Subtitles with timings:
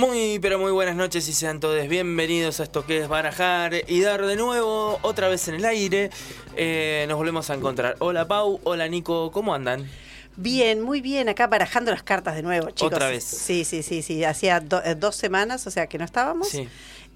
[0.00, 4.00] Muy, pero muy buenas noches y sean todos bienvenidos a esto que es Barajar y
[4.00, 6.08] dar de nuevo otra vez en el aire.
[6.56, 7.96] Eh, nos volvemos a encontrar.
[7.98, 9.86] Hola Pau, hola Nico, ¿cómo andan?
[10.36, 12.94] Bien, muy bien, acá barajando las cartas de nuevo, chicos.
[12.94, 13.24] Otra vez.
[13.24, 14.24] Sí, sí, sí, sí.
[14.24, 16.48] Hacía do- eh, dos semanas, o sea, que no estábamos.
[16.48, 16.66] Sí.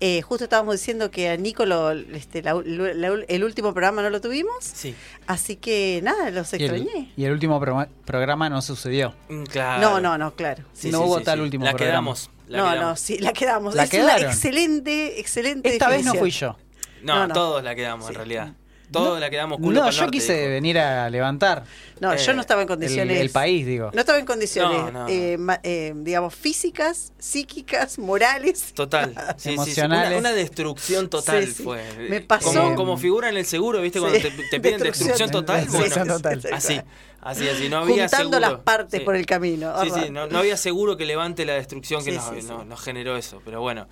[0.01, 4.11] Eh, justo estábamos diciendo que a Nico lo- este, la- la- el último programa no
[4.11, 4.57] lo tuvimos.
[4.61, 4.95] Sí.
[5.27, 7.13] Así que nada, los Y el, extrañé.
[7.17, 9.15] y el último pro- programa no sucedió.
[9.31, 9.81] Mm, Claro.
[9.81, 10.65] No, no, no, claro.
[10.75, 11.43] Sí, No sí, hubo sí, tal sí.
[11.45, 11.91] último La programa.
[11.93, 12.31] quedamos.
[12.47, 13.75] La no, no, sí, la quedamos.
[13.75, 14.27] ¿La es una quedaron?
[14.31, 15.69] excelente, excelente.
[15.69, 16.57] Esta vez no fui yo.
[17.03, 17.35] No, No, no.
[17.35, 18.53] todos la quedamos en realidad.
[18.95, 20.49] Todos la quedamos culo No, yo norte, quise dijo.
[20.51, 21.65] venir a levantar
[22.01, 23.21] No, Eh, yo no estaba en el, condiciones.
[23.21, 23.91] el país, digo.
[23.95, 25.09] No estaba en condiciones, No, no, no.
[25.09, 28.73] eh, ma- eh, digamos, físicas, psíquicas, morales.
[28.75, 29.13] Total.
[29.37, 29.55] Sí, sí, sí.
[29.55, 30.09] Emocionales.
[30.19, 31.63] Una, una destrucción total Sí, sí.
[31.63, 31.83] fue.
[32.09, 34.01] Me pasó- Como, como figura en el seguro, ¿viste?
[34.01, 35.31] Cuando te, te piden destrucción, Destrucción.
[35.31, 35.61] total.
[35.63, 36.41] Sí, bueno, destrucción total.
[36.53, 36.81] Así,
[37.21, 37.69] así, así.
[37.69, 38.41] No había Juntando seguro.
[38.41, 39.05] las partes Sí.
[39.05, 39.73] por el camino.
[39.83, 42.47] Sí, sí, no, no había seguro que levante la destrucción que Sí, nos, sí, sí.
[42.49, 43.87] nos- nos generó eso, pero bueno.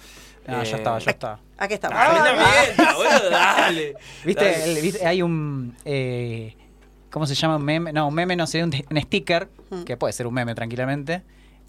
[0.46, 1.38] No, Eh, ya estaba, ya estaba.
[1.58, 1.96] Aquí estamos.
[2.00, 2.08] Ah,
[2.78, 3.94] Ah, dale.
[4.24, 4.44] ¿Viste?
[4.44, 4.72] Dale.
[4.76, 5.76] El- viste, Hay un.
[5.84, 6.56] eh,
[7.10, 7.56] ¿Cómo se llama?
[7.56, 7.92] Un meme.
[7.92, 9.84] No, un meme no sería un, un sticker, Mm.
[9.84, 11.22] que puede ser un meme tranquilamente.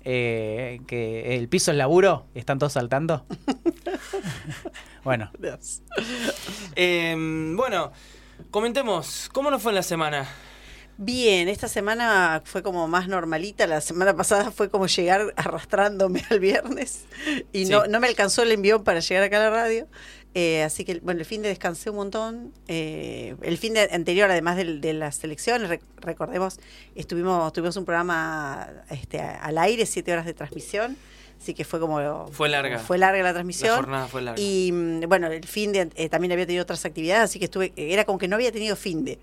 [0.05, 3.25] eh, que el piso es laburo y están todos saltando.
[5.05, 5.31] bueno.
[6.75, 7.15] Eh,
[7.55, 7.91] bueno,
[8.51, 10.27] comentemos, ¿cómo nos fue en la semana?
[11.05, 13.67] Bien, esta semana fue como más normalita.
[13.67, 17.05] La semana pasada fue como llegar arrastrándome al viernes
[17.51, 17.71] y Sí.
[17.71, 19.87] no, no me alcanzó el envión para llegar acá a la radio.
[20.35, 22.53] Eh, así que, bueno, el fin de descansé un montón.
[22.67, 26.59] Eh, el fin de anterior, además del- de, las elecciones, rec- recordemos,
[26.95, 30.95] estuvimos tuvimos un programa este, al aire, siete horas de transmisión.
[31.43, 32.27] Así que fue como...
[32.31, 32.79] Fue larga.
[32.79, 33.75] Fue larga la La transmisión.
[33.75, 34.41] jornada fue larga.
[34.41, 37.73] Y mm, bueno, el fin de eh, también había tenido otras actividades, así que estuve,
[37.75, 39.19] era como que no había tenido fin de.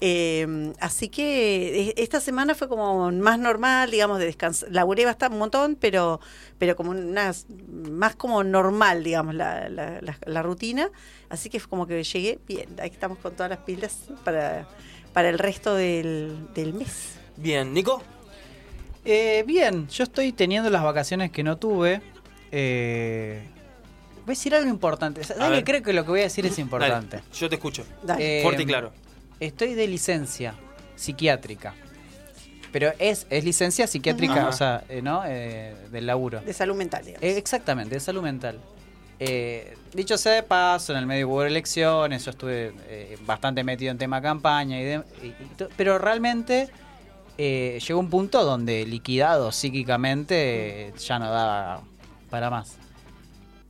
[0.00, 4.68] Eh, así que eh, esta semana fue como más normal, digamos, de descansar.
[4.72, 6.18] Laburé bastante un montón, pero,
[6.58, 10.90] pero como unas, más como normal, digamos, la, la, la- la rutina.
[11.28, 14.66] Así que fue como que llegué bien, ahí estamos con todas las pilas para,
[15.12, 17.14] para el resto del, del mes.
[17.36, 18.02] Bien, Nico.
[19.04, 22.02] Eh, bien, yo estoy teniendo las vacaciones que no tuve.
[22.52, 23.42] Eh,
[24.16, 25.24] voy a decir algo importante.
[25.24, 25.64] ¿Sabes A que ver.
[25.64, 27.18] creo que lo que voy a decir es importante?
[27.18, 27.84] Dale, yo te escucho.
[28.02, 28.40] Dale.
[28.40, 28.92] Eh, Fuerte y claro.
[29.38, 30.54] Estoy de licencia
[30.96, 31.74] psiquiátrica.
[32.72, 34.48] Pero es, es licencia psiquiátrica, Ajá.
[34.48, 35.22] o sea, eh, ¿no?
[35.26, 36.40] Eh, del laburo.
[36.40, 37.22] de salud mental, digamos.
[37.24, 38.60] Eh, exactamente, de salud mental.
[39.18, 43.90] Eh, dicho sea de paso, en el medio hubo elecciones, yo estuve eh, bastante metido
[43.90, 46.68] en tema campaña, y de- y- y to- pero realmente
[47.38, 51.82] eh, llegó un punto donde liquidado psíquicamente ya no daba
[52.30, 52.76] para más.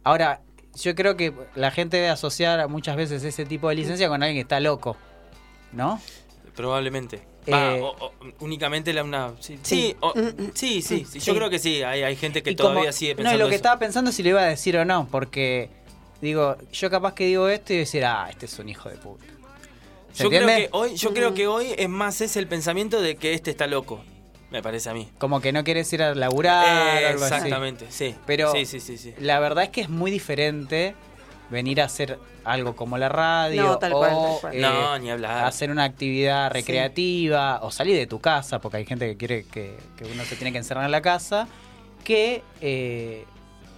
[0.04, 0.40] Ahora,
[0.80, 4.36] yo creo que la gente debe asociar muchas veces ese tipo de licencia con alguien
[4.36, 4.96] que está loco,
[5.72, 6.00] ¿no?
[6.56, 7.22] Probablemente.
[7.52, 9.32] Va, Eh, o- o- únicamente la una.
[9.40, 9.76] Sí, Sí.
[9.76, 11.82] sí, o- Mm, mm, sí, sí, mm, sí, Yo creo que sí.
[11.82, 13.36] Hay, hay gente que Y como- todavía sigue No, pensando.
[13.36, 13.56] y lo que eso.
[13.56, 15.70] estaba pensando si lo iba a decir o no, porque
[16.20, 19.24] digo, yo capaz que digo esto y decir, ah, este es un hijo de puta.
[20.12, 23.16] ¿Se Yo creo que hoy, yo creo que hoy es más es el pensamiento de
[23.16, 24.00] que este está loco.
[24.50, 25.08] Me parece a mí.
[25.18, 27.34] Como que no quieres ir a laburar Eh, o algo así.
[27.34, 28.16] exactamente, sí.
[28.26, 29.14] Pero sí, sí, sí, sí.
[29.20, 30.94] la verdad es que es muy diferente
[31.50, 34.54] venir a hacer algo como la radio No, tal o cual, tal cual.
[34.56, 35.44] eh, No, ni hablar.
[35.44, 36.54] hacer una actividad Sí.
[36.54, 40.34] recreativa o salir de tu casa, porque hay gente que quiere que, que uno se
[40.36, 41.46] tiene que encerrar en la casa,
[42.02, 43.24] que eh,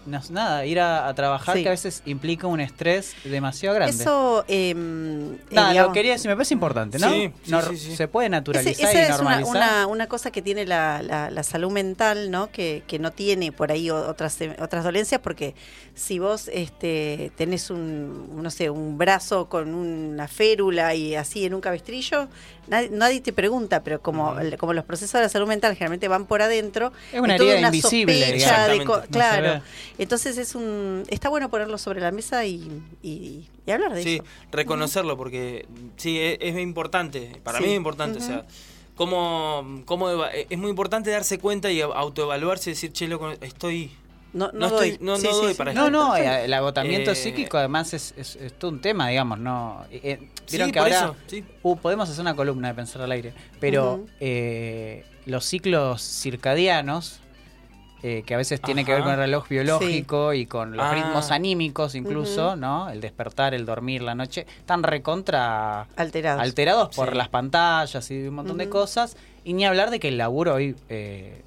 [0.07, 1.63] no, nada, ir a, a trabajar Sí.
[1.63, 3.95] que a veces implica un estrés demasiado grande.
[4.03, 7.11] Eso, em, eh, Nada, lo quería decir, me parece importante, ¿no?
[7.11, 7.97] Sí, sí, No- sí, sí.
[7.97, 9.51] Se puede Ese- naturalizar esa y es una, normalizar.
[9.57, 12.51] una, una cosa que tiene la, la- la salud mental, ¿no?
[12.51, 15.55] Que, que no tiene por ahí otras eh, otras dolencias, porque
[15.95, 21.55] si vos este, tenés un, no sé, un brazo con una férula y así en
[21.55, 22.29] un cabestrillo,
[22.69, 26.09] nadie, nadie te pregunta, pero como, el- como los procesos de la salud mental generalmente
[26.09, 28.97] van por adentro, Es una herida invisible, sospecha digamos.
[29.03, 29.07] de.
[29.07, 29.63] No claro.
[29.99, 34.15] Entonces es un está bueno ponerlo sobre la mesa y, y- y hablar de Sí,
[34.17, 34.25] eso.
[34.51, 35.67] reconocerlo porque
[35.97, 37.33] sí, es, es importante.
[37.45, 37.65] Para Sí.
[37.65, 38.19] mí es importante.
[38.19, 38.45] O sea,
[38.97, 43.91] cómo, cómo eva- es muy importante darse cuenta y autoevaluarse y decir, che, loco, estoy.
[44.33, 44.99] No, no, No estoy- doy.
[45.03, 45.59] no- Sí, no sí, doy sí.
[45.59, 49.39] para No, no, el agotamiento Eh, psíquico además es, es, es todo un tema, digamos,
[49.39, 49.85] no.
[49.91, 51.45] eh, eh, Vieron Sí, que por ahora eso, sí.
[51.63, 57.21] uh, podemos hacer una columna de pensar al aire, pero eh, los ciclos circadianos
[58.05, 59.11] eh, que a veces tiene que ver Ajá.
[59.11, 60.93] con el reloj biológico y con los Ah.
[60.93, 62.57] ritmos anímicos incluso.
[62.57, 62.91] ¿no?
[62.91, 66.43] El despertar, el dormir, la noche, están recontra Alterados.
[66.43, 67.17] alterados por Sí.
[67.17, 69.17] las pantallas y un montón de cosas.
[69.45, 71.43] Y ni hablar de que el laburo hoy, eh,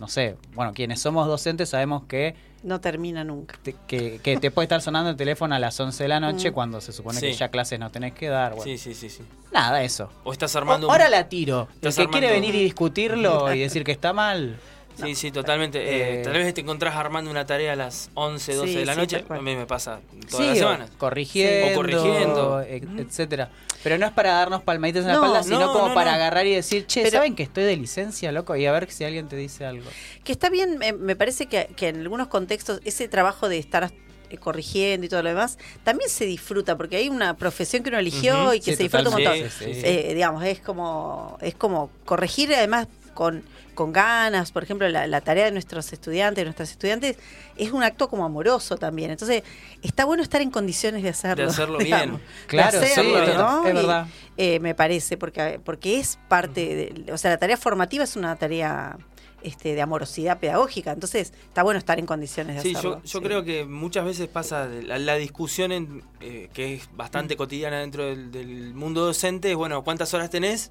[0.00, 3.56] no sé, bueno, quienes somos docentes sabemos que no termina nunca.
[3.62, 6.50] te, que, que te puede estar sonando el teléfono a las 11 de la noche
[6.50, 6.54] Mm.
[6.54, 8.50] cuando se supone que ya clases no tenés que dar.
[8.54, 9.22] Bueno, Sí, sí, sí, sí.
[9.52, 10.10] Nada, eso.
[10.24, 11.68] O estás armando un- Ahora la tiro.
[11.82, 14.58] El que quiere venir y discutirlo y decir que está mal.
[15.02, 15.78] Sí, sí, totalmente.
[15.82, 18.86] Eh, Eh, tal vez te encontrás armando una tarea a las 11, 12 Sí, de
[18.86, 19.24] la sí, noche.
[19.28, 20.00] a mí me pasa
[20.30, 20.90] todas Sí, las semanas.
[20.98, 22.60] corrigiendo, O corrigiendo.
[22.62, 23.50] e- etcétera.
[23.82, 26.16] Pero no es para darnos palmaditas en la espalda, sino no, como no, para no.
[26.16, 28.54] agarrar y decir, che, Pero- ¿saben que estoy de licencia, loco?
[28.56, 29.88] Y a ver si alguien te dice algo.
[30.22, 33.90] Que está bien, me, me parece que, que en algunos contextos ese trabajo de estar
[34.28, 37.98] eh, corrigiendo y todo lo demás, también se disfruta, porque hay una profesión que uno
[37.98, 39.34] eligió y que sí, se disfruta un montón.
[39.38, 39.80] sí, sí.
[39.82, 42.86] Eh, digamos, es como, es como corregir además
[43.20, 43.42] con,
[43.74, 47.18] con ganas, por ejemplo, la, la tarea de nuestros estudiantes, de nuestras estudiantes,
[47.58, 49.10] es un acto como amoroso también.
[49.10, 49.42] Entonces,
[49.82, 51.44] está bueno estar en condiciones de hacerlo.
[51.44, 51.84] De hacerlo bien.
[51.84, 53.66] digamos, de Claro, sí, hacerlo, es ¿no?
[53.66, 54.06] es Y, verdad.
[54.38, 58.34] eh, me parece, porque, porque es parte de, o sea, la tarea formativa es una
[58.36, 58.96] tarea
[59.42, 63.02] este, de amorosidad pedagógica, entonces está bueno estar en condiciones de Sí, hacerlo.
[63.04, 66.88] yo, yo creo que muchas veces pasa de la, la discusión en, eh, que es
[66.90, 66.96] Mm.
[66.96, 70.70] bastante cotidiana dentro del, del mundo docente, es bueno, ¿cuántas horas tenés?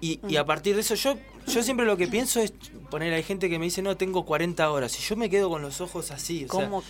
[0.00, 0.46] Y, y a Mm.
[0.46, 1.16] partir de eso yo,
[1.46, 2.52] yo siempre lo que pienso es
[2.90, 5.62] poner, hay gente que me dice, no, tengo 40 horas, y yo me quedo con
[5.62, 6.82] los ojos así, o sea, ¿Cómo?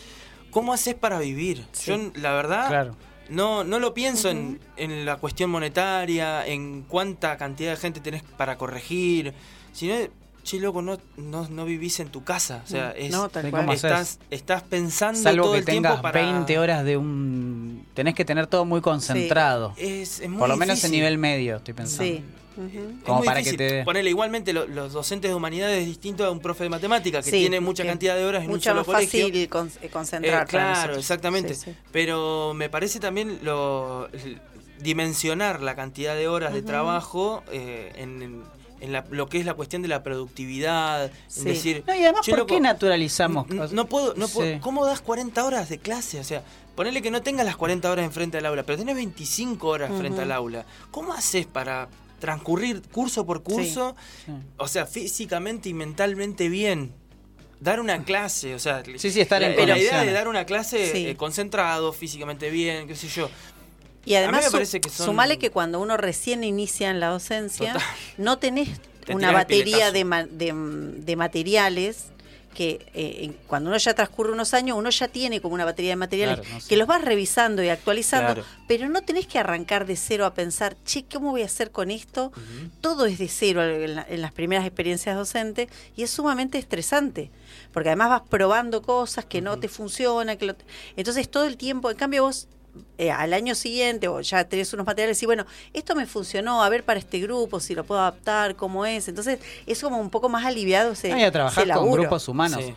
[0.51, 1.65] ¿cómo haces para vivir?
[1.73, 1.91] Sí.
[1.93, 2.97] Yo, la verdad, Claro.
[3.29, 8.23] no, no lo pienso en, en la cuestión monetaria, en cuánta cantidad de gente tenés
[8.23, 9.35] para corregir,
[9.73, 9.95] sino,
[10.47, 12.63] che, loco, no, no, no vivís en tu casa.
[12.65, 16.21] O sea, es, no, tal estás, estás pensando Salvo todo que el tiempo tengas para...
[16.23, 17.87] 20 horas de un...
[17.95, 19.75] Tenés que tener todo muy concentrado.
[19.77, 22.05] Es, es muy Por lo menos en nivel medio, estoy pensando.
[22.05, 22.25] Sí.
[23.05, 26.31] Como muy para que te- Ponele, igualmente lo- los docentes de humanidades es distinto a
[26.31, 28.77] un profe de matemática que Sí, tiene mucha que cantidad de horas en Mucho un
[28.77, 29.27] solo más colegio.
[29.27, 30.33] fácil con- eh, Eh, concentrar.
[30.33, 31.55] para claro, exactamente.
[31.55, 31.77] Sí, sí.
[31.93, 34.09] Pero me parece también lo
[34.81, 39.47] dimensionar la cantidad de horas de trabajo eh, en, en- en la- lo que es
[39.47, 41.11] la cuestión de la productividad.
[41.29, 41.41] Sí.
[41.41, 43.51] En decir, No, y además, "Che, ¿por loco, qué naturalizamos?
[43.51, 44.53] n- no puedo, no puedo.
[44.55, 44.61] Sí.
[44.61, 46.21] ¿Cómo das 40 horas de clase?
[46.21, 46.43] O sea,
[46.75, 50.17] ponele que no tengas las 40 horas enfrente al aula, pero tenés 25 horas frente
[50.19, 50.21] Ujú.
[50.23, 50.67] al aula.
[50.91, 51.89] ¿Cómo haces para
[52.21, 53.95] transcurrir curso por curso?
[54.27, 54.33] Sí.
[54.59, 56.93] O sea, físicamente y mentalmente bien.
[57.59, 60.45] Dar una clase, o sea, Sí, sí, estar la, en la idea de dar una
[60.45, 61.07] clase Sí.
[61.09, 63.31] eh, concentrado, físicamente bien, qué sé yo.
[64.07, 67.09] Y además, me su- parece que son- sumale que cuando uno recién inicia en la
[67.09, 67.87] docencia, Total.
[68.17, 68.71] no tenés
[69.05, 72.07] Te una batería de, ma- de, de materiales
[72.55, 75.97] que eh, cuando uno ya transcurre unos años, uno ya tiene como una batería de
[75.97, 76.69] materiales Claro, no sé.
[76.69, 78.49] que los vas revisando y actualizando, Claro.
[78.67, 81.91] pero no tenés que arrancar de cero a pensar, che, ¿cómo voy a hacer con
[81.91, 82.33] esto?
[82.81, 87.31] Todo es de cero en, la- en las primeras experiencias docentes y es sumamente estresante,
[87.73, 90.57] porque además vas probando cosas que no te funcionan, que lo-
[90.97, 92.49] entonces todo el tiempo, en cambio vos
[92.99, 96.69] eh, al año siguiente o ya tenés unos materiales y bueno, esto me funcionó, a
[96.69, 100.29] ver para este grupo, si lo puedo adaptar, cómo es, entonces es como un poco
[100.29, 102.63] más aliviado ese, No, y a trabajar ese con grupos humanos.
[102.65, 102.75] Sí.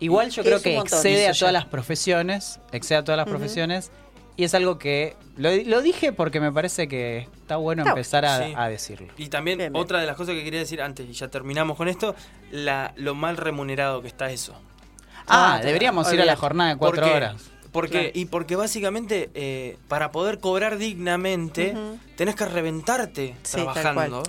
[0.00, 3.90] Igual yo creo que excede a todas las profesiones, excede a todas las profesiones,
[4.36, 8.38] y es algo que lo, lo dije porque me parece que está bueno empezar a,
[8.46, 8.54] Sí.
[8.56, 9.12] a decirlo.
[9.18, 9.82] Y también Bien, bien.
[9.82, 12.14] otra de las cosas que quería decir antes, y ya terminamos con esto,
[12.50, 14.54] la, lo mal remunerado que está eso.
[15.26, 17.49] Ah, Ah, deberíamos ir a la jornada de cuatro horas.
[17.72, 18.10] Porque, Claro.
[18.14, 21.74] Y porque básicamente eh, para poder cobrar dignamente
[22.16, 24.22] tenés que reventarte Sí, trabajando.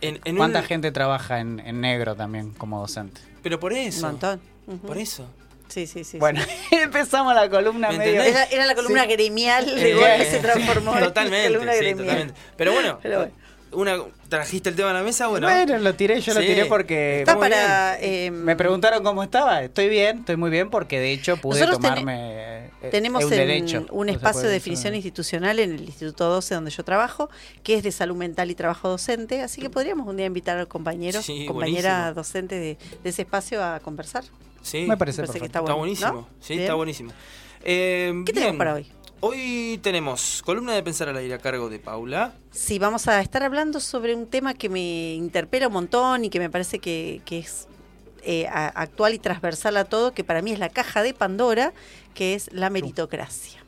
[0.00, 3.20] En, en ¿Cuánta un- gente trabaja en, en negro también como docente?
[3.42, 4.06] Pero por Un eso.
[4.06, 4.40] montón.
[4.66, 4.78] Ujú.
[4.86, 5.26] Por eso.
[5.68, 6.18] Sí, sí, sí.
[6.18, 8.20] Bueno, empezamos la columna ¿Me medio...
[8.22, 9.08] Era, era la columna Sí.
[9.12, 12.06] gremial de Eh, golpe se transformó en Totalmente, columna sí, gremial.
[12.06, 12.40] totalmente.
[12.56, 13.32] Pero bueno, Pero bueno.
[13.72, 13.96] una,
[14.28, 15.48] trajiste el tema a la mesa, bueno.
[15.48, 16.46] Bueno, lo tiré, yo lo Sí.
[16.46, 17.20] tiré porque...
[17.20, 17.98] Está muy para.
[18.00, 19.62] eh, Me preguntaron cómo estaba.
[19.62, 23.86] Estoy bien, estoy muy bien porque de hecho pude Nosotros tomarme eh, Tenemos un derecho.
[24.08, 24.52] espacio de decir.
[24.52, 27.30] definición institucional en el Instituto 12 donde yo trabajo,
[27.62, 30.68] que es de salud mental y trabajo docente, así que podríamos un día invitar al
[30.68, 32.14] compañero, Sí, compañera buenísimo.
[32.14, 34.24] docente de, de ese espacio a conversar.
[34.62, 35.58] Sí, Me parece Me parece que perfecto.
[35.64, 36.12] está buenísimo.
[36.12, 36.28] ¿no?
[36.40, 36.60] Sí, Bien.
[36.64, 37.12] está buenísimo.
[37.68, 38.34] Eh, ¿Qué bien.
[38.34, 38.86] tenemos para hoy?
[39.20, 42.34] Hoy tenemos columna de pensar al aire a cargo de Paula.
[42.50, 46.38] Sí, vamos a estar hablando sobre un tema que me interpela un montón y que
[46.38, 47.66] me parece que, que es
[48.22, 51.72] eh, actual y transversal a todo, que para mí es la caja de Pandora,
[52.12, 53.64] que es la meritocracia.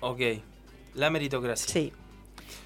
[0.00, 0.20] Ok,
[0.94, 1.72] la meritocracia.
[1.72, 1.92] Sí.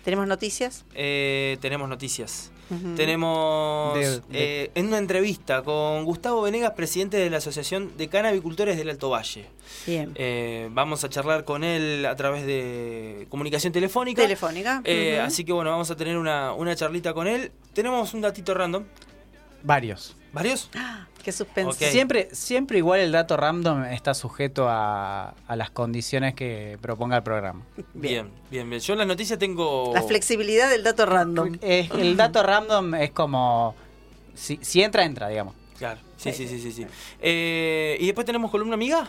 [0.04, 0.85] ¿Tenemos noticias?
[0.95, 2.51] Eh, tenemos noticias.
[2.97, 4.23] Tenemos De- de-
[4.64, 9.11] eh, en una entrevista con Gustavo Venegas, presidente de la Asociación de Canavicultores del Alto
[9.11, 9.47] Valle.
[9.87, 10.12] Bien.
[10.14, 14.23] Eh, vamos a charlar con él a través de comunicación telefónica.
[14.23, 14.81] Telefónica.
[14.85, 15.21] Eh.
[15.21, 17.52] Así que bueno, vamos a tener una, una charlita con él.
[17.75, 18.85] Tenemos un datito random.
[19.62, 20.16] Varios.
[20.33, 20.71] ¿Varios?
[21.24, 21.70] Qué suspenso.
[21.70, 21.76] Ok.
[21.90, 27.22] Siempre, siempre igual el dato random está sujeto a, a las condiciones que proponga el
[27.22, 27.62] programa.
[27.94, 28.80] Bien, bien, bien.
[28.82, 29.92] Yo en las noticias tengo...
[29.94, 31.58] La flexibilidad del dato random.
[31.60, 33.74] El dato random es como.
[34.34, 35.54] Si, si entra, entra, digamos.
[35.78, 36.72] Claro, sí, sí, sí, sí.
[36.72, 36.86] sí.
[37.20, 39.08] Eh, ¿Y después tenemos columna amiga?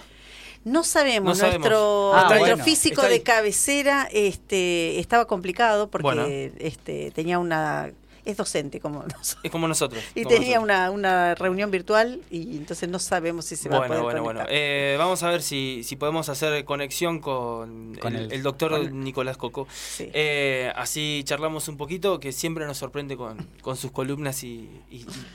[0.66, 1.60] No sabemos, No sabemos.
[1.60, 2.64] nuestro, Ah, nuestro bueno.
[2.64, 6.26] físico de cabecera este, estaba complicado porque Bueno.
[6.60, 7.92] este, tenía una...
[8.26, 9.38] Es docente como nosotros.
[9.44, 10.04] Es como nosotros.
[10.16, 10.64] Y como tenía nosotros.
[10.64, 14.24] una, una reunión virtual y entonces no sabemos si se va a Bueno, poder bueno,
[14.24, 14.40] bueno.
[14.42, 14.56] conectar.
[14.58, 19.36] Eh, vamos a ver si, si podemos hacer conexión con, Con el, doctor con- Nicolás
[19.38, 19.68] Coco.
[19.74, 20.10] Sí.
[20.14, 24.70] Eh, así charlamos un poquito, que siempre nos sorprende con, con sus columnas y,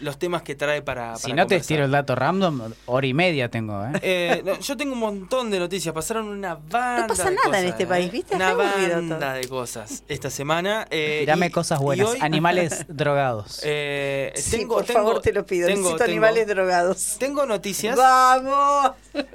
[0.01, 1.17] los temas que trae para.
[1.17, 1.67] Si no te conversar.
[1.69, 3.93] tiro el dato random, hora y media tengo, ¿eh?
[4.03, 7.07] Eh, no, yo tengo un montón de noticias, pasaron una banda.
[7.09, 7.87] pasa de nada cosas, en este ¿eh?
[7.87, 8.35] país, ¿viste?
[8.35, 9.33] Una banda todo.
[9.33, 10.87] de cosas esta semana.
[10.91, 12.09] Eh, Tirame y- cosas buenas.
[12.09, 13.61] hoy, Animales drogados.
[13.65, 15.67] eh, Sí, tengo, por tengo- favor, te lo pido.
[15.67, 17.17] tengo- Necesito tengo- animales drogados.
[17.19, 17.97] Tengo noticias.
[17.97, 18.93] ¡Vamos!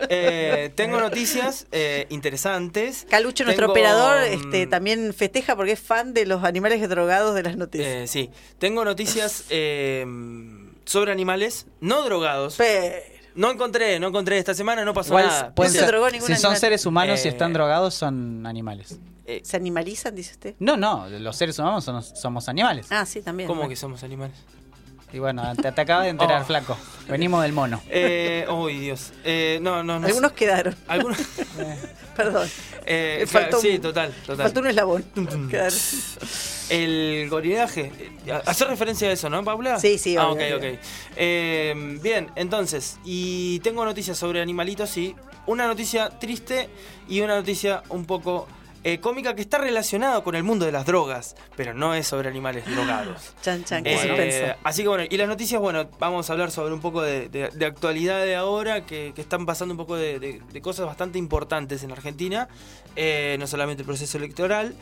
[0.09, 3.05] eh, tengo noticias eh, interesantes.
[3.09, 7.43] Calucho, nuestro operador, mm, este, también festeja porque es fan de los animales drogados de
[7.43, 7.87] las noticias.
[7.87, 10.05] Eh, sí, tengo noticias eh,
[10.85, 12.55] sobre animales no drogados.
[12.57, 12.95] Pero-
[13.35, 15.55] No encontré, no encontré esta semana, no pasó Igual nada.
[15.55, 18.99] pueden se drogó ningún si son seres humanos y están drogados, son animales.
[19.25, 20.55] Eh, ¿Se animalizan, dice usted?
[20.59, 22.87] No, no, los seres humanos somos animales.
[22.89, 23.47] Ah, sí, también.
[23.47, 23.69] ¿Cómo Bueno.
[23.69, 24.35] que somos animales?
[25.13, 26.45] Y bueno, te, te acabas de enterar, Oh.
[26.45, 26.75] flaco.
[27.07, 27.79] Venimos del mono.
[27.89, 29.13] Eh, uy, Dios.
[29.23, 30.07] Eh, no, no, no.
[30.07, 31.19] Algunos quedaron, Algunos.
[32.17, 32.49] perdón.
[32.85, 34.43] eh, faltó sí, un- total, total.
[34.47, 35.05] Faltó un eslabón.
[36.69, 37.91] El gorillaje.
[38.25, 39.79] eh, Hace referencia a eso, ¿no, Paula?
[39.79, 40.73] Sí, sí, Ah, obvio, ok, obvio.
[40.73, 40.79] ok.
[41.15, 45.15] Eh, bien, entonces, y tengo noticias sobre animalitos, y
[45.45, 46.69] una noticia triste
[47.07, 48.47] y una noticia un poco
[48.83, 52.29] eh, cómica que está relacionada con el mundo de las drogas, pero no es sobre
[52.29, 53.33] animales drogados.
[53.41, 56.73] Chan, chan, qué Eh, así que bueno, y las noticias, bueno, vamos a hablar sobre
[56.73, 60.41] un poco de, de- de actualidad de ahora, que, que están pasando un poco de,
[60.61, 62.47] cosas bastante importantes en Argentina,
[62.95, 64.75] eh, no solamente el proceso electoral.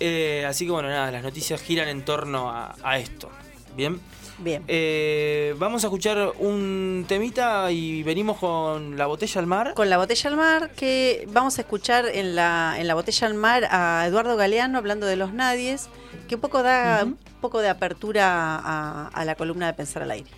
[0.00, 3.30] eh, así que bueno, nada, las noticias giran en torno a, a esto.
[3.76, 4.00] Bien,
[4.38, 4.62] Bien.
[4.68, 9.74] Eh, vamos a escuchar un temita y venimos con la botella al mar.
[9.74, 13.34] Con la botella al mar, que vamos a escuchar en la, en la botella al
[13.34, 15.88] mar a Eduardo Galeano hablando de los nadies,
[16.28, 20.10] que un poco da un poco de apertura a, a la columna de Pensar al
[20.10, 20.30] Aire.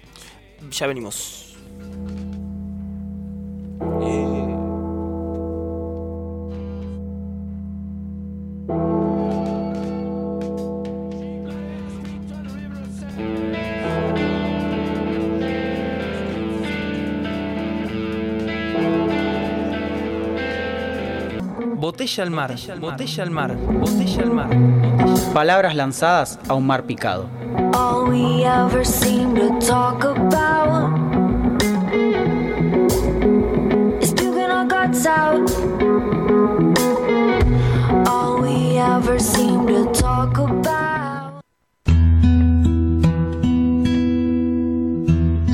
[0.70, 1.47] Ya venimos.
[21.98, 24.48] Botella al mar, botella al mar, botella al mar.
[25.34, 27.28] Palabras lanzadas a un mar picado.
[27.74, 30.96] All we ever seem to talk about
[34.00, 35.50] is puking our guts out.
[38.06, 41.42] All we ever seem to talk about.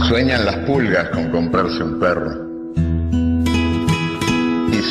[0.07, 2.44] Sueñan las pulgas con comprarse un perro.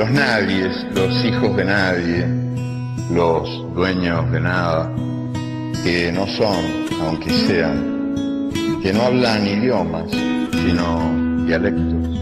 [0.00, 2.26] Los nadies, los hijos de nadie,
[3.12, 4.90] los dueños de nada,
[5.84, 6.56] que no son,
[7.02, 8.50] aunque sean,
[8.82, 10.10] que no hablan idiomas,
[10.52, 12.18] sino dialectos,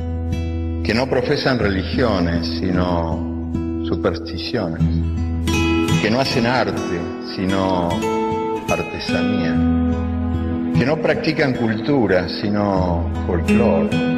[0.82, 3.52] que no profesan religiones, sino
[3.86, 4.82] supersticiones,
[6.02, 7.00] que no hacen arte,
[7.36, 7.90] sino
[8.68, 9.54] artesanía,
[10.76, 14.17] que no practican cultura, sino folclore,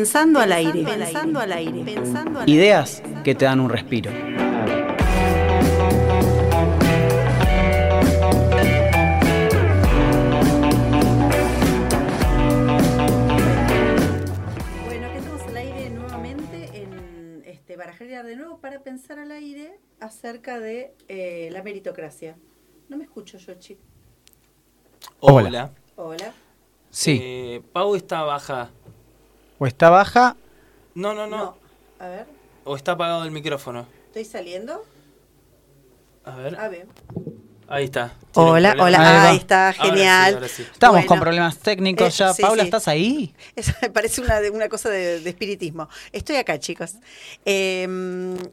[0.00, 2.50] Pensando, al, aire, pensando al aire, pensando al aire.
[2.50, 4.10] Ideas que te dan un respiro.
[14.86, 19.78] Bueno, aquí estamos al aire nuevamente en este, Barajariar de nuevo para pensar al aire
[20.00, 22.38] acerca de eh, la meritocracia.
[22.88, 23.82] No me escucho yo, chico.
[25.20, 25.74] Hola.
[25.96, 26.32] Hola.
[26.88, 27.20] Sí.
[27.22, 28.70] Eh, Pau está baja
[29.60, 30.36] o está baja.
[30.94, 31.56] No, no, no, No.
[31.98, 32.26] A ver,
[32.64, 33.86] O está apagado el micrófono.
[34.06, 34.82] ¿estoy saliendo?
[36.24, 36.58] A ver.
[36.58, 36.86] A ver.
[37.68, 38.14] Ahí está.
[38.34, 39.28] Hola, hola.
[39.28, 40.34] Ahí está, Ahora sí, genial.
[40.34, 40.62] ahora sí.
[40.62, 41.06] Estamos Bueno.
[41.08, 42.32] con problemas técnicos Eh, ya.
[42.32, 42.66] sí, Paula, sí.
[42.68, 43.34] ¿estás ahí?
[43.54, 45.88] Eso me parece una, de- una cosa de, de espiritismo.
[46.10, 46.94] Estoy acá, chicos.
[47.44, 47.86] Eh,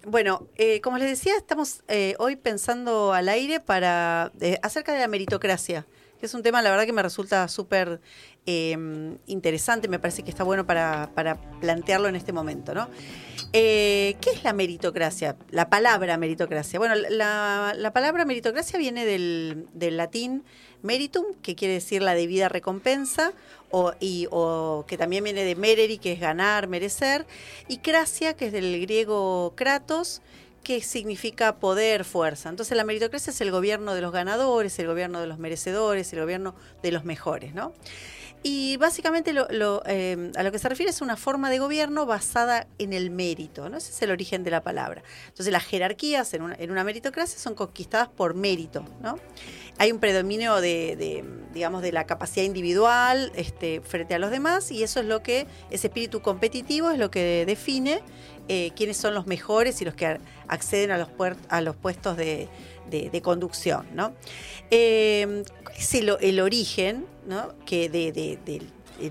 [0.05, 4.99] bueno, eh, como les decía, estamos eh, hoy pensando al aire para eh, acerca de
[4.99, 5.87] la meritocracia,
[6.25, 8.01] es un tema, la verdad, que me resulta súper
[8.45, 8.75] eh,
[9.27, 9.87] interesante.
[9.87, 12.89] Me parece que está bueno para, para plantearlo en este momento, ¿no?
[13.53, 15.37] Eh, ¿Qué es la meritocracia?
[15.51, 16.79] La palabra meritocracia.
[16.79, 20.43] Bueno, la, la palabra meritocracia viene del, del latín
[20.81, 23.33] meritum, que quiere decir la debida recompensa,
[23.71, 27.25] o, y, o que también viene de mereri, que es ganar, merecer,
[27.67, 30.21] y cracia, que es del griego kratos,
[30.67, 32.49] que significa poder, fuerza.
[32.49, 36.19] Entonces la meritocracia es el gobierno de los ganadores, el gobierno de los merecedores, el
[36.19, 37.71] gobierno de los mejores, ¿no?
[38.43, 42.91] Y básicamente eh, a lo que se refiere es una forma de gobierno basada en
[42.91, 43.77] el mérito, ¿no?
[43.77, 45.03] Ese es el origen de la palabra.
[45.27, 49.17] Entonces las jerarquías en una, meritocracia son conquistadas por mérito, ¿no?
[49.77, 54.69] Hay un predominio de, de, digamos, de la capacidad individual este, frente a los demás
[54.71, 58.01] y eso es lo que, ese espíritu competitivo es lo que define
[58.47, 61.09] eh, quiénes son los mejores y los que acceden a los,
[61.49, 62.49] a los puestos de,
[63.21, 64.13] conducción, ¿no?
[64.69, 65.43] ¿Cuál
[65.77, 67.53] es el, origen ¿no?
[67.65, 68.61] que de,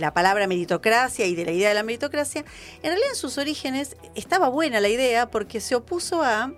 [0.01, 2.45] la palabra meritocracia y de la idea de la meritocracia?
[2.83, 6.53] En realidad en sus orígenes estaba buena la idea porque se opuso a,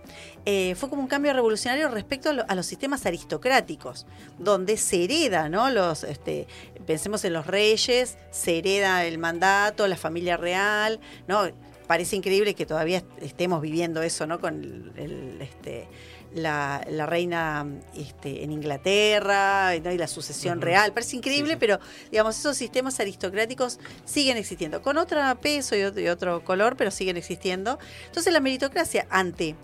[0.47, 4.07] eh, fue como un cambio revolucionario respecto a, a los sistemas aristocráticos,
[4.39, 5.69] donde se hereda, ¿no?
[5.71, 6.47] Los, este,
[6.87, 11.51] pensemos en los reyes, se hereda el mandato, la familia real, ¿no?
[11.89, 14.39] Parece increíble que todavía est- estemos viviendo eso, ¿no?
[14.41, 15.89] Con el, el, este,
[16.35, 19.91] la, la reina este, en Inglaterra ¿no?
[19.91, 20.93] y la sucesión real.
[20.93, 21.59] Parece increíble, Sí, sí.
[21.59, 26.77] pero digamos, esos sistemas aristocráticos siguen existiendo, con otro peso y otro, y otro color,
[26.77, 27.79] pero siguen existiendo.
[28.07, 29.57] Entonces la meritocracia ante,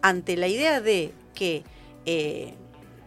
[0.00, 1.64] ante la idea de que
[2.06, 2.54] eh,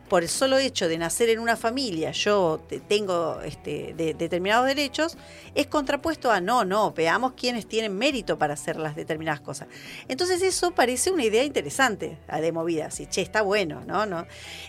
[0.09, 4.67] por el solo hecho de nacer en una familia yo te- tengo este, de- determinados
[4.67, 5.17] derechos,
[5.55, 9.67] es contrapuesto a no, no, veamos quiénes tienen mérito para hacer las determinadas cosas.
[10.07, 14.05] Entonces eso parece una idea interesante a de movida, así, che, está bueno, ¿no?
[14.05, 14.27] ¿No?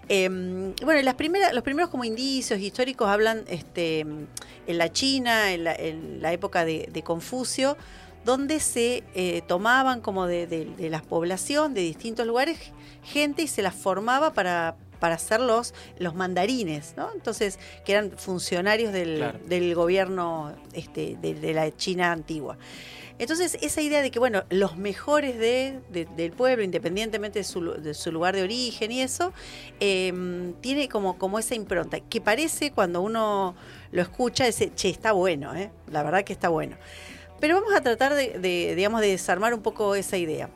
[0.08, 0.28] Eh,
[0.82, 5.74] bueno, las primeras, los primeros como indicios históricos hablan este, en la China, en la,
[5.74, 7.76] en la época de, de Confucio,
[8.24, 12.58] donde se eh, tomaban como de, de- de la población de distintos lugares
[13.04, 17.10] gente y se las formaba para para ser los, los mandarines, ¿no?
[17.14, 19.38] Entonces, que eran funcionarios del, Claro.
[19.46, 22.56] del gobierno este, de, de la China antigua.
[23.18, 27.62] Entonces, esa idea de que, bueno, los mejores de, de- del pueblo, independientemente de su,
[27.62, 29.32] lu- de su lugar de origen y eso,
[29.80, 30.12] eh,
[30.60, 33.54] tiene como, como esa impronta, que parece cuando uno
[33.90, 35.70] lo escucha, ese, che, está bueno, ¿eh?
[35.90, 36.76] la verdad que está bueno.
[37.40, 40.50] Pero vamos a tratar de, de, digamos, de desarmar un poco esa idea.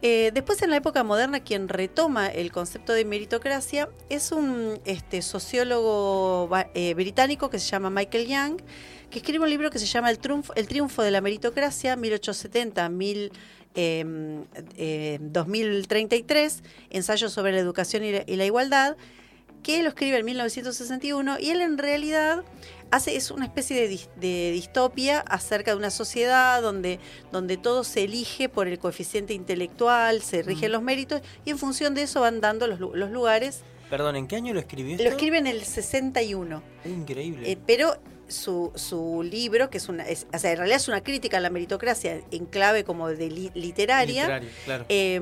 [0.00, 5.22] Eh, después, en la época moderna, quien retoma el concepto de meritocracia es un este,
[5.22, 8.60] sociólogo eh, británico que se llama Michael Young,
[9.10, 13.32] que escribe un libro que se llama El triunfo, de la meritocracia, 1870 mil,
[13.74, 14.04] eh,
[14.76, 18.96] eh, 2033, ensayo sobre la educación y la igualdad,
[19.62, 22.44] que lo escribe en 1961 y él en realidad
[22.90, 26.98] hace es una especie de, de distopia acerca de una sociedad donde,
[27.32, 31.94] donde todo se elige por el coeficiente intelectual, se rigen los méritos y en función
[31.94, 33.62] de eso van dando los, los lugares.
[33.90, 37.50] Perdón, ¿en qué año lo escribió Lo escribe en el 61, Increíble.
[37.52, 37.96] eh, pero
[38.28, 41.40] su, su libro, que es una, es- o sea, en realidad es una crítica a
[41.40, 44.84] la meritocracia en clave como de li- literaria, Literario, claro.
[44.90, 45.20] eh,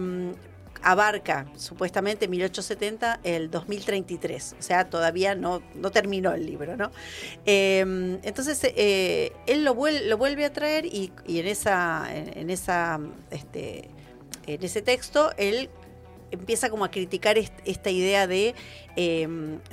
[0.88, 6.92] abarca supuestamente 1870 el 2033, o sea, todavía no, no terminó el libro, ¿no?
[7.44, 7.81] Eh,
[8.22, 13.01] entonces, eh, él lo, vuel- lo vuelve a traer y, en esa, en, esa,
[13.33, 13.90] este,
[14.46, 15.70] en ese texto, él
[16.31, 18.55] empieza como a criticar est- esta idea de,
[18.94, 19.27] eh,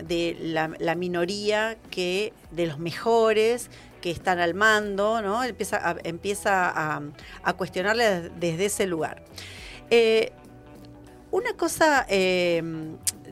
[0.04, 3.70] de la, minoría que, de los mejores,
[4.02, 5.44] que están al mando, ¿no?
[5.44, 6.98] Empieza a, empieza
[7.44, 9.24] a cuestionarle desde ese lugar.
[9.92, 10.32] Eh,
[11.34, 12.62] una cosa, eh,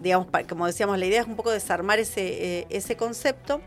[0.02, 3.62] digamos, como decíamos, la idea es un poco desarmar ese, eh, ese concepto.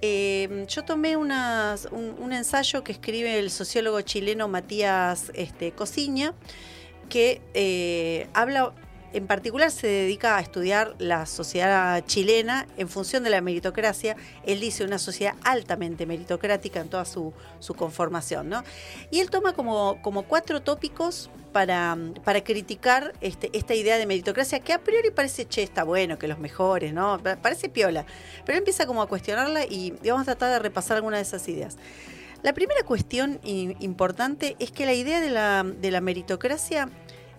[0.00, 6.32] Eh, yo tomé unas- un, un ensayo que escribe el sociólogo chileno Matías este, Cosiña,
[7.08, 8.72] que eh, habla
[9.12, 14.16] en particular se dedica a estudiar la sociedad chilena en función de la meritocracia.
[14.44, 17.32] Él dice una sociedad altamente meritocrática en toda su,
[17.76, 18.64] conformación, ¿no?
[19.10, 21.96] Y él toma como, cuatro tópicos para,
[22.44, 26.38] criticar este, esta idea de meritocracia que a priori parece, che, está bueno, que los
[26.38, 27.20] mejores, ¿no?
[27.22, 28.06] Pa- Parece piola.
[28.44, 31.46] Pero él empieza como a cuestionarla y vamos a tratar de repasar algunas de esas
[31.48, 31.76] ideas.
[32.42, 36.88] La primera cuestión importante es que la idea de la meritocracia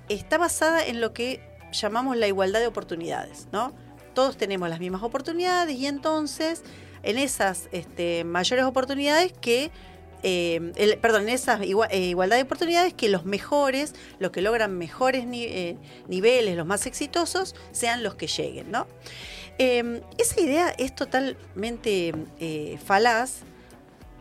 [0.10, 1.42] está basada en lo que
[1.74, 3.74] llamamos la igualdad de oportunidades, ¿no?
[4.14, 6.64] Todos tenemos las mismas oportunidades y entonces
[7.04, 9.72] en esas este, mayores oportunidades que
[10.26, 14.42] eh, el- perdón, en esa igua- eh, igualdad de oportunidades que los mejores, los que
[14.42, 15.76] logran mejores eh,
[16.08, 18.88] niveles, los más exitosos, sean los que lleguen, ¿no?
[19.60, 22.14] Eh, esa idea es totalmente
[22.86, 23.40] falaz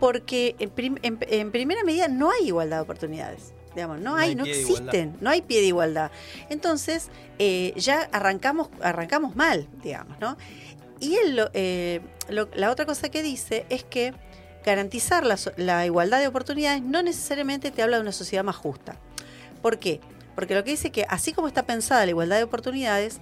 [0.00, 3.52] porque en, prim- en primera medida no hay igualdad de oportunidades.
[3.74, 6.10] Digamos, no, No hay, hay no existen, no hay pie de igualdad.
[6.50, 7.08] Entonces,
[7.38, 10.36] eh, ya arrancamos, arrancamos mal, digamos, ¿no?
[11.00, 14.14] Y él, eh, lo- la otra cosa que dice es que
[14.64, 15.24] garantizar
[15.56, 18.96] la, igualdad de oportunidades no necesariamente te habla de una sociedad más justa.
[19.60, 20.00] ¿Por qué?
[20.34, 23.20] Porque lo que dice que así como está pensada la igualdad de oportunidades,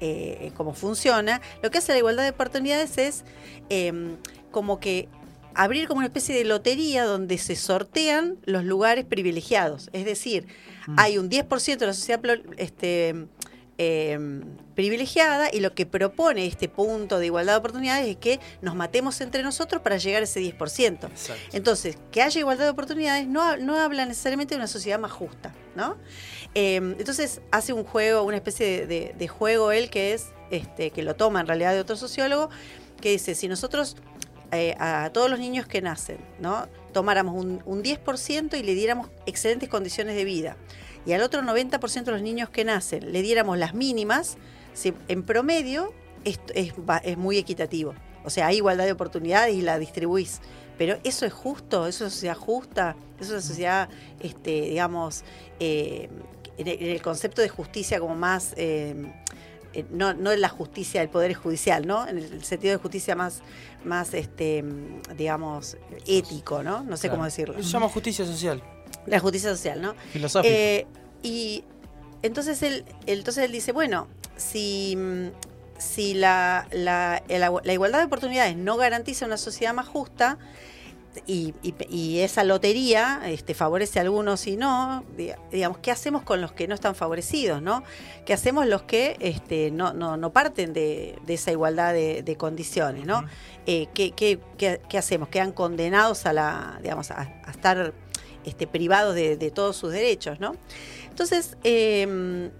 [0.00, 3.24] eh, como funciona, lo que hace la igualdad de oportunidades es
[3.70, 4.16] eh,
[4.50, 5.08] como que
[5.54, 9.90] abrir como una especie de lotería donde se sortean los lugares privilegiados.
[9.92, 10.46] Es decir,
[10.96, 12.20] hay un 10% de la sociedad
[12.56, 13.26] este,
[13.78, 14.18] eh,
[14.74, 19.20] privilegiada y lo que propone este punto de igualdad de oportunidades es que nos matemos
[19.20, 21.04] entre nosotros para llegar a ese 10%.
[21.08, 21.34] Exacto.
[21.52, 25.54] Entonces, que haya igualdad de oportunidades no, no habla necesariamente de una sociedad más justa,
[25.76, 25.96] ¿no?
[26.54, 30.90] Eh, entonces hace un juego, una especie de, de- de juego él que es, este,
[30.90, 32.50] que lo toma en realidad de otro sociólogo,
[33.00, 33.96] que dice, si nosotros
[34.52, 36.68] eh, a todos los niños que nacen, ¿no?
[36.92, 40.56] Tomáramos un, un 10% y le diéramos excelentes condiciones de vida,
[41.06, 44.36] y al otro 90% de los niños que nacen le diéramos las mínimas,
[44.74, 45.92] si- en promedio
[46.24, 46.38] es,
[46.88, 47.94] va- es muy equitativo.
[48.24, 50.40] O sea, hay igualdad de oportunidades y la distribuís.
[50.78, 53.88] Pero eso es justo, eso es una sociedad justa, eso es una sociedad,
[54.20, 55.24] este, digamos,
[55.60, 56.08] eh,
[56.56, 58.94] en el- concepto de justicia como más, eh,
[59.90, 62.06] no, no en la justicia del Poder Judicial, ¿no?
[62.06, 63.40] En el sentido de justicia más,
[63.84, 66.82] más este, mm, digamos, ético, ¿no?
[66.82, 67.14] No sé Claro.
[67.14, 67.54] cómo decirlo.
[67.62, 68.62] Se llama justicia social.
[69.06, 69.94] La justicia social, ¿no?
[70.12, 70.52] Filosófico.
[70.54, 70.86] Eh,
[71.22, 71.64] y
[72.22, 75.28] entonces él, entonces él dice, bueno, si, mm,
[75.78, 80.38] si la, la, la igualdad de oportunidades no garantiza una sociedad más justa,
[81.26, 86.22] y, y- y esa lotería este, favorece a algunos y no, di- digamos, ¿qué hacemos
[86.22, 87.60] con los que no están favorecidos?
[87.62, 87.82] ¿no?
[88.24, 92.36] ¿Qué hacemos los que este, no, no, no parten de, de esa igualdad de, de
[92.36, 93.04] condiciones?
[93.06, 93.24] ¿no?
[93.66, 95.28] Eh, ¿qué, qué, qué- qué hacemos?
[95.28, 97.92] ¿Quedan condenados a, la, digamos, a, a estar
[98.44, 100.40] este, privados de, de todos sus derechos?
[100.40, 100.56] ¿no?
[101.10, 102.50] Entonces, eh,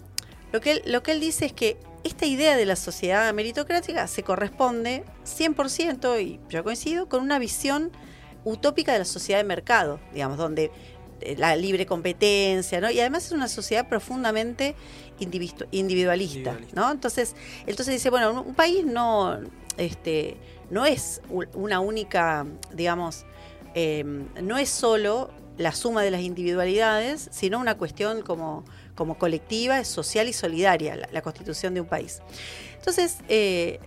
[0.53, 4.07] lo, que él, lo que él dice es que esta idea de la sociedad meritocrática
[4.09, 7.93] se corresponde 100%, y yo coincido, con una visión
[8.45, 10.71] utópica de la sociedad de mercado, digamos, donde
[11.21, 12.91] eh, la libre competencia, ¿no?
[12.91, 14.75] Y además es una sociedad profundamente
[15.21, 16.81] individu- individualista, Individualista.
[16.81, 16.91] ¿no?
[16.91, 17.35] Entonces,
[17.67, 19.39] entonces dice, bueno, un, país no,
[19.77, 20.37] este,
[20.71, 21.21] no es
[21.55, 23.25] una única, digamos,
[23.75, 24.05] eh,
[24.43, 30.29] no es solo la suma de las individualidades, sino una cuestión como, como colectiva, social
[30.29, 32.21] y solidaria, la, la constitución de un país.
[32.79, 33.79] Entonces, eh,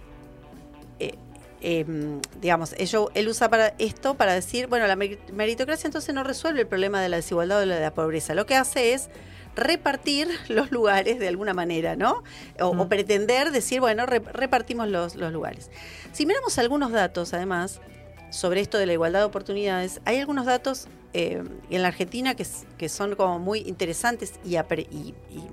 [1.67, 6.13] eh, eh, digamos, ello- él usa para esto para decir, bueno, la meri- meritocracia entonces
[6.13, 8.35] no resuelve el problema de la desigualdad o de la pobreza.
[8.35, 9.09] Lo que hace es
[9.55, 12.23] repartir los lugares de alguna manera, ¿no?
[12.59, 12.89] O, o Mm.
[12.89, 15.71] pretender decir, bueno, re- repartimos los, los lugares.
[16.11, 17.81] Si miramos algunos datos, además,
[18.29, 22.45] sobre esto de la igualdad de oportunidades, hay algunos datos eh, en la Argentina que,
[22.77, 25.47] que son como muy interesantes y, apre- y- y-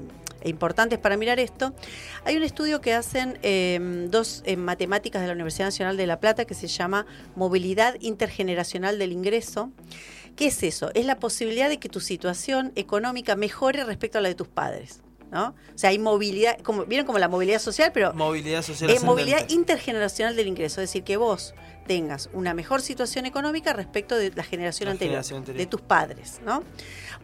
[0.44, 1.74] importantes para mirar esto.
[2.24, 3.78] Hay un estudio que hacen eh,
[4.10, 9.12] dos matemáticas de la Universidad Nacional de La Plata que se llama Movilidad Intergeneracional del
[9.12, 9.70] Ingreso.
[10.36, 10.90] ¿Qué es eso?
[10.94, 15.02] Es la posibilidad de que tu situación económica mejore respecto a la de tus padres.
[15.32, 15.48] ¿No?
[15.74, 19.06] O sea, hay movilidad, como, vieron como la movilidad social, pero Movilidad social es ascendente.
[19.06, 21.54] movilidad intergeneracional del ingreso, es decir, que vos
[21.86, 25.58] tengas una mejor situación económica respecto de la generación, La anterior, generación anterior.
[25.58, 26.62] de tus padres, ¿no?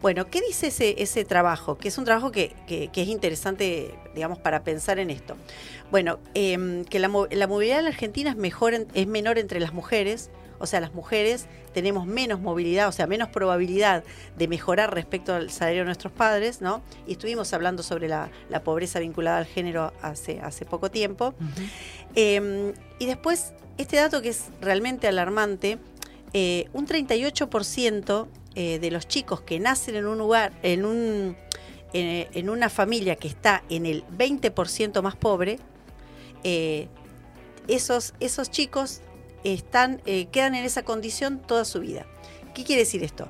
[0.01, 1.77] Bueno, ¿qué dice ese, ese trabajo?
[1.77, 5.35] Que es un trabajo que, que- que es interesante, digamos, para pensar en esto.
[5.91, 9.59] Bueno, em, que la, la movilidad en la Argentina es, mejor en- es menor entre
[9.59, 14.03] las mujeres, o sea, las mujeres tenemos menos movilidad, o sea, menos probabilidad
[14.37, 16.81] de mejorar respecto al salario de nuestros padres, ¿no?
[17.07, 21.33] Y estuvimos hablando sobre la, la pobreza vinculada al género hace, hace poco tiempo.
[22.15, 25.79] Eh, y después, este dato que es realmente alarmante,
[26.33, 31.37] eh, un 38% eh, de los chicos que nacen en un lugar, en un
[31.93, 35.59] en, en una familia que está en el 20% más pobre,
[36.43, 36.87] eh,
[37.67, 39.01] esos, esos chicos
[39.43, 42.05] están, eh, quedan en esa condición toda su vida.
[42.53, 43.27] ¿Qué quiere decir esto?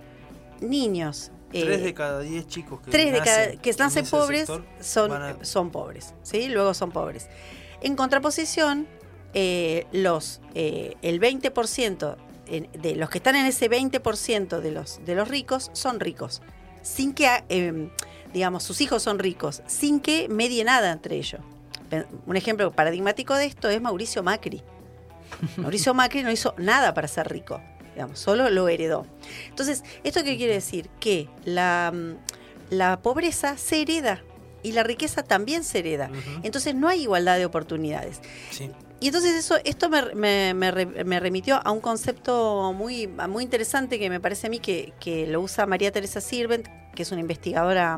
[0.62, 1.32] Niños.
[1.54, 4.40] eh, Tres de cada diez chicos que tres de cada nacen que en nacen pobres
[4.48, 6.48] sector son, a- son pobres, ¿sí?
[6.48, 7.28] Luego son pobres.
[7.82, 8.88] En contraposición,
[9.34, 12.18] eh, los el 20%
[12.48, 16.42] en- de los que están en ese 20% de los de los ricos son ricos,
[16.84, 17.28] sin que
[18.34, 21.42] digamos sus hijos son ricos, sin que medie nada entre ellos.
[22.28, 24.62] Un ejemplo paradigmático de esto es Mauricio Macri.
[25.58, 27.62] Mauricio Macri no hizo nada para ser rico,
[27.94, 29.06] digamos, solo lo heredó.
[29.50, 30.90] Entonces, ¿esto qué quiere decir?
[31.00, 34.22] Que la, mm, la pobreza se hereda
[34.64, 36.10] y la riqueza también se hereda.
[36.44, 38.20] Entonces no hay igualdad de oportunidades.
[38.52, 38.70] Sí.
[39.00, 44.10] Y entonces eso, esto me, me- me remitió a un concepto muy, muy interesante que
[44.10, 47.98] me parece a mí que, que lo usa María Teresa Sirvent, que es una investigadora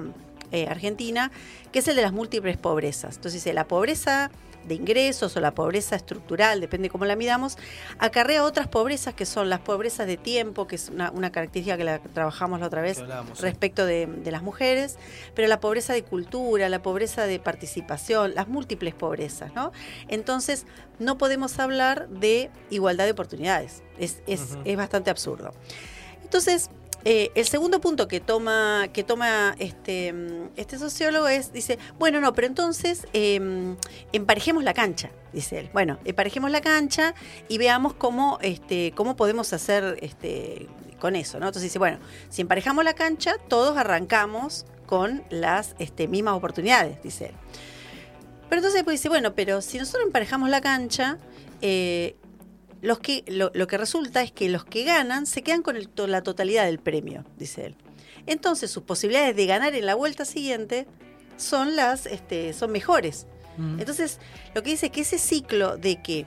[0.52, 1.32] eh, argentina,
[1.72, 3.16] que es el de las múltiples pobrezas.
[3.16, 4.30] Entonces dice, la pobreza
[4.68, 7.58] de ingresos o la pobreza estructural, depende cómo la midamos,
[8.00, 11.84] acarrea otras pobrezas que son las pobrezas de tiempo, que es una, una característica que
[11.84, 13.04] la trabajamos la otra vez
[13.40, 14.98] respecto de, de las mujeres,
[15.36, 19.72] pero la pobreza de cultura, la pobreza de participación, las múltiples pobrezas, ¿no?
[20.08, 20.66] Entonces,
[21.00, 23.84] no podemos hablar de igualdad de oportunidades.
[23.98, 25.52] Es, es, es bastante absurdo.
[26.24, 26.70] Entonces,
[27.04, 30.14] eh, el segundo punto que toma, que toma este,
[30.56, 33.76] este sociólogo es, dice, bueno, no, pero entonces eh,
[34.12, 35.70] emparejemos la cancha, dice él.
[35.74, 37.14] Bueno, emparejemos la cancha
[37.48, 40.68] y veamos cómo, este, cómo podemos hacer este,
[41.00, 41.48] con eso, ¿no?
[41.48, 41.98] Entonces dice, bueno,
[42.30, 47.36] si emparejamos la cancha, todos arrancamos con las este, mismas oportunidades, dice él.
[48.50, 51.18] Pero entonces después dice, bueno, pero si nosotros emparejamos la cancha,
[51.62, 52.16] eh,
[52.82, 55.90] los que, lo, lo que resulta es que los que ganan se quedan con el
[56.08, 57.76] la totalidad del premio, dice él.
[58.26, 60.88] Entonces sus posibilidades de ganar en la vuelta siguiente
[61.38, 63.26] son las, este, son mejores.
[63.58, 63.80] Mm.
[63.80, 64.20] Entonces,
[64.54, 66.26] lo que dice es que ese ciclo de que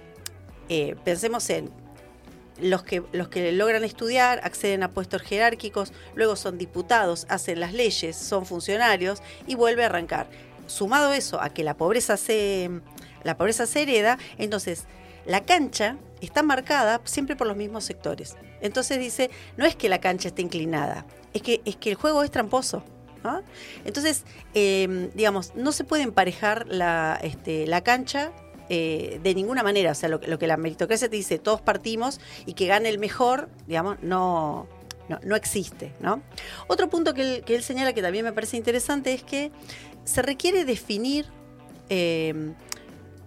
[0.68, 1.70] eh, pensemos en
[2.60, 7.72] los que, los que logran estudiar, acceden a puestos jerárquicos, luego son diputados, hacen las
[7.72, 10.28] leyes, son funcionarios y vuelve a arrancar.
[10.66, 12.70] Sumado eso a que la pobreza se,
[13.22, 14.84] la pobreza se hereda, entonces
[15.26, 18.36] la cancha está marcada siempre por los mismos sectores.
[18.60, 22.22] Entonces dice, no es que la cancha esté inclinada, es que, es que el juego
[22.22, 22.82] es tramposo.
[23.86, 28.32] Entonces, eh, digamos, no se puede emparejar la, este, la cancha
[28.68, 29.92] eh, de ninguna manera.
[29.92, 32.98] O sea, lo, lo que la meritocracia te dice, todos partimos y que gane el
[32.98, 34.68] mejor, digamos, no,
[35.08, 35.92] no, no existe.
[36.00, 36.22] ¿no?
[36.66, 39.50] Otro punto que él, señala que también me parece interesante es que
[40.04, 41.26] se requiere definir
[41.88, 42.52] eh,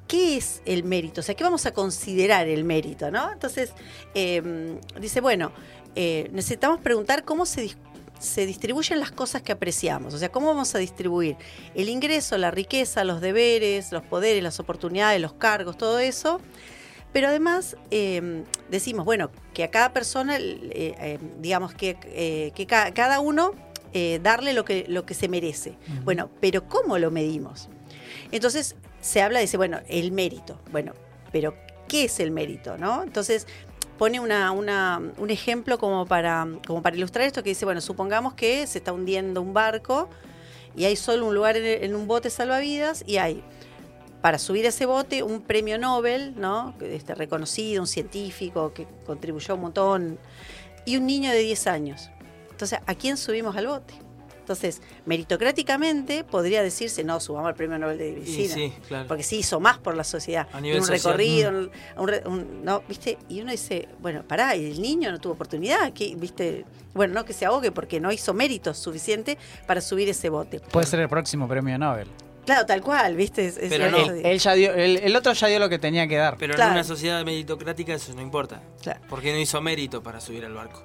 [0.08, 3.32] qué es el mérito, o sea, qué vamos a considerar el mérito, ¿no?
[3.32, 3.72] Entonces,
[4.16, 5.52] eh, dice, bueno,
[5.96, 7.72] eh, necesitamos preguntar cómo se,
[8.20, 11.36] se distribuyen las cosas que apreciamos, o sea, cómo vamos a distribuir
[11.76, 16.40] el ingreso, la riqueza, los deberes, los poderes, las oportunidades, los cargos, todo eso.
[17.14, 22.66] Pero además eh, decimos, bueno, que a cada persona, eh, eh, digamos que, eh, que
[22.68, 23.54] ca- cada uno
[24.22, 25.74] darle lo que, lo que se merece.
[26.04, 27.68] Bueno, pero ¿cómo lo medimos?
[28.32, 28.76] Entonces
[29.08, 30.60] se habla, dice, bueno, el mérito.
[30.72, 30.94] Bueno,
[31.32, 31.54] pero
[31.88, 32.78] ¿qué es el mérito?
[32.78, 33.04] ¿no?
[33.04, 33.48] Entonces
[33.98, 38.34] pone una, una- un ejemplo como para, como para ilustrar esto que dice, bueno, supongamos
[38.34, 40.10] que se está hundiendo un barco
[40.76, 43.44] y hay solo un lugar en, en un bote salvavidas y hay
[44.22, 46.74] para subir ese bote un premio Nobel, ¿no?
[46.82, 50.20] Este, reconocido, un científico que contribuyó un montón,
[50.86, 52.10] y un niño de 10 años.
[52.50, 53.94] Entonces, ¿a quién subimos al bote?
[54.48, 58.54] Entonces, meritocráticamente podría decirse, no, subamos al premio Nobel de Medicina.
[58.56, 59.06] sí, claro.
[59.06, 60.48] Porque sí hizo más por la sociedad.
[60.54, 61.02] A nivel un social.
[61.18, 63.18] recorrido, un- un re- un- no, ¿viste?
[63.28, 66.64] Y uno dice, bueno, pará, y el niño no tuvo oportunidad, que, ¿viste?
[66.94, 70.62] Bueno, no que se ahogue porque no hizo méritos suficiente para subir ese bote.
[70.62, 72.08] Puede ser el próximo premio Nobel.
[72.46, 73.48] Claro, tal cual, ¿viste?
[73.48, 73.98] Es- Pero no.
[73.98, 76.38] Él, él ya dio, el, el otro ya dio lo que tenía que dar.
[76.38, 76.72] Pero Claro.
[76.72, 78.62] en una sociedad meritocrática eso no importa.
[78.82, 79.02] Claro.
[79.10, 80.82] Porque no hizo mérito para subir al barco.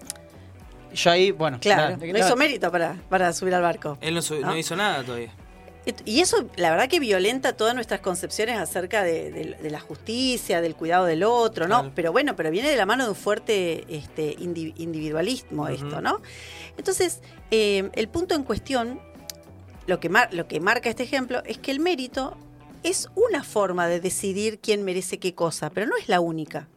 [0.95, 1.59] Yo ahí, bueno.
[1.61, 3.99] Claro, nada, no hizo mérito para, para subir al barco.
[4.01, 4.49] Él no, su- ¿No?
[4.49, 5.33] no hizo nada todavía.
[6.05, 10.61] Y eso, la verdad que violenta todas nuestras concepciones acerca de, de- de la justicia,
[10.61, 11.81] del cuidado del otro, ¿no?
[11.81, 11.93] Claro.
[11.97, 16.21] Pero bueno, pero viene de la mano de un fuerte este, indi- individualismo esto, ¿no?
[16.79, 19.01] Entonces, eh, el punto en cuestión,
[19.89, 22.37] lo que, mar- lo que marca este ejemplo, es que el mérito
[22.85, 26.69] es una forma de decidir quién merece qué cosa, pero no es la única,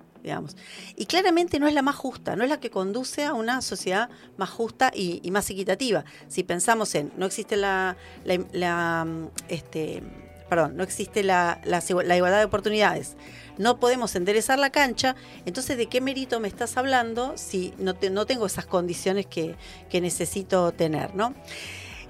[0.95, 4.09] Y claramente no es la más justa, no es la que conduce a una sociedad
[4.37, 6.03] más justa y, más equitativa.
[6.27, 10.01] Si pensamos en, no existe la, mm, este,
[10.49, 11.79] perdón, no existe la, la,
[12.15, 13.15] igualdad de oportunidades,
[13.57, 18.09] no podemos enderezar la cancha, entonces ¿de qué mérito me estás hablando si no, te-
[18.09, 19.55] no tengo esas condiciones que,
[19.89, 21.33] que necesito tener, ¿no?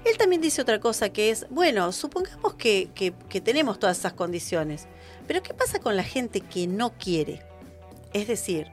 [0.04, 4.86] Él también dice otra cosa que es, bueno, supongamos que- que tenemos todas esas condiciones,
[5.26, 7.42] pero ¿qué pasa con la gente que no quiere?
[8.16, 8.66] Es decir,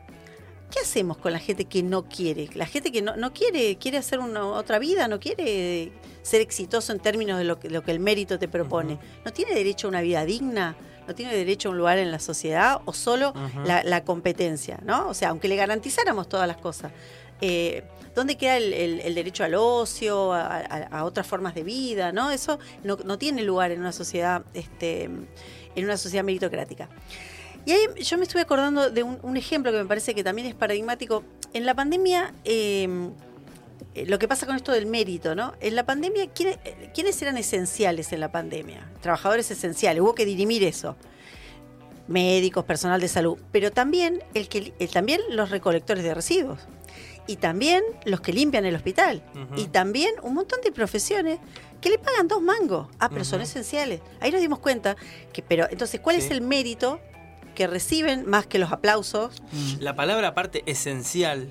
[0.72, 2.50] ¿qué hacemos con la gente que no quiere?
[2.54, 6.94] La gente que no, no quiere, quiere hacer una, otra vida, no quiere ser exitoso
[6.94, 8.98] en términos de lo que, lo que el mérito te propone.
[9.26, 10.76] ¿No tiene derecho a una vida digna?
[11.08, 13.34] ¿No tiene derecho a un lugar en la sociedad o solo
[13.66, 14.80] la, la competencia?
[14.86, 15.10] ¿no?
[15.10, 16.92] O sea, aunque le garantizáramos todas las cosas.
[17.42, 17.84] eh,
[18.16, 22.12] ¿Dónde queda el, el- el derecho al ocio, a, a- a otras formas de vida?
[22.14, 22.30] ¿no?
[22.32, 26.88] Eso no, no tiene lugar en una sociedad, este, en una sociedad meritocrática.
[27.66, 30.48] Y ahí yo me estuve acordando de un, un ejemplo que me parece que también
[30.48, 31.24] es paradigmático.
[31.54, 33.10] En la pandemia, eh,
[33.96, 35.54] eh, lo que pasa con esto del mérito, ¿no?
[35.62, 38.90] En la pandemia, ¿quiénes, eh, ¿quiénes eran esenciales en la pandemia?
[39.02, 40.98] Trabajadores esenciales, hubo que dirimir eso.
[42.08, 46.60] Médicos, personal de salud, pero también, el que, el- también los recolectores de residuos.
[47.28, 49.24] Y también los que limpian el hospital.
[49.56, 51.40] Y también un montón de profesiones
[51.80, 52.88] que le pagan dos mangos.
[53.00, 54.02] Ah, pero son esenciales.
[54.20, 54.98] Ahí nos dimos cuenta
[55.32, 57.00] que, pero entonces, ¿cuál es el mérito
[57.54, 59.42] que reciben más que los aplausos?
[59.80, 61.50] La palabra aparte esencial.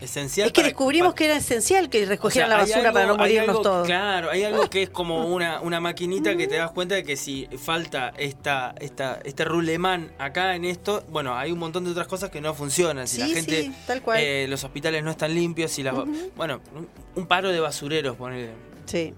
[0.00, 0.48] Esencial.
[0.48, 3.16] Es que para- descubrimos que era esencial que o sea, recogieran la basura para no
[3.16, 3.86] morirnos algo- todos.
[3.86, 7.16] Claro, hay algo que es como una, una maquinita que te das cuenta de que
[7.16, 12.08] si falta esta, esta, este rulemán acá en esto, bueno, hay un montón de otras
[12.08, 13.06] cosas que no funcionan.
[13.06, 14.18] Si la Sí, gente, sí, tal cual.
[14.20, 16.32] eh, los hospitales no están limpios, si las, Ujú.
[16.36, 18.50] bueno, un, un paro de basureros, ponele.
[18.86, 19.14] Sí.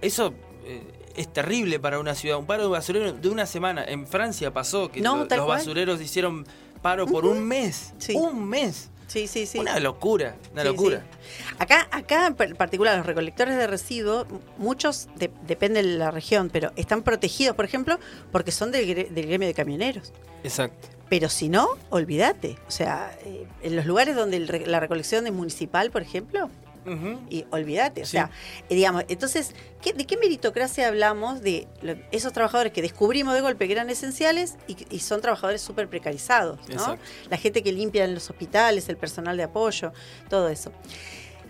[0.00, 0.32] Eso
[0.64, 0.82] eh,
[1.16, 2.38] es terrible para una ciudad.
[2.38, 3.84] Un paro de basureros de una semana.
[3.84, 5.46] En Francia pasó que No, los cual.
[5.46, 6.46] basureros hicieron
[6.82, 7.92] paro por un mes.
[7.98, 8.14] Sí.
[8.14, 8.88] Un mes.
[9.06, 9.58] Sí, sí, sí.
[9.58, 11.04] Una locura, una Sí, locura.
[11.20, 11.54] sí.
[11.58, 16.48] Acá, acá en par- particular, los recolectores de residuos, muchos, de- depende de la región,
[16.50, 17.98] pero están protegidos, por ejemplo,
[18.30, 20.12] porque son del, gre- del gremio de camioneros.
[20.44, 20.88] Exacto.
[21.10, 22.56] Pero si no, olvídate.
[22.66, 26.48] O sea, eh, en los lugares donde el la recolección es municipal, por ejemplo,
[27.30, 28.02] Y olvídate.
[28.02, 28.30] O sea,
[28.68, 31.40] eh, digamos, entonces, ¿qué- ¿de qué meritocracia hablamos?
[31.40, 35.88] De lo- esos trabajadores que descubrimos de golpe que eran esenciales y, son trabajadores súper
[35.88, 36.74] precarizados, ¿no?
[36.74, 37.04] Exacto.
[37.30, 39.92] La gente que limpia en los hospitales, el personal de apoyo,
[40.28, 40.72] todo eso.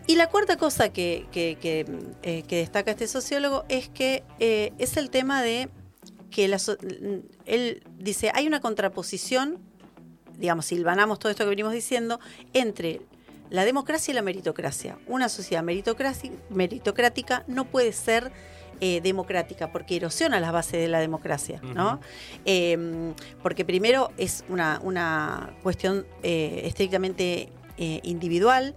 [0.07, 1.87] Y la cuarta cosa que, que- que,
[2.23, 5.69] eh, que destaca este sociólogo es que eh, es el tema de
[6.31, 6.77] que la so-
[7.47, 9.59] él dice, hay una contraposición,
[10.39, 12.19] digamos, silvanamos todo esto que venimos diciendo,
[12.53, 13.01] entre
[13.53, 14.99] la democracia y la meritocracia.
[15.07, 18.33] Una sociedad meritocrática no puede ser
[18.81, 22.01] eh, democrática porque erosiona las bases de la democracia, ¿no?
[22.47, 23.13] Eh,
[23.43, 28.75] porque primero es una, una cuestión eh, estrictamente eh, individual,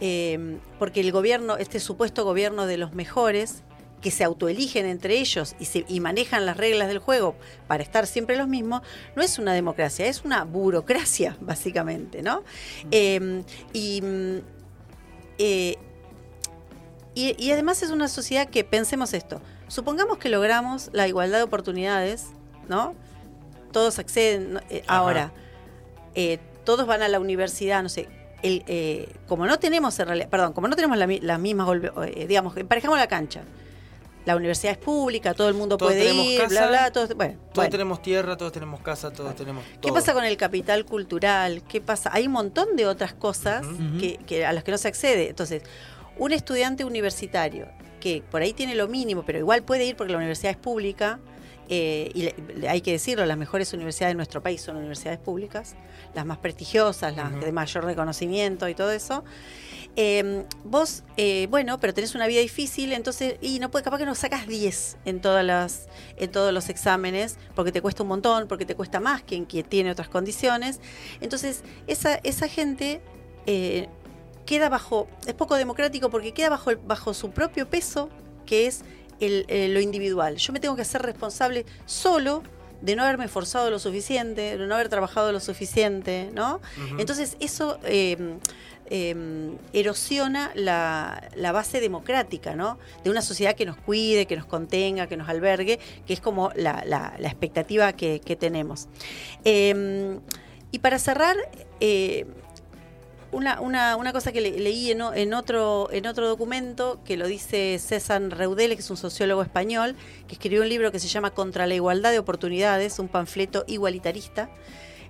[0.00, 3.64] eh, porque el gobierno, este supuesto gobierno de los mejores,
[4.00, 7.36] que se autoeligen entre ellos y, se, y manejan las reglas del juego
[7.66, 8.80] para estar siempre los mismos,
[9.14, 12.42] no es una democracia, es una burocracia, básicamente, ¿no?
[12.90, 14.36] Eh, y, mm,
[15.38, 15.76] eh,
[17.14, 21.44] y, y además es una sociedad que, pensemos esto, supongamos que logramos la igualdad de
[21.44, 22.26] oportunidades,
[22.68, 22.94] ¿no?
[23.72, 24.60] Todos acceden.
[24.70, 25.32] Eh, ahora,
[26.14, 28.08] eh, todos van a la universidad, no sé,
[28.42, 31.92] el, eh, como no tenemos en realidad, perdón, como no tenemos la las mismas, golpe-
[32.16, 33.42] eh, digamos, emparejamos la cancha.
[34.30, 37.34] La universidad es pública, todo el mundo Todos puede ir, casa, bla, bla, todos, bueno,
[37.38, 37.70] Todos bueno.
[37.70, 39.64] tenemos tierra, todos tenemos casa, todos tenemos.
[39.64, 39.94] ¿Qué todo.
[39.94, 41.62] pasa con el capital cultural?
[41.68, 42.10] ¿Qué pasa?
[42.12, 43.66] Hay un montón de otras cosas
[44.00, 45.28] que, que a las que no se accede.
[45.30, 45.62] Entonces,
[46.18, 47.68] un estudiante universitario
[48.00, 51.18] que por ahí tiene lo mínimo, pero igual puede ir porque la universidad es pública,
[51.68, 55.18] eh, y le- le- hay que decirlo, las mejores universidades de nuestro país son universidades
[55.20, 55.76] públicas,
[56.14, 59.22] las más prestigiosas, las de mayor reconocimiento y todo eso.
[59.96, 64.06] Eh, vos, eh, bueno, pero tenés una vida difícil, entonces, y no puede, capaz que
[64.06, 68.46] no sacas 10 en todas las, en todos los exámenes, porque te cuesta un montón,
[68.48, 70.80] porque te cuesta más que en quien tiene otras condiciones.
[71.20, 73.00] Entonces, esa, esa gente
[73.46, 73.88] eh,
[74.46, 78.10] queda bajo, es poco democrático porque queda bajo, bajo su propio peso,
[78.46, 78.82] que es
[79.20, 80.36] el- eh, lo individual.
[80.36, 82.42] Yo me tengo que hacer responsable solo
[82.80, 86.60] de no haberme esforzado lo suficiente, de no haber trabajado lo suficiente, ¿no?
[86.98, 88.38] Entonces eso eh,
[88.90, 92.78] eh, erosiona la, base democrática, ¿no?
[93.04, 96.50] De una sociedad que nos cuide, que nos contenga, que nos albergue, que es como
[96.56, 98.88] la, expectativa que, tenemos.
[99.44, 100.18] Eh,
[100.72, 101.36] y para cerrar,
[101.80, 102.26] eh,
[103.32, 108.74] una, cosa que le- leí en otro, en otro documento, que lo dice César Reudel,
[108.74, 109.96] que es un sociólogo español,
[110.26, 114.50] que escribió un libro que se llama Contra la igualdad de oportunidades, un panfleto igualitarista.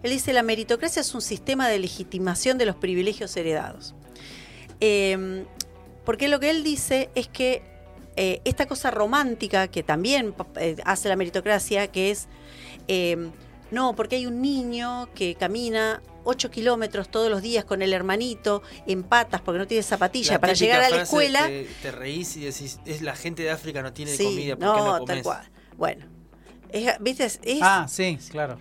[0.03, 3.94] Él dice, la meritocracia es un sistema de legitimación de los privilegios heredados.
[4.80, 5.44] Eh,
[6.05, 7.62] porque lo que él dice es que
[8.16, 12.28] eh, esta cosa romántica que también eh, hace la meritocracia, que es,
[12.88, 13.30] eh,
[13.70, 18.62] no, porque hay un niño que camina 8 kilómetros todos los días con el hermanito
[18.86, 21.46] en patas porque no tiene zapatilla La para llegar a la escuela.
[21.46, 24.80] Te, reís y decís, es la gente de África no tiene Sí, comida, ¿por qué
[24.80, 25.07] no no, comes?
[25.07, 25.51] tal cual.
[25.76, 26.07] Bueno,
[26.70, 27.24] es, ¿viste?
[27.24, 28.59] Es, es- Ah, sí, claro.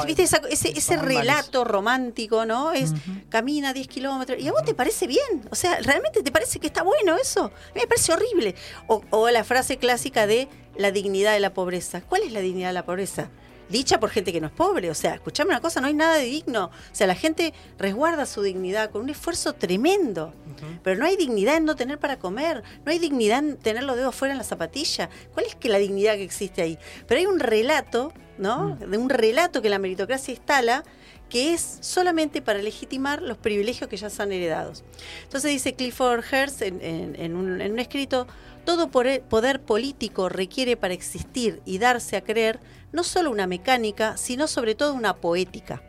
[0.00, 2.72] Es, ¿viste esa- ese, ese relato romántico, ¿no?
[2.72, 2.92] Es
[3.28, 4.38] camina 10 kilómetros.
[4.40, 5.42] ¿Y a vos te parece bien?
[5.50, 7.44] O sea, ¿realmente te parece que está bueno eso?
[7.44, 8.54] A mí me parece horrible.
[8.86, 12.00] O, o la frase clásica de la dignidad de la pobreza.
[12.02, 13.28] ¿Cuál es la dignidad de la pobreza?
[13.68, 14.90] Dicha por gente que no es pobre.
[14.90, 16.66] O sea, escuchame una cosa, no hay nada de digno.
[16.66, 20.34] O sea, la gente resguarda su dignidad con un esfuerzo tremendo.
[20.84, 23.96] Pero no hay dignidad en no tener para comer, no hay dignidad en tener los
[23.96, 25.08] dedos fuera en la zapatilla.
[25.32, 26.78] ¿Cuál es que la dignidad que existe ahí?
[27.08, 28.12] Pero hay un relato,
[28.42, 28.76] ¿no?
[28.76, 30.84] De un relato que la meritocracia instala
[31.30, 34.84] que es solamente para legitimar los privilegios que ya son heredados.
[35.22, 38.26] Entonces dice Clifford Hertz en, en- en un, en un escrito,
[38.66, 42.60] todo pore- poder político requiere para existir y darse a creer
[42.92, 45.82] no solo una mecánica, sino sobre todo una poética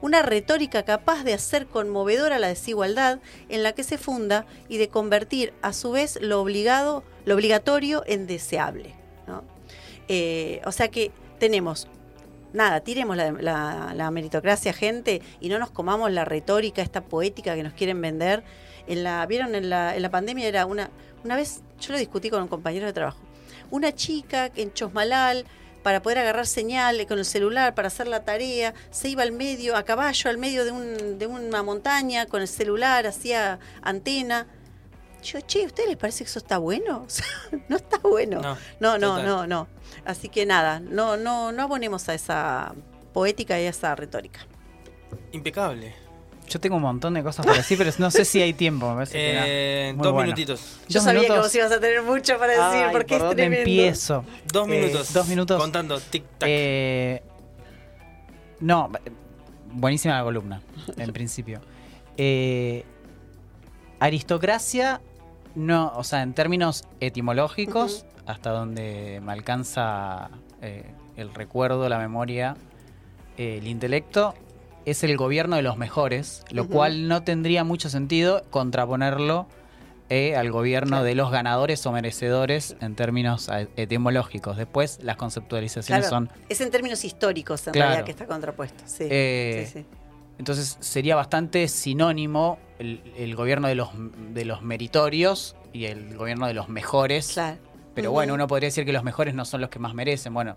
[0.00, 4.88] una retórica capaz de hacer conmovedora la desigualdad en la que se funda y de
[4.88, 8.94] convertir a su vez lo obligado, lo obligatorio en deseable.
[9.26, 9.42] ¿no?
[10.06, 11.88] Eh, o sea que tenemos,
[12.52, 13.32] nada, tiremos la,
[13.94, 18.42] la- meritocracia, gente, y no nos comamos la retórica, esta poética que nos quieren vender.
[18.86, 20.90] En la, Vieron, en la, en la pandemia era una,
[21.24, 23.18] una vez, yo lo discutí con un compañero de trabajo,
[23.70, 25.44] una chica en Chosmalal,
[25.82, 29.76] para poder agarrar señal con el celular, para hacer la tarea, se iba al medio,
[29.76, 34.46] a caballo, al medio de, un- de una montaña, con el celular, hacía antena.
[35.22, 37.04] Yo, che, ¿a ustedes les parece que eso está bueno?
[37.06, 37.26] O sea,
[37.68, 38.40] no está bueno.
[38.40, 39.68] No, No, no, no, no.
[40.04, 42.72] Así que nada, no, no, no abonemos a esa
[43.12, 44.40] poética y a esa retórica.
[45.32, 45.94] Impecable.
[46.48, 48.88] Yo tengo un montón de cosas para decir, pero no sé si hay tiempo.
[48.88, 50.22] Me parece que era Eh, dos bueno.
[50.22, 50.78] minutitos.
[50.88, 53.22] Yo Dos sabía que vos ibas a tener mucho para decir, Ay, porque ¿por es
[53.24, 53.68] dónde tremendo.
[53.70, 54.24] empiezo?
[54.50, 55.12] Dos Eh, minutos.
[55.12, 55.60] dos minutos.
[55.60, 56.48] Contando, tic tac.
[56.50, 57.22] Eh,
[58.60, 58.90] no,
[59.72, 60.62] buenísima la columna,
[60.96, 61.60] en principio.
[62.16, 62.82] Eh,
[64.00, 65.00] aristocracia,
[65.54, 70.30] no, o sea, en términos etimológicos, hasta donde me alcanza
[70.62, 70.84] eh,
[71.16, 72.56] el recuerdo, la memoria,
[73.36, 74.34] eh, el intelecto,
[74.84, 79.46] es el gobierno de los mejores, lo cual no tendría mucho sentido contraponerlo
[80.10, 81.04] eh, al gobierno Claro.
[81.04, 84.56] de los ganadores o merecedores en términos eh, etimológicos.
[84.56, 87.88] Después las conceptualizaciones Claro, son es en términos históricos en Claro.
[87.88, 88.82] realidad que está contrapuesto.
[88.86, 89.86] Sí, Eh, sí, sí.
[90.38, 93.88] Entonces sería bastante sinónimo el, el gobierno de los,
[94.34, 97.32] de los meritorios y el gobierno de los mejores.
[97.32, 97.58] Claro.
[97.94, 100.32] Pero bueno, uno podría decir que los mejores no son los que más merecen.
[100.32, 100.56] Bueno,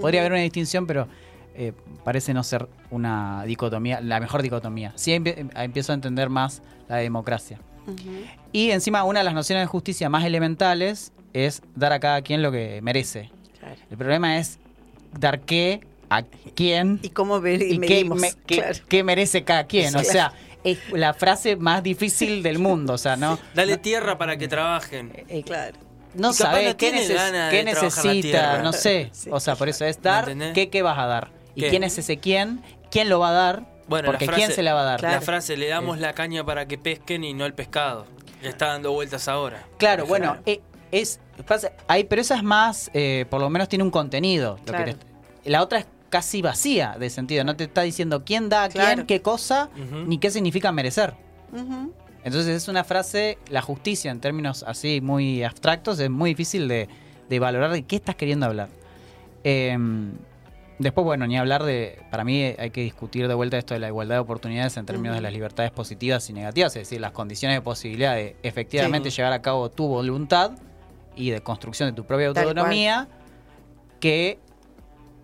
[0.00, 1.08] podría haber una distinción, pero
[1.54, 1.72] eh,
[2.04, 4.92] parece no ser una dicotomía, la mejor dicotomía.
[4.96, 7.58] Sí empie- empiezo a entender más la democracia.
[8.52, 12.42] Y encima una de las nociones de justicia más elementales es dar a cada quien
[12.42, 13.30] lo que merece.
[13.58, 13.76] Claro.
[13.90, 14.58] El problema es
[15.18, 15.80] dar qué
[16.10, 16.22] a
[16.54, 18.78] quién ¿Y cómo ve- y qué, me- qué- Claro.
[18.88, 19.96] qué merece cada quien.
[19.96, 20.34] O Claro.
[20.64, 22.92] Es la frase más difícil del mundo.
[22.94, 25.12] O sea, no, Dale tierra para que trabajen.
[25.28, 25.76] eh, Claro.
[26.14, 29.10] no Y capaz sabe no qué, neces- necesita, no sé.
[29.12, 29.30] Sí.
[29.32, 30.32] O sea, por eso es dar.
[30.54, 31.30] ¿qué, qué vas a dar?
[31.54, 31.68] ¿Y ¿Qué?
[31.70, 32.62] quién es ese quién?
[32.90, 33.66] ¿Quién lo va a dar?
[33.88, 35.00] Bueno, Porque la ¿quién se la va a dar?
[35.00, 35.14] Claro.
[35.16, 38.06] La frase, le damos la caña para que pesquen y no el pescado.
[38.42, 39.64] Le está dando vueltas ahora.
[39.78, 40.60] Claro, bueno, eh,
[40.92, 44.56] es, pasa- hay, pero esa es más, eh, por lo menos tiene un contenido.
[44.60, 44.92] Lo que Claro.
[45.42, 48.68] te- la otra es casi vacía de sentido, no te está diciendo quién da a
[48.68, 49.70] quién, qué cosa,
[50.06, 51.14] ni qué significa merecer.
[52.22, 56.86] Entonces es una frase, la justicia en términos así muy abstractos, es muy difícil de,
[57.30, 58.68] de valorar de qué estás queriendo hablar.
[59.42, 59.76] Eh,
[60.78, 63.88] después, bueno, ni hablar de, para mí hay que discutir de vuelta esto de la
[63.88, 67.56] igualdad de oportunidades en términos de las libertades positivas y negativas, es decir, las condiciones
[67.56, 69.16] de posibilidad de efectivamente Sí.
[69.16, 70.52] llevar a cabo tu voluntad
[71.16, 73.08] y de construcción de tu propia Tal autonomía,
[73.98, 74.38] que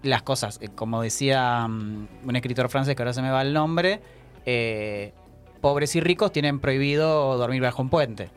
[0.02, 3.52] las cosas, eh, como decía mm, un escritor francés que ahora se me va el
[3.52, 4.00] nombre,
[4.46, 5.12] eh,
[5.60, 8.30] pobres y ricos tienen prohibido dormir bajo un puente.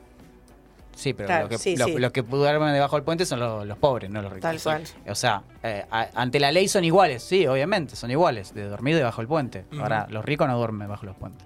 [0.95, 1.97] Sí, pero Claro, lo que, sí, lo- sí.
[1.97, 4.41] los que duermen debajo del puente son los, los pobres, no los ricos.
[4.41, 4.83] Tal cual.
[5.09, 8.95] O sea, eh, a- ante la ley son iguales, sí, obviamente, son iguales, de dormir
[8.95, 9.65] debajo del puente.
[9.79, 11.45] Ahora, los ricos no duermen bajo los puentes.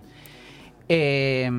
[0.90, 1.50] Eh,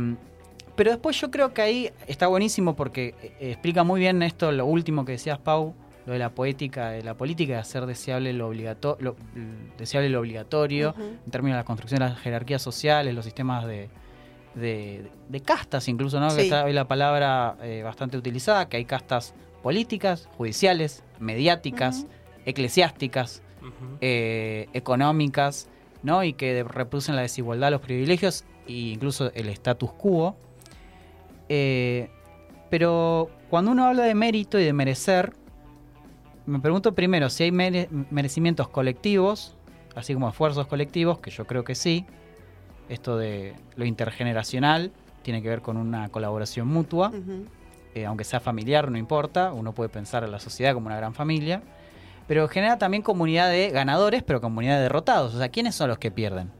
[0.74, 5.04] pero después yo creo que ahí está buenísimo porque explica muy bien esto, lo último
[5.04, 5.74] que decías, Pau,
[6.06, 9.16] lo de la poética, de la política, de hacer deseable lo, obligato lo,
[9.76, 13.88] deseable lo obligatorio, en términos de la construcción de las jerarquías sociales, los sistemas de,
[14.54, 16.30] de, de castas incluso, ¿no?
[16.30, 16.36] Sí.
[16.36, 22.06] Que está hoy la palabra eh, bastante utilizada, que hay castas políticas, judiciales, mediáticas,
[22.44, 23.42] eclesiásticas,
[24.00, 25.68] eh, económicas,
[26.04, 26.22] ¿no?
[26.22, 30.36] Y que reproducen la desigualdad, los privilegios e incluso el status quo.
[31.48, 32.10] Eh,
[32.70, 35.32] pero cuando uno habla de mérito y de merecer,
[36.46, 39.54] me pregunto primero si hay mere- merecimientos colectivos,
[39.94, 42.04] así como esfuerzos colectivos, que yo creo que sí,
[42.88, 44.92] esto de lo intergeneracional,
[45.22, 47.12] tiene que ver con una colaboración mutua,
[47.94, 51.14] eh, aunque sea familiar, no importa, uno puede pensar a la sociedad como una gran
[51.14, 51.62] familia,
[52.28, 55.98] pero genera también comunidad de ganadores, pero comunidad de derrotados, o sea, ¿quiénes son los
[55.98, 56.50] que pierden?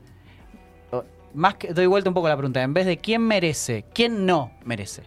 [0.91, 3.85] O- Más que doy vuelta un poco a la pregunta, en vez de quién merece,
[3.93, 5.03] quién no merece.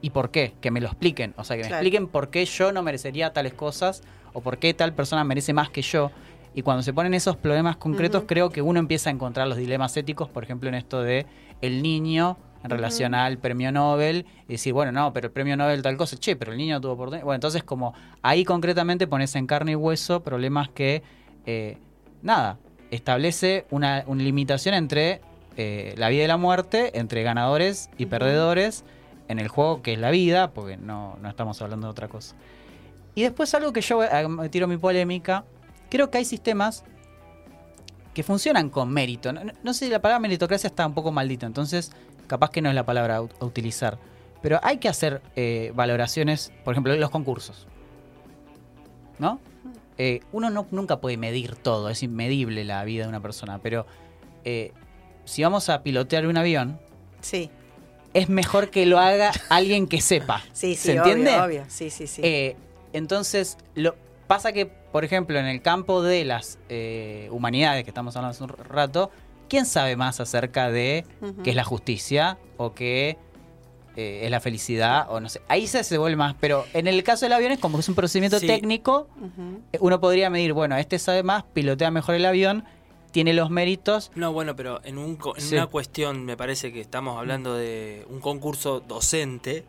[0.00, 0.52] ¿Y por qué?
[0.60, 1.32] Que me lo expliquen.
[1.38, 1.80] O sea, que me Claro.
[1.82, 4.02] expliquen por qué yo no merecería tales cosas
[4.34, 6.10] o por qué tal persona merece más que yo.
[6.54, 9.96] Y cuando se ponen esos problemas concretos, creo que uno empieza a encontrar los dilemas
[9.96, 11.26] éticos, por ejemplo, en esto de
[11.62, 15.82] el niño en relación al premio Nobel y decir, bueno, no, pero el premio Nobel
[15.82, 17.24] tal cosa, che, pero el niño tuvo oportunidad.
[17.24, 21.02] Bueno, entonces como ahí concretamente pones en carne y hueso problemas que,
[21.44, 21.76] eh,
[22.22, 22.58] nada,
[22.90, 25.20] establece una, una limitación entre
[25.56, 28.84] eh, la vida y la muerte, entre ganadores y perdedores
[29.28, 32.34] en el juego que es la vida, porque no, no estamos hablando de otra cosa.
[33.14, 35.44] Y después algo que yo eh, tiro mi polémica,
[35.90, 36.84] creo que hay sistemas
[38.12, 39.32] que funcionan con mérito.
[39.32, 41.92] No, no- sé si la palabra meritocracia está un poco maldita, entonces
[42.26, 43.98] capaz que no es la palabra a, ut- a utilizar.
[44.42, 47.66] Pero hay que hacer eh, valoraciones, por ejemplo, los concursos.
[49.18, 49.38] ¿No?
[49.96, 53.86] Eh, uno no, nunca puede medir todo, es inmedible la vida de una persona, pero
[54.44, 54.72] eh,
[55.24, 56.80] si vamos a pilotear un avión,
[57.20, 57.48] Sí,
[58.12, 60.42] es mejor que lo haga alguien que sepa.
[60.52, 61.30] sí, sí, ¿Se entiende?
[61.30, 61.64] obvio, obvio.
[61.68, 62.20] Sí, sí, sí.
[62.24, 62.56] Eh,
[62.94, 63.94] entonces, lo,
[64.26, 68.42] pasa que, por ejemplo, en el campo de las eh, humanidades, que estamos hablando hace
[68.44, 69.10] un rato,
[69.48, 71.04] ¿quién sabe más acerca de
[71.42, 73.18] qué es la justicia o qué
[73.96, 75.06] eh, es la felicidad?
[75.10, 75.40] O no sé.
[75.48, 76.34] Ahí se, se vuelve más.
[76.40, 78.46] Pero en el caso del avión es como que es un procedimiento Sí.
[78.46, 79.08] técnico.
[79.80, 82.64] Uno podría medir, bueno, este sabe más, pilotea mejor el avión,
[83.12, 84.10] tiene los méritos.
[84.16, 85.54] No, bueno, pero en, un, co- en Sí.
[85.54, 89.64] una cuestión, me parece que estamos hablando de un concurso docente.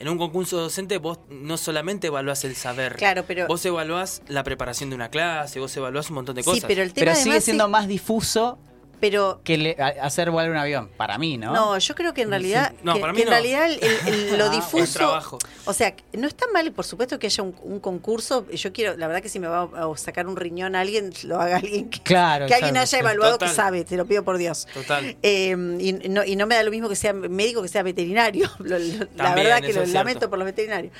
[0.00, 4.42] En un concurso docente vos no solamente evaluás el saber, Claro, pero, vos evaluás la
[4.42, 6.64] preparación de una clase, vos evaluás un montón de sí, cosas.
[6.66, 8.58] pero el tema Pero sigue siendo es- más difuso
[9.00, 11.52] pero que le- hacer volar un avión, para mí, ¿no?
[11.52, 13.32] no, yo creo que en realidad, No, que, para mí que en no.
[13.34, 15.38] realidad el- el- lo Ah, Es difuso, trabajo.
[15.64, 18.46] o sea, no está mal, por supuesto que haya un, un concurso.
[18.50, 21.40] Yo quiero, la verdad que si me va a sacar un riñón a alguien, lo
[21.40, 22.46] haga alguien que, Claro.
[22.46, 24.66] que alguien haya evaluado que sabe, te lo pido por Dios.
[24.74, 25.16] Total.
[25.22, 28.50] Eh, y, no, y no me da lo mismo que sea médico que sea veterinario.
[28.58, 30.92] Lo- lo- la verdad que lo lamento por los veterinarios.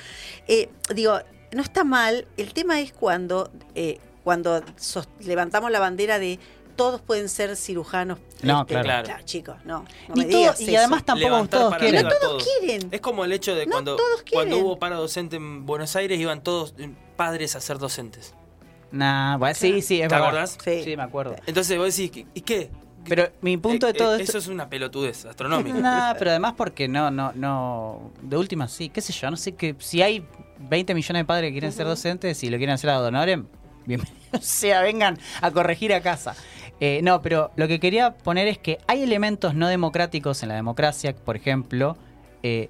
[0.47, 1.19] Eh, digo,
[1.53, 2.27] no está mal.
[2.37, 6.39] El tema es cuando, eh, cuando sos- levantamos la bandera de
[6.71, 8.19] todos pueden ser cirujanos.
[8.35, 9.03] este, No, claro.
[9.03, 9.23] Claro.
[9.25, 9.85] chicos, no.
[10.07, 10.77] no Ni me todo- digas y eso.
[10.79, 12.03] además tampoco Levantar todos para quieren.
[12.03, 12.51] No todos todo.
[12.59, 12.87] quieren.
[12.91, 13.97] Es como el hecho de No cuando,
[14.59, 18.33] hubo paro docente en Buenos Aires, iban todos eh, padres a ser docentes.
[18.91, 20.27] Nah, bueno, sí, sí, es ¿Te verdad.
[20.27, 20.57] acordás?
[20.63, 20.81] Sí.
[20.83, 21.35] Sí, me acuerdo.
[21.45, 22.69] Entonces vos decís, ¿y qué?
[23.07, 24.37] Pero mi punto de Eh, todo eh, esto...
[24.37, 25.77] Eso es una pelotudez astronómica.
[25.79, 28.11] Nah, pero además porque no, no, no...
[28.21, 30.25] De última, sí, qué sé yo, no sé que si hay
[30.59, 33.47] 20 millones de padres que quieren ser docentes y lo quieren hacer a honorem,
[33.85, 36.35] bienvenidos sea, vengan a corregir a casa.
[36.83, 40.55] Eh, no, pero lo que quería poner es que hay elementos no democráticos en la
[40.55, 41.95] democracia, por ejemplo,
[42.41, 42.69] eh,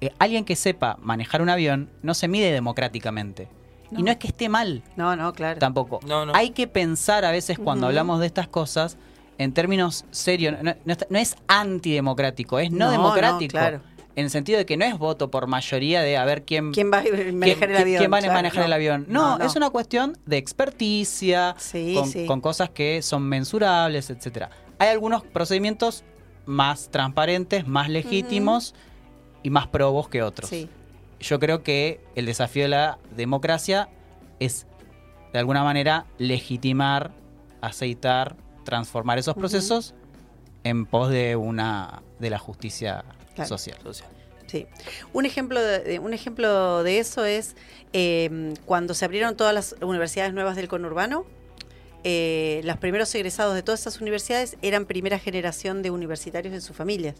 [0.00, 3.48] eh, alguien que sepa manejar un avión no se mide democráticamente.
[3.92, 4.10] Y No.
[4.10, 5.58] es que esté mal, No, no, claro.
[5.58, 6.00] tampoco.
[6.06, 6.32] No, no.
[6.34, 8.96] Hay que pensar a veces cuando hablamos de estas cosas
[9.36, 10.54] en términos serios.
[10.62, 13.50] No, no está- no es antidemocrático, es no, No, no, democrático.
[13.52, 13.80] claro.
[14.16, 16.90] En el sentido de que no es voto por mayoría de a ver quién, ¿Quién
[16.92, 17.02] va a
[17.32, 17.98] manejar quién- el avión?
[17.98, 18.64] quién va a manejar no.
[18.66, 19.06] el avión.
[19.08, 22.26] No, es una cuestión de experticia, Sí, con, sí.
[22.26, 24.50] con cosas que son mensurables, etcétera.
[24.78, 26.04] Hay algunos procedimientos
[26.46, 28.74] más transparentes, más legítimos
[29.42, 30.68] y más probos que otros Sí.
[31.20, 33.88] yo creo que el desafío de la democracia
[34.40, 34.66] es,
[35.32, 37.12] de alguna manera, legitimar,
[37.60, 39.94] aceitar, transformar esos procesos
[40.64, 43.04] en pos de una de la justicia
[43.34, 43.48] Claro.
[43.48, 43.78] social.
[43.82, 44.08] Social.
[44.46, 44.66] Sí.
[45.12, 47.54] Un ejemplo de, un ejemplo de eso es
[47.92, 51.24] eh, cuando se abrieron todas las universidades nuevas del conurbano.
[52.02, 56.74] eh, los primeros egresados de todas esas universidades eran primera generación de universitarios en sus
[56.76, 57.14] familias.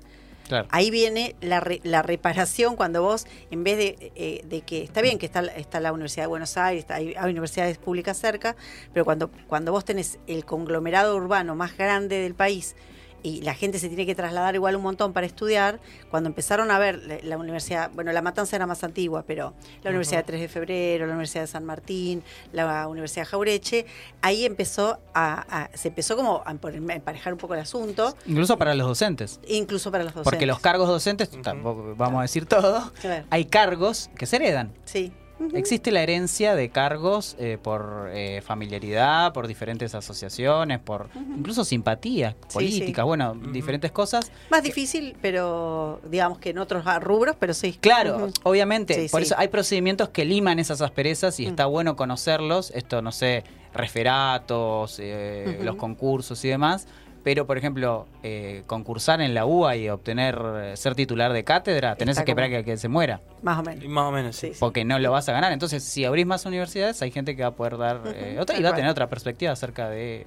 [0.48, 0.66] Claro.
[0.70, 5.00] Ahí viene la, re- la reparación cuando vos, en vez de, eh, de que, está
[5.02, 8.16] bien que está, la- está la Universidad de Buenos Aires, está- hay, hay universidades públicas
[8.18, 8.56] cerca,
[8.92, 12.74] pero cuando, cuando vos tenés el conglomerado urbano más grande del país
[13.22, 16.78] y la gente se tiene que trasladar igual un montón para estudiar, cuando empezaron a
[16.78, 20.40] ver la, la universidad, bueno, la Matanza era más antigua, pero la Universidad de 3
[20.42, 23.86] de Febrero, la Universidad de San Martín, la Universidad Jaureche,
[24.22, 28.56] ahí empezó a, a- se empezó como a empa- emparejar un poco el asunto, Incluso
[28.58, 29.40] para los docentes.
[29.48, 30.30] incluso para los docentes.
[30.32, 33.24] Porque los cargos docentes, tampoco vamos a decir todo, Claro.
[33.30, 34.72] hay cargos que se heredan.
[34.84, 35.12] Sí.
[35.54, 42.34] Existe la herencia de cargos eh, por eh, familiaridad, por diferentes asociaciones, por incluso simpatías
[42.52, 43.06] políticas, sí.
[43.06, 44.30] bueno, diferentes cosas.
[44.50, 47.78] Más difícil, pero digamos que en otros rubros, pero sí.
[47.80, 48.94] Claro, obviamente.
[48.94, 49.26] Sí, por sí.
[49.26, 51.50] eso hay procedimientos que liman esas asperezas y Mm.
[51.50, 52.70] está bueno conocerlos.
[52.72, 56.86] Esto, no sé, referatos, eh, los concursos y demás.
[57.22, 61.96] Pero por ejemplo, eh, concursar en la UA y obtener, eh, ser titular de cátedra,
[61.96, 63.84] tenés Está que esperar que, que se muera, Más o menos.
[63.86, 64.52] Más o menos, sí.
[64.58, 65.52] Porque no lo vas a ganar.
[65.52, 68.62] Entonces, si abrís más universidades, hay gente que va a poder dar eh, otra y
[68.62, 70.26] va a tener otra perspectiva acerca de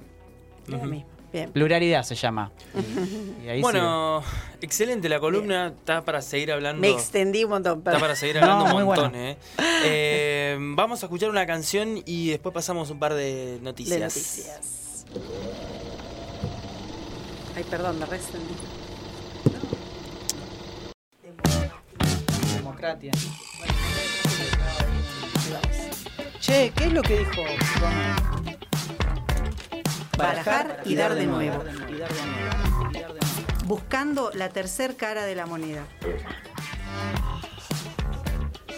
[0.66, 1.08] Lo mismo.
[1.32, 1.50] Bien.
[1.50, 2.52] pluralidad, se llama.
[3.44, 4.22] Y ahí Bueno,
[4.60, 5.72] excelente la columna.
[5.76, 6.80] Está para seguir hablando.
[6.80, 7.78] Me extendí un montón.
[7.78, 8.00] Está perdón.
[8.02, 9.24] para seguir No, hablando muy un montón, bueno.
[9.30, 9.36] eh.
[9.86, 13.98] Eh, Vamos a escuchar una canción y después pasamos un par de noticias.
[13.98, 15.04] De noticias.
[17.56, 18.54] Ay, perdón, me resentí.
[22.56, 23.12] democracia.
[26.40, 27.42] Che, ¿qué es lo que dijo?
[30.16, 31.62] Barajar y dar de nuevo.
[33.66, 35.84] Buscando la tercer cara de la moneda.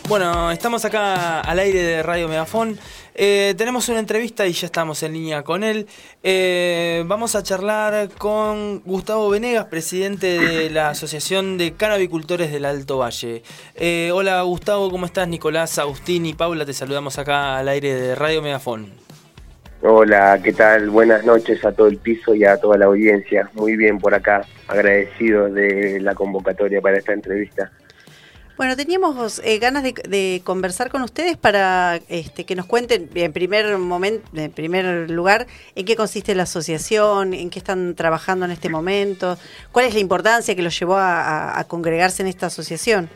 [0.09, 2.79] Bueno, estamos acá al aire de Radio Megafón.
[3.17, 5.89] Eh, tenemos una entrevista y ya estamos en línea con él.
[6.23, 12.99] Eh, vamos a charlar con Gustavo Venegas, presidente de la Asociación de Canabicultores del Alto
[12.99, 13.43] Valle.
[13.75, 15.27] Eh, hola Gustavo, ¿cómo estás?
[15.27, 18.93] Nicolás, Agustín y Paula, te saludamos acá al aire de Radio Megafón.
[19.83, 20.89] Hola, ¿qué tal?
[20.89, 23.51] Buenas noches a todo el piso y a toda la audiencia.
[23.55, 27.73] Muy bien por acá, agradecido de la convocatoria para esta entrevista.
[28.57, 33.33] Bueno, teníamos eh, ganas de, de conversar con ustedes para este, que nos cuenten, en
[33.35, 38.53] primer momento, en primer lugar, en qué consiste la asociación, en qué están trabajando en
[38.53, 39.37] este momento,
[39.73, 43.11] cuál es la importancia que los llevó a, congregarse en esta asociación.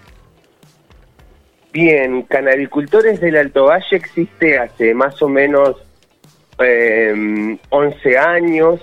[1.72, 5.76] Bien, Canabicultores del Alto Valle existe hace más o menos
[6.59, 8.80] eh, 11 años.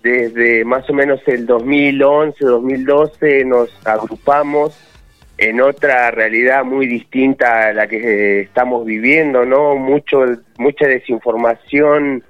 [0.00, 4.78] Desde más o menos el 2011, 2012 nos agrupamos
[5.38, 9.76] en otra realidad muy distinta a la que eh, estamos viviendo, ¿no?
[9.76, 10.24] Mucho,
[10.58, 12.24] mucha desinformación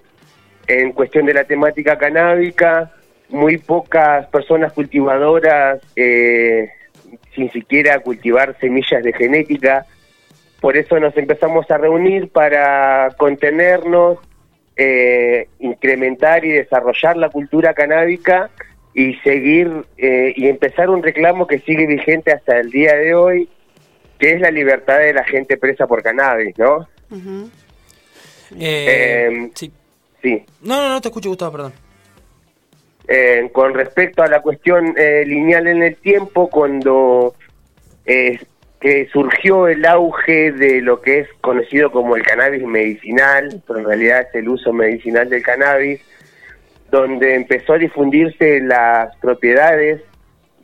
[0.66, 2.92] en cuestión de la temática canábica,
[3.30, 6.68] muy pocas personas cultivadoras eh,
[7.34, 9.86] sin siquiera cultivar semillas de genética.
[10.60, 14.18] Por eso nos empezamos a reunir para contenernos,
[14.76, 18.50] eh, incrementar y desarrollar la cultura canábica
[18.98, 23.48] y seguir eh, y empezar un reclamo que sigue vigente hasta el día de hoy,
[24.18, 26.88] que es la libertad de la gente presa por cannabis, ¿no?
[28.58, 29.70] Eh, sí.
[30.20, 30.44] Sí.
[30.62, 31.72] No, no, no te escucho, Gustavo, perdón.
[33.06, 37.36] Eh, con respecto a la cuestión eh, lineal en el tiempo, cuando
[38.04, 38.40] eh,
[38.80, 43.84] que surgió el auge de lo que es conocido como el cannabis medicinal, pero en
[43.84, 46.00] realidad es el uso medicinal del cannabis,
[46.90, 50.02] donde empezó a difundirse las propiedades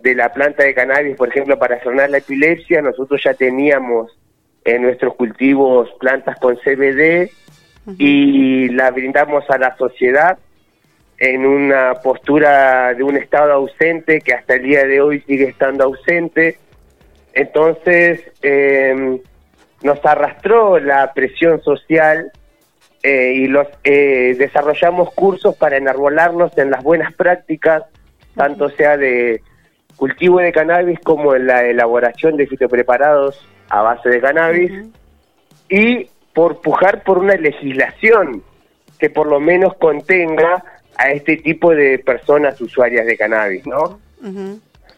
[0.00, 4.16] de la planta de cannabis, por ejemplo, para frenar la epilepsia, nosotros ya teníamos
[4.64, 7.30] en nuestros cultivos plantas con CBD
[7.98, 10.38] y la brindamos a la sociedad
[11.18, 15.84] en una postura de un Estado ausente que hasta el día de hoy sigue estando
[15.84, 16.58] ausente.
[17.32, 19.20] Entonces eh,
[19.82, 22.32] nos arrastró la presión social
[23.06, 27.82] eh, y los eh, desarrollamos cursos para enarbolarnos en las buenas prácticas,
[28.34, 29.42] tanto sea de
[29.94, 34.72] cultivo de cannabis como en la elaboración de fitopreparados a base de cannabis
[35.68, 38.42] y por pujar por una legislación
[38.98, 40.64] que por lo menos contenga
[40.96, 44.00] a este tipo de personas usuarias de cannabis, ¿no?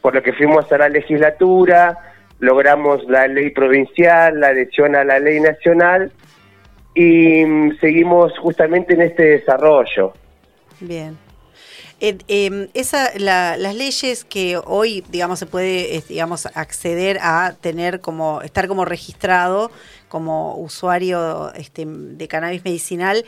[0.00, 1.98] Por lo que fuimos a la legislatura,
[2.38, 6.12] logramos la ley provincial, la adhesión a la ley nacional
[6.96, 10.14] y mm, seguimos justamente en este desarrollo.
[10.80, 11.18] Bien.
[12.00, 17.54] Eh, eh, esa, la- las leyes que hoy, digamos, se puede, eh, digamos, acceder a
[17.60, 19.70] tener como, estar como registrado
[20.08, 23.24] como usuario este, de cannabis medicinal,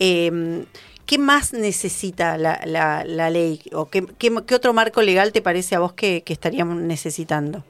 [0.00, 0.64] eh,
[1.06, 3.60] ¿qué más necesita la, la, la ley?
[3.72, 7.64] ¿O qué, qué, qué otro marco legal te parece a vos que, que estaríamos necesitando?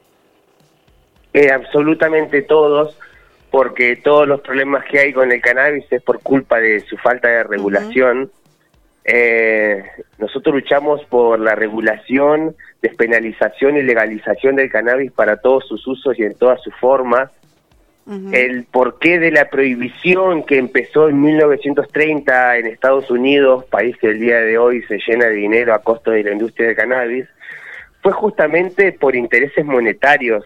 [1.33, 2.95] Eh, absolutamente todos,
[3.53, 7.27] porque todos los problemas que hay con el cannabis es por culpa de su falta
[7.27, 8.31] de regulación.
[9.05, 9.83] Eh,
[10.17, 16.23] nosotros luchamos por la regulación, despenalización y legalización del cannabis para todos sus usos y
[16.23, 17.29] en todas sus formas.
[18.31, 24.19] El porqué de la prohibición que empezó en 1930 en Estados Unidos, país que el
[24.19, 27.27] día de hoy se llena de dinero a costo de la industria del cannabis,
[28.01, 30.43] fue justamente por intereses monetarios.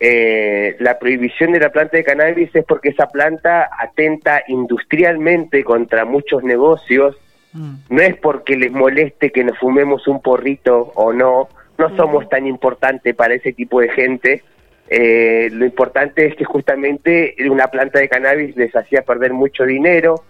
[0.00, 6.04] Eh, la prohibición de la planta de cannabis es porque esa planta atenta industrialmente contra
[6.04, 7.16] muchos negocios,
[7.52, 7.74] Mm.
[7.88, 12.46] no es porque les moleste que nos fumemos un porrito o no, no somos tan
[12.46, 14.42] importantes para ese tipo de gente.
[14.88, 20.22] Eh, lo importante es que justamente una planta de cannabis les hacía perder mucho dinero.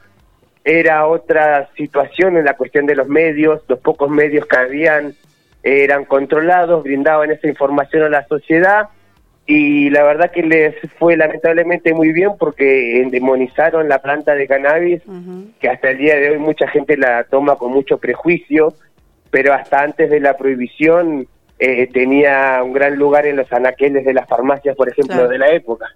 [0.65, 5.15] era otra situación en la cuestión de los medios, los pocos medios que habían
[5.63, 8.89] eran controlados, brindaban esa información a la sociedad
[9.51, 15.01] y la verdad que les fue lamentablemente muy bien porque endemonizaron la planta de cannabis,
[15.59, 18.75] que hasta el día de hoy mucha gente la toma con mucho prejuicio,
[19.31, 21.27] pero hasta antes de la prohibición
[21.59, 25.31] eh, tenía un gran lugar en los anaqueles de las farmacias, por ejemplo, Claro.
[25.31, 25.87] de la época.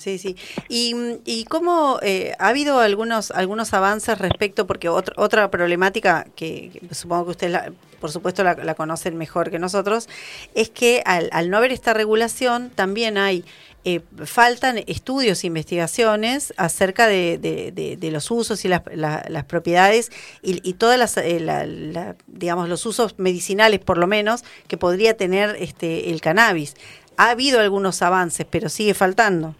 [0.00, 0.34] Sí, sí.
[0.70, 0.94] ¿Y,
[1.26, 7.26] y cómo eh, ha habido algunos algunos avances respecto, porque otra otra problemática que, supongo
[7.26, 7.58] que ustedes,
[8.00, 10.08] por supuesto, la, la conocen mejor que nosotros,
[10.54, 13.44] es que al, no haber esta regulación también hay,
[13.84, 20.10] eh, faltan estudios e investigaciones acerca de, de- los usos y las, la- las propiedades
[20.42, 24.78] y, y todas las, eh, la- la- digamos, los usos medicinales, por lo menos, que
[24.78, 26.74] podría tener este el cannabis.
[27.18, 29.54] Ha habido algunos avances, pero sigue faltando.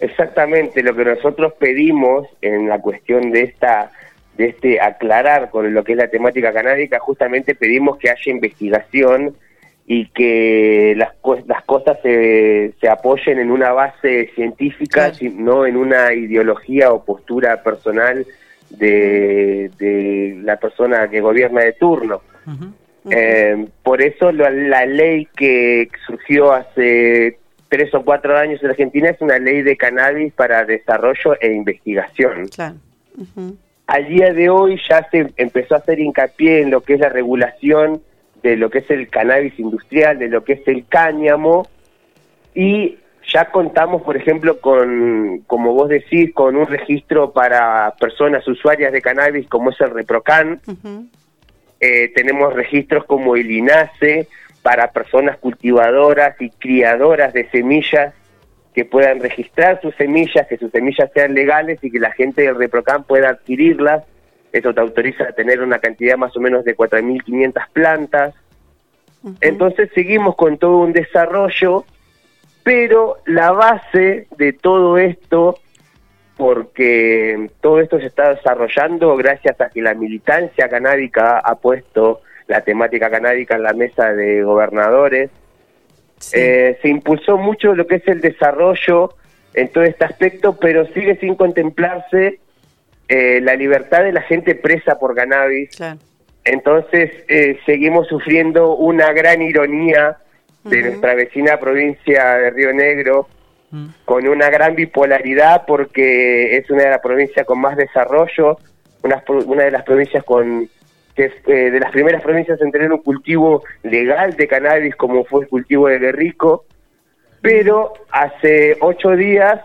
[0.00, 3.90] Exactamente, lo que nosotros pedimos en la cuestión de esta
[4.36, 9.34] de este aclarar con lo que es la temática canábica, justamente pedimos que haya investigación
[9.84, 11.14] y que las,
[11.46, 17.62] las cosas se, se apoyen en una base científica, no en una ideología o postura
[17.64, 18.24] personal
[18.70, 22.22] de, de la persona que gobierna de turno.
[23.10, 27.38] Eh, por eso la, la ley que surgió hace
[27.68, 32.48] tres o cuatro años en Argentina es una ley de cannabis para desarrollo e investigación.
[32.48, 32.76] Claro.
[33.86, 37.08] Al día de hoy ya se empezó a hacer hincapié en lo que es la
[37.08, 38.02] regulación
[38.42, 41.66] de lo que es el cannabis industrial, de lo que es el cáñamo,
[42.54, 42.98] y
[43.32, 49.02] ya contamos, por ejemplo, con, como vos decís, con un registro para personas usuarias de
[49.02, 50.60] cannabis como es el ReproCan,
[51.80, 54.28] eh, tenemos registros como el INASE
[54.62, 58.14] para personas cultivadoras y criadoras de semillas
[58.74, 62.56] que puedan registrar sus semillas, que sus semillas sean legales y que la gente del
[62.56, 64.04] ReproCam pueda adquirirlas.
[64.52, 68.34] Eso te autoriza a tener una cantidad más o menos de 4.500 plantas.
[69.40, 71.84] Entonces seguimos con todo un desarrollo,
[72.62, 75.58] pero la base de todo esto,
[76.36, 82.62] porque todo esto se está desarrollando gracias a que la militancia canábica ha puesto la
[82.62, 85.30] temática canábica en la mesa de gobernadores,
[86.18, 86.36] Sí.
[86.40, 89.14] eh, se impulsó mucho lo que es el desarrollo
[89.54, 92.40] en todo este aspecto, pero sigue sin contemplarse
[93.08, 95.76] eh, la libertad de la gente presa por cannabis.
[95.76, 95.98] Claro.
[96.44, 100.16] Entonces eh, seguimos sufriendo una gran ironía
[100.64, 103.28] de nuestra vecina provincia de Río Negro,
[103.70, 103.88] Mm.
[104.06, 108.56] con una gran bipolaridad porque es una de las provincias con más desarrollo,
[109.02, 110.70] una de las provincias con
[111.18, 115.24] que es eh, de las primeras provincias en tener un cultivo legal de cannabis como
[115.24, 116.64] fue el cultivo de Guerrico,
[117.42, 119.60] pero hace ocho días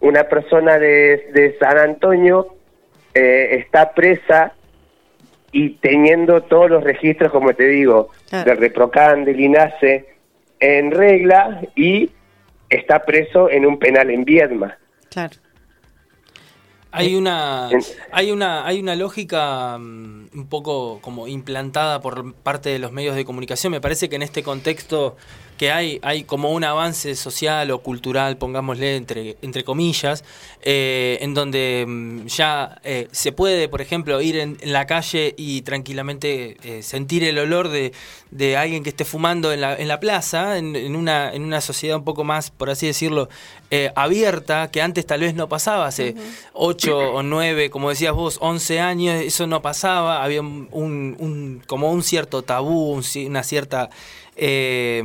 [0.00, 2.48] una persona de, de San Antonio
[3.14, 4.54] eh, está presa
[5.52, 8.50] y teniendo todos los registros, como te digo, Claro.
[8.50, 10.04] del Reprocan, del INASE,
[10.58, 12.10] en regla y
[12.68, 14.76] está preso en un penal en Viedma.
[15.10, 15.36] Claro.
[16.90, 17.68] Hay una,
[18.12, 23.14] hay una, hay una lógica mm, un poco como implantada por parte de los medios
[23.14, 23.70] de comunicación.
[23.72, 25.16] Me parece que en este contexto
[25.58, 30.24] que hay, hay como un avance social o cultural, pongámosle entre, entre comillas,
[30.62, 35.34] eh, en donde mm, ya eh, se puede, por ejemplo, ir en, en la calle
[35.36, 37.92] y tranquilamente eh, sentir el olor de,
[38.30, 41.60] de alguien que esté fumando en la, en la plaza, en, en una, en una
[41.60, 43.28] sociedad un poco más, por así decirlo,
[43.94, 46.14] abierta, que antes tal vez no pasaba, hace
[46.54, 51.90] 8 o 9, como decías vos, 11 años, eso no pasaba, había un, un- como
[51.90, 53.90] un cierto tabú, una cierta...
[54.38, 55.02] eh,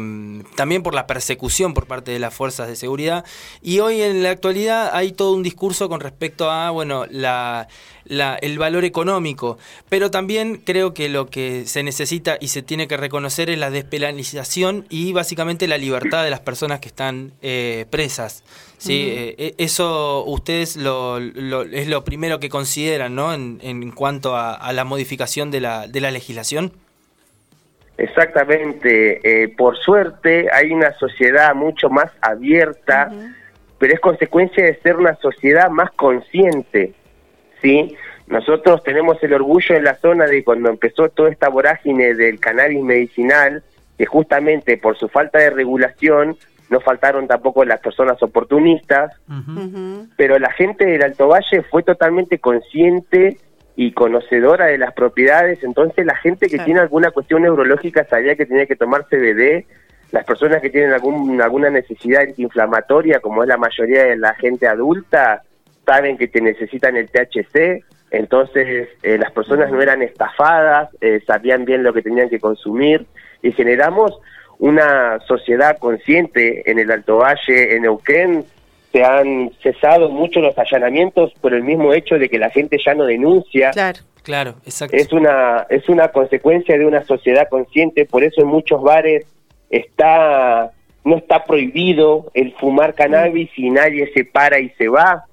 [0.55, 3.25] también por la persecución por parte de las fuerzas de seguridad.
[3.61, 7.67] Y hoy en la actualidad hay todo un discurso con respecto a bueno la,
[8.05, 9.57] la- el valor económico.
[9.89, 13.69] Pero también creo que lo que se necesita y se tiene que reconocer es la
[13.71, 18.43] despenalización y básicamente la libertad de las personas que están eh, presas
[18.77, 23.91] sí Eh, eh, eso ustedes lo, lo- es lo primero que consideran no en, en
[23.91, 26.73] cuanto a, a la modificación de la, de la legislación
[28.03, 29.21] Exactamente.
[29.23, 33.09] Eh, por suerte hay una sociedad mucho más abierta,
[33.77, 36.93] pero es consecuencia de ser una sociedad más consciente.
[37.61, 37.95] ¿sí?
[38.27, 42.83] Nosotros tenemos el orgullo en la zona de cuando empezó toda esta vorágine del cannabis
[42.83, 43.63] medicinal,
[43.97, 46.35] que justamente por su falta de regulación
[46.69, 49.15] no faltaron tampoco las personas oportunistas,
[50.17, 53.37] pero la gente del Alto Valle fue totalmente consciente
[53.75, 56.65] y conocedora de las propiedades, entonces la gente que Claro.
[56.65, 59.65] tiene alguna cuestión neurológica sabía que tenía que tomar CBD,
[60.11, 64.67] las personas que tienen algún, alguna necesidad antiinflamatoria, como es la mayoría de la gente
[64.67, 65.41] adulta,
[65.85, 71.65] saben que te necesitan el THC, entonces eh, las personas no eran estafadas, eh, sabían
[71.65, 73.07] bien lo que tenían que consumir
[73.41, 74.19] y generamos
[74.59, 78.45] una sociedad consciente en el Alto Valle, en Neuquén,
[78.93, 82.93] se han cesado mucho los allanamientos por el mismo hecho de que la gente ya
[82.93, 83.71] no denuncia.
[83.71, 83.99] Claro.
[84.21, 84.95] Claro, exacto.
[84.95, 89.25] Es una, es una consecuencia de una sociedad consciente, por eso en muchos bares
[89.69, 90.71] está,
[91.03, 95.25] no está prohibido el fumar cannabis y nadie se para y se va,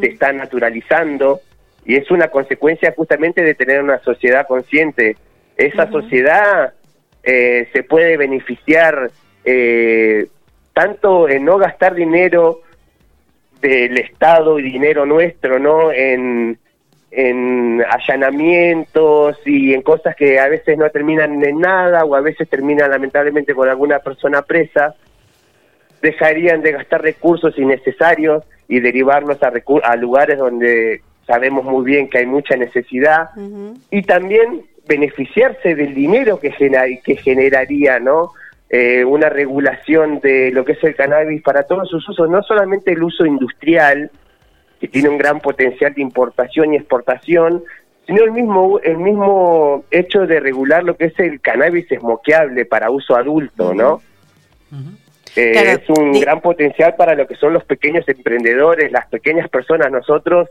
[0.00, 1.40] se está naturalizando
[1.84, 5.16] y es una consecuencia justamente de tener una sociedad consciente.
[5.58, 6.72] Esa sociedad
[7.22, 9.10] eh, se puede beneficiar
[9.44, 10.28] eh,
[10.72, 12.62] tanto en no gastar dinero
[13.60, 15.92] del Estado y dinero nuestro, ¿no?
[15.92, 16.58] En,
[17.10, 22.48] en allanamientos y en cosas que a veces no terminan en nada o a veces
[22.48, 24.94] terminan lamentablemente con alguna persona presa,
[26.02, 32.08] dejarían de gastar recursos innecesarios y derivarlos a, recu- a lugares donde sabemos muy bien
[32.08, 33.30] que hay mucha necesidad
[33.90, 38.32] y también beneficiarse del dinero que, genera- que generaría, ¿no?
[38.72, 42.92] Eh, una regulación de lo que es el cannabis para todos sus usos, no solamente
[42.92, 44.10] el uso industrial,
[44.80, 47.64] que tiene un gran potencial de importación y exportación,
[48.06, 52.90] sino el mismo el mismo hecho de regular lo que es el cannabis esmoqueable para
[52.90, 54.00] uso adulto, ¿no?
[55.36, 59.48] Eh, Claro, es un gran potencial para lo que son los pequeños emprendedores, las pequeñas
[59.48, 59.90] personas.
[59.90, 60.48] Nosotros,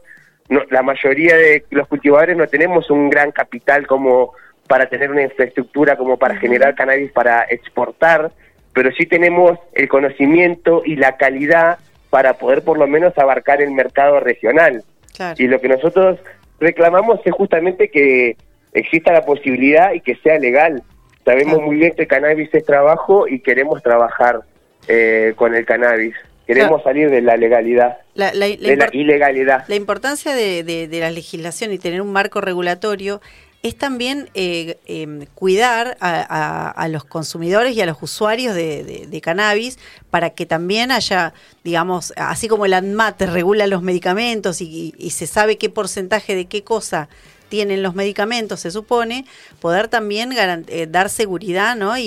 [0.49, 4.34] no- la mayoría de los cultivadores no tenemos un gran capital como
[4.70, 8.32] para tener una infraestructura como para generar cannabis para exportar,
[8.72, 11.80] pero sí tenemos el conocimiento y la calidad
[12.11, 14.84] para poder por lo menos abarcar el mercado regional.
[15.15, 15.36] Claro.
[15.39, 16.20] Y lo que nosotros
[16.59, 18.38] reclamamos es justamente que
[18.74, 20.84] exista la posibilidad y que sea legal.
[21.26, 21.65] Sabemos Claro.
[21.67, 24.41] muy bien que el cannabis es trabajo y queremos trabajar
[24.88, 26.13] eh, con el cannabis.
[26.45, 26.84] Queremos Claro.
[26.84, 29.65] salir de la legalidad, La, la- la de la ilegalidad.
[29.67, 33.20] La importancia de, de- de la legislación y tener un marco regulatorio
[33.62, 39.78] es también eh, em, cuidar a, a- los consumidores y a los usuarios de cannabis
[40.10, 41.34] para que también haya,
[41.64, 46.45] digamos, así como el ANMAT regula los medicamentos y, y se sabe qué porcentaje de
[46.45, 47.10] qué cosa
[47.49, 49.25] tienen los medicamentos, se supone,
[49.59, 51.97] poder también eh, dar seguridad, ¿no?
[51.97, 52.03] Y,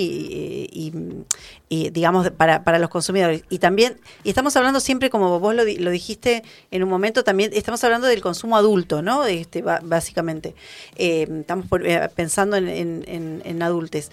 [0.71, 0.93] y-
[1.69, 3.43] y, digamos, para, para los consumidores.
[3.49, 7.49] Y también, y estamos hablando siempre, como vos lo, lo dijiste en un momento, también
[7.51, 9.25] estamos hablando del consumo adulto, ¿no?
[9.25, 10.53] Este, básicamente.
[10.97, 14.11] Eh, estamos por- eh, pensando en, en, en- en adultos.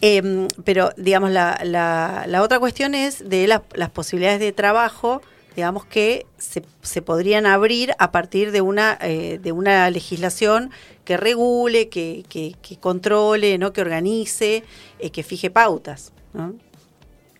[0.00, 5.20] Eh, pero, digamos, la, la, la otra cuestión es de la- las posibilidades de trabajo
[5.54, 10.70] digamos que se, se podrían abrir a partir de una eh, de una legislación
[11.04, 14.62] que regule, que, que, que controle, no, que organice,
[14.98, 16.12] eh, que fije pautas.
[16.32, 16.54] ¿no?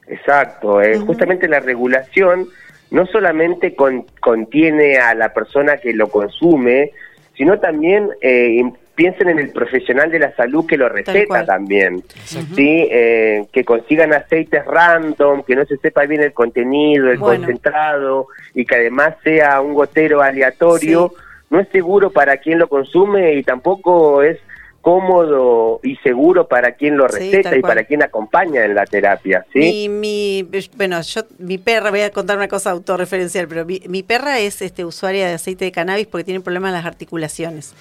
[0.07, 2.49] Exacto, eh, justamente la regulación
[2.91, 6.91] no solamente con- contiene a la persona que lo consume,
[7.37, 8.63] sino también eh,
[8.95, 12.89] piensen en el profesional de la salud que lo receta también, ¿sí?
[12.91, 17.39] Eh, que consigan aceites random, que no se sepa bien el contenido, el Bueno.
[17.47, 21.23] concentrado y que además sea un gotero aleatorio, Sí.
[21.51, 24.39] no es seguro para quien lo consume y tampoco es
[24.83, 29.89] cómodo y seguro para quien lo receta y para quien acompaña en la terapia, ¿sí?
[29.89, 34.03] Mi, mi, bueno, yo, mi perra, voy a contar una cosa autorreferencial, pero mi, mi
[34.03, 37.75] perra es este usuaria de aceite de cannabis porque tiene problemas en las articulaciones.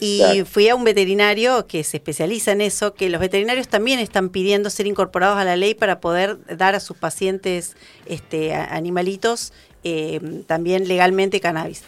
[0.00, 0.46] Y Claro.
[0.46, 4.70] fui a un veterinario que se especializa en eso, que los veterinarios también están pidiendo
[4.70, 7.76] ser incorporados a la ley para poder dar a sus pacientes
[8.06, 11.82] este, animalitos eh, también legalmente cannabis.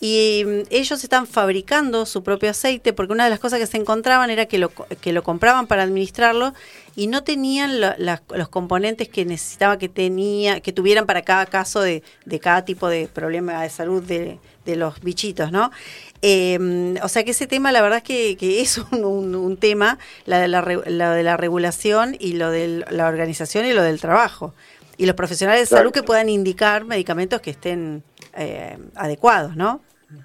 [0.00, 3.76] Y mm, ellos están fabricando su propio aceite porque una de las cosas que se
[3.76, 6.54] encontraban era que lo, que lo compraban para administrarlo
[6.96, 11.46] y no tenían lo- las- los componentes que necesitaba que tenía que tuvieran para cada
[11.46, 15.70] caso de, de cada tipo de problema de salud de, de los bichitos, ¿no?
[16.22, 19.56] Eh, o sea que ese tema, la verdad es que, que es un, un- un
[19.56, 23.82] tema, la de la, la de la regulación y lo de la organización y lo
[23.82, 24.54] del trabajo.
[24.98, 25.80] Y los profesionales de Claro.
[25.82, 28.02] salud que puedan indicar medicamentos que estén
[28.36, 29.80] eh, adecuados, ¿no?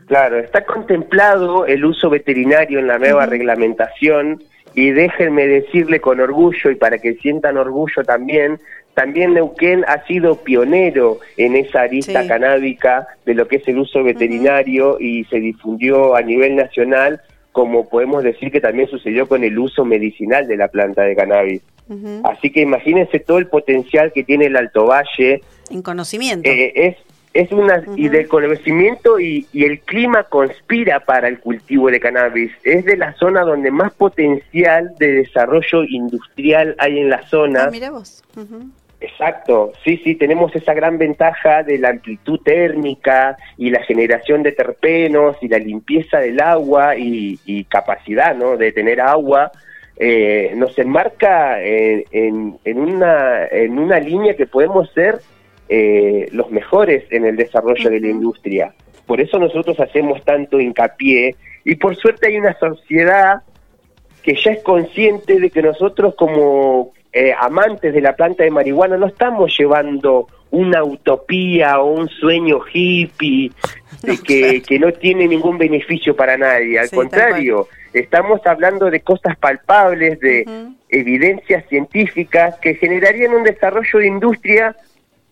[0.07, 6.69] Claro, está contemplado el uso veterinario en la nueva reglamentación y déjenme decirle con orgullo
[6.71, 8.59] y para que sientan orgullo también,
[8.93, 12.27] también Neuquén ha sido pionero en esa arista Sí.
[12.27, 17.21] canábica de lo que es el uso veterinario y se difundió a nivel nacional,
[17.51, 21.61] como podemos decir que también sucedió con el uso medicinal de la planta de cannabis.
[22.23, 26.49] Así que imagínense todo el potencial que tiene el Alto Valle En conocimiento.
[26.49, 26.95] eh, es
[27.33, 32.51] es una y del conocimiento y, y el clima conspira para el cultivo de cannabis
[32.65, 37.69] es de la zona donde más potencial de desarrollo industrial hay en la zona Ah,
[37.71, 38.21] mira vos.
[38.35, 38.65] Ujú.
[39.01, 44.51] Exacto, sí, sí, tenemos esa gran ventaja de la amplitud térmica y la generación de
[44.51, 48.57] terpenos y la limpieza del agua y, y capacidad ¿no?
[48.57, 49.51] de tener agua.
[49.97, 55.19] Eh, nos enmarca en, en, en una, en una línea que podemos ser
[55.67, 58.71] eh, los mejores en el desarrollo de la industria.
[59.07, 61.35] Por eso nosotros hacemos tanto hincapié
[61.65, 63.41] y por suerte hay una sociedad
[64.21, 68.97] que ya es consciente de que nosotros como eh, amantes de la planta de marihuana
[68.97, 73.51] no estamos llevando una utopía o un sueño hippie
[74.03, 76.79] de que, que no tiene ningún beneficio para nadie.
[76.79, 80.45] Al Sí, contrario, estamos hablando de cosas palpables, de
[80.89, 84.75] evidencias científicas que generarían un desarrollo de industria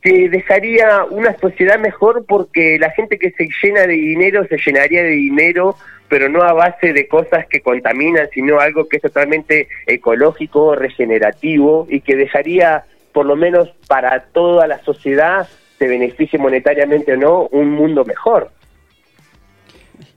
[0.02, 5.04] que dejaría una sociedad mejor porque la gente que se llena de dinero se llenaría
[5.04, 5.76] de dinero,
[6.08, 11.86] pero no a base de cosas que contaminan, sino algo que es totalmente ecológico, regenerativo
[11.89, 15.47] y que dejaría, por lo menos para toda la sociedad,
[15.78, 18.52] se beneficie monetariamente o no, un mundo mejor.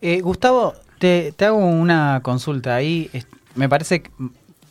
[0.00, 2.76] Eh, Gustavo, te, te hago una consulta.
[2.76, 3.10] Ahí
[3.54, 4.02] me parece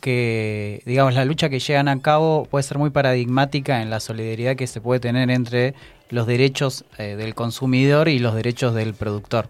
[0.02, 4.56] que, digamos, la lucha que llegan a cabo puede ser muy paradigmática en la solidaridad
[4.56, 5.74] que se puede tener entre
[6.10, 9.48] los derechos eh, del consumidor y los derechos del productor.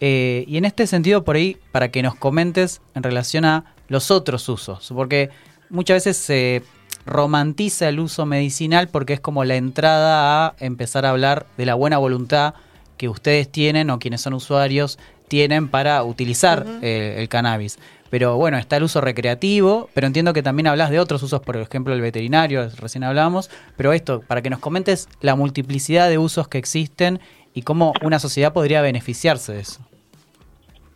[0.00, 4.10] Eh, y en este sentido, por ahí, para que nos comentes en relación a los
[4.10, 5.30] otros usos, porque
[5.70, 6.64] muchas veces se
[7.06, 11.74] romantiza el uso medicinal porque es como la entrada a empezar a hablar de la
[11.74, 12.54] buena voluntad
[12.96, 17.78] que ustedes tienen o quienes son usuarios tienen para utilizar eh, el cannabis.
[18.10, 21.56] Pero bueno, está el uso recreativo, pero entiendo que también hablas de otros usos, por
[21.56, 26.48] ejemplo el veterinario, recién hablamos, pero esto, para que nos comentes la multiplicidad de usos
[26.48, 27.20] que existen
[27.54, 29.80] y cómo una sociedad podría beneficiarse de eso.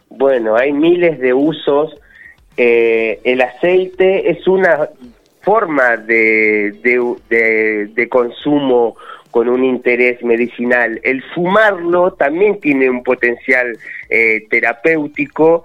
[0.08, 1.94] Bueno, hay miles de usos.
[2.56, 4.88] Eh, el aceite es una
[5.40, 8.96] forma de, de, de- de consumo
[9.30, 11.00] con un interés medicinal.
[11.04, 13.78] El fumarlo también tiene un potencial
[14.10, 15.62] eh, terapéutico.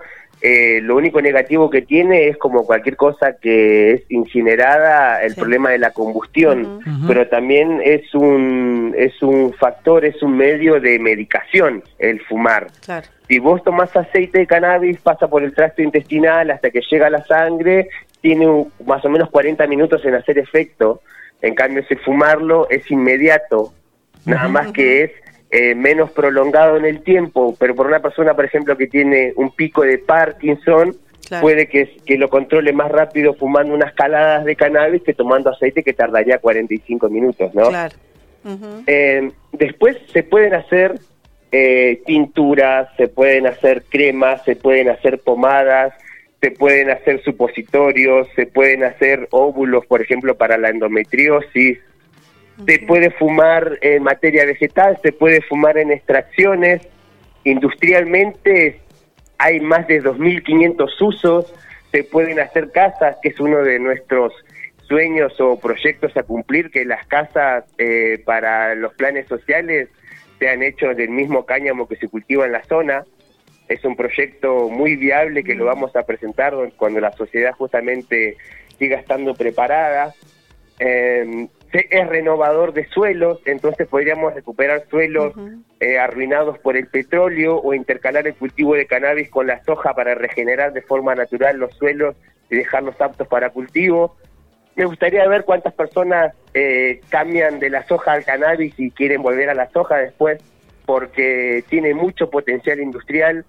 [0.47, 5.39] Eh, lo único negativo que tiene es como cualquier cosa que es incinerada, el Sí.
[5.39, 10.99] problema de la combustión, pero también es un, es un factor, es un medio de
[10.99, 12.67] medicación el fumar.
[12.85, 13.07] Claro.
[13.27, 17.09] Si vos tomás aceite de cannabis, pasa por el tracto intestinal hasta que llega a
[17.09, 17.89] la sangre,
[18.21, 21.01] tiene un- más o menos 40 minutos en hacer efecto.
[21.41, 23.73] En cambio, si fumarlo es inmediato,
[24.25, 25.11] nada más que es
[25.51, 27.55] eh, menos prolongado en el tiempo.
[27.59, 30.95] Pero por una persona, por ejemplo, que tiene un pico de Parkinson,
[31.27, 31.41] Claro.
[31.41, 35.81] puede que, que lo controle más rápido fumando unas caladas de cannabis que tomando aceite
[35.81, 37.69] que tardaría 45 minutos, ¿no?
[37.69, 37.95] Claro.
[38.85, 40.99] Eh, después se pueden hacer
[41.51, 45.93] eh, tinturas, se pueden hacer cremas, se pueden hacer pomadas,
[46.41, 51.79] se pueden hacer supositorios, se pueden hacer óvulos, por ejemplo, para la endometriosis.
[52.66, 56.82] Se puede fumar en materia vegetal, se puede fumar en extracciones.
[57.43, 58.80] Industrialmente
[59.38, 61.53] hay más de 2.500 usos.
[61.91, 64.34] Se pueden hacer casas, que es uno de nuestros
[64.88, 69.89] sueños o proyectos a cumplir, que las casas eh, para los planes sociales
[70.39, 73.03] sean hechos del mismo cáñamo que se cultiva en la zona.
[73.68, 78.38] Es un proyecto muy viable que lo vamos a presentar cuando la sociedad justamente
[78.78, 80.14] siga estando preparada.
[80.80, 85.34] Eh, se- es renovador de suelos, entonces podríamos recuperar suelos
[85.80, 90.15] eh, arruinados por el petróleo o intercalar el cultivo de cannabis con la soja para
[90.15, 92.15] regenerar de forma natural los suelos
[92.49, 94.15] y dejarlos aptos para cultivo.
[94.76, 99.49] Me gustaría ver cuántas personas eh, cambian de la soja al cannabis y quieren volver
[99.49, 100.41] a la soja después,
[100.86, 103.45] porque tiene mucho potencial industrial.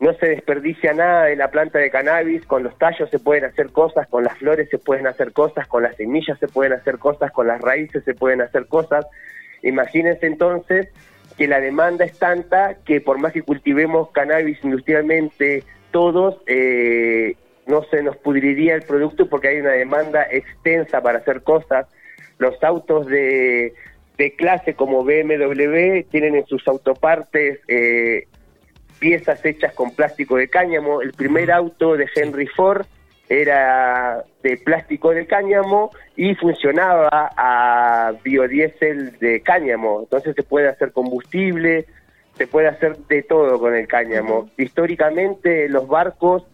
[0.00, 3.70] No se desperdicia nada de la planta de cannabis, con los tallos se pueden hacer
[3.70, 7.30] cosas, con las flores se pueden hacer cosas, con las semillas se pueden hacer cosas,
[7.32, 9.06] con las raíces se pueden hacer cosas.
[9.62, 10.88] Imagínense entonces
[11.38, 17.36] que la demanda es tanta que por más que cultivemos cannabis industrialmente todos, eh,
[17.66, 21.86] no se nos pudriría el producto porque hay una demanda extensa para hacer cosas.
[22.38, 23.74] Los autos de,
[24.18, 28.26] de clase como BMW tienen en sus autopartes eh,
[28.98, 31.02] piezas hechas con plástico de cáñamo.
[31.02, 32.86] El primer auto de Henry Ford
[33.28, 40.00] era de plástico de cáñamo y funcionaba a biodiesel de cáñamo.
[40.00, 41.86] Entonces se puede hacer combustible,
[42.36, 44.50] se puede hacer de todo con el cáñamo.
[44.58, 46.44] Históricamente los barcos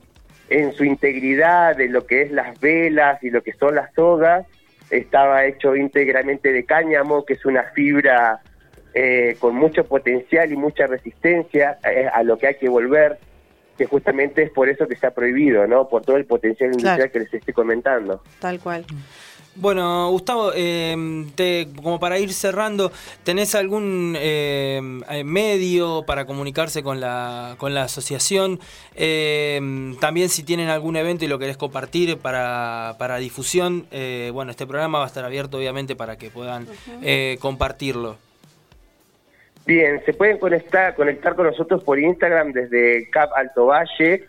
[0.49, 4.47] en su integridad de lo que es las velas y lo que son las sogas
[4.91, 8.41] estaba hecho íntegramente de cáñamo, que es una fibra
[8.95, 13.18] eh, con mucho potencial y mucha resistencia eh, a lo que hay que volver,
[13.78, 15.88] que justamente es por eso que se ha prohibido, ¿no?
[15.88, 17.12] Por todo el potencial industrial Claro.
[17.12, 18.22] que les estoy comentando.
[18.38, 18.84] Tal cual.
[19.57, 22.93] Bueno, Gustavo, eh, te- como para ir cerrando,
[23.24, 24.80] ¿tenés algún eh,
[25.11, 28.61] eh, medio para comunicarse con la, con la asociación?
[28.95, 29.61] Eh,
[30.01, 34.66] también si tienen algún evento y lo querés compartir para, para difusión, eh, bueno, este
[34.66, 36.66] programa va a estar abierto obviamente para que puedan
[37.03, 38.18] eh, compartirlo.
[39.67, 44.27] Bien, se pueden conectar, conectar con nosotros por Instagram desde Cap Alto Valle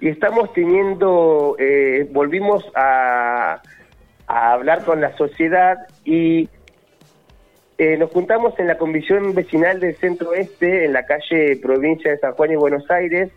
[0.00, 3.60] y estamos teniendo, eh, volvimos a,
[4.26, 6.48] hablar con la sociedad y
[7.78, 12.18] eh, nos juntamos en la comisión vecinal del Centro Oeste, en la calle Provincia de
[12.18, 13.32] San Juan y Buenos Aires,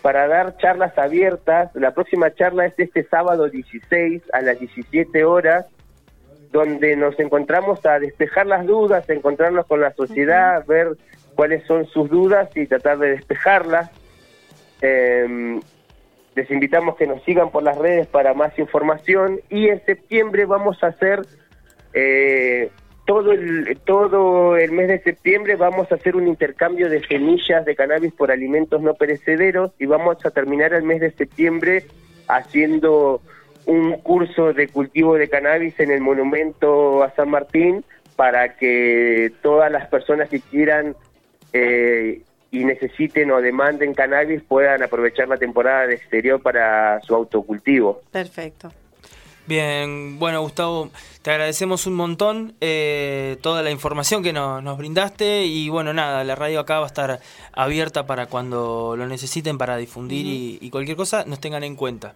[0.00, 1.70] para dar charlas abiertas.
[1.74, 5.66] La próxima charla es este sábado 16 a las 17 horas
[6.52, 10.96] donde nos encontramos a despejar las dudas, a encontrarnos con la sociedad, ver
[11.34, 13.90] cuáles son sus dudas y tratar de despejarlas.
[14.80, 15.60] Eh,
[16.38, 20.82] les invitamos que nos sigan por las redes para más información y en septiembre vamos
[20.84, 21.22] a hacer
[21.92, 22.70] eh,
[23.04, 27.74] todo el todo el mes de septiembre vamos a hacer un intercambio de semillas de
[27.74, 31.84] cannabis por alimentos no perecederos y vamos a terminar el mes de septiembre
[32.28, 33.20] haciendo
[33.68, 37.84] un curso de cultivo de cannabis en el monumento a San Martín
[38.16, 40.96] para que todas las personas que quieran
[41.52, 48.00] eh, y necesiten o demanden cannabis puedan aprovechar la temporada de exterior para su autocultivo.
[48.10, 48.72] Perfecto.
[49.46, 50.90] Bien, bueno Gustavo,
[51.22, 56.22] te agradecemos un montón eh, toda la información que no- nos brindaste y bueno, nada,
[56.24, 57.20] la radio acá va a estar
[57.52, 62.12] abierta para cuando lo necesiten para difundir y, y cualquier cosa nos tengan en cuenta.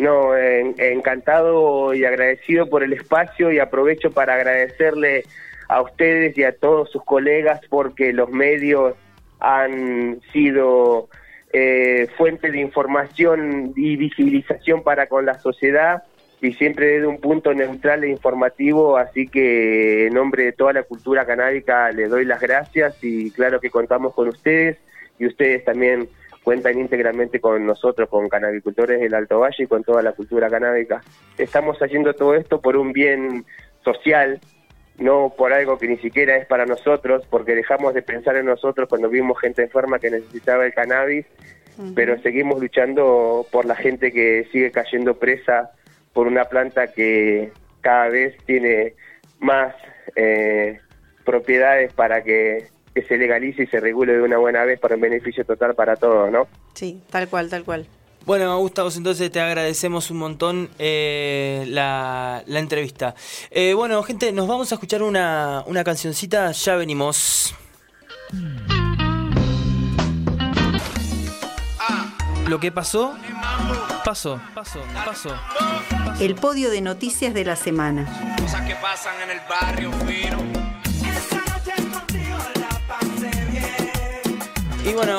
[0.00, 5.24] No, en- encantado y agradecido por el espacio y aprovecho para agradecerle
[5.68, 8.94] a ustedes y a todos sus colegas porque los medios
[9.40, 11.08] han sido
[11.52, 16.02] eh, fuente de información y visibilización para con la sociedad
[16.40, 20.82] y siempre desde un punto neutral e informativo, así que en nombre de toda la
[20.84, 24.78] cultura canábica les doy las gracias y claro que contamos con ustedes
[25.18, 26.08] y ustedes también
[26.50, 31.00] cuentan íntegramente con nosotros, con canabicultores del Alto Valle y con toda la cultura canábica.
[31.38, 33.44] Estamos haciendo todo esto por un bien
[33.84, 34.40] social,
[34.98, 38.88] no por algo que ni siquiera es para nosotros, porque dejamos de pensar en nosotros
[38.88, 41.24] cuando vimos gente enferma que necesitaba el cannabis,
[41.94, 45.70] pero seguimos luchando por la gente que sigue cayendo presa
[46.12, 48.94] por una planta que cada vez tiene
[49.38, 49.72] más
[50.16, 50.80] eh,
[51.24, 52.66] propiedades para que,
[53.00, 55.96] que se legalice y se regule de una buena vez para un beneficio total para
[55.96, 56.46] todos, ¿no?
[56.74, 57.86] Sí, tal cual, tal cual.
[58.26, 63.14] Bueno, Gustavo, entonces te agradecemos un montón eh, la, la entrevista.
[63.50, 67.54] Eh, bueno, gente, nos vamos a escuchar una, una cancioncita, ya venimos.
[72.46, 73.16] Lo que pasó,
[74.04, 75.34] pasó, pasó, pasó.
[76.20, 78.36] El podio de noticias de la semana.
[78.40, 79.90] Cosas que pasan en el barrio
[84.90, 85.16] Y bueno,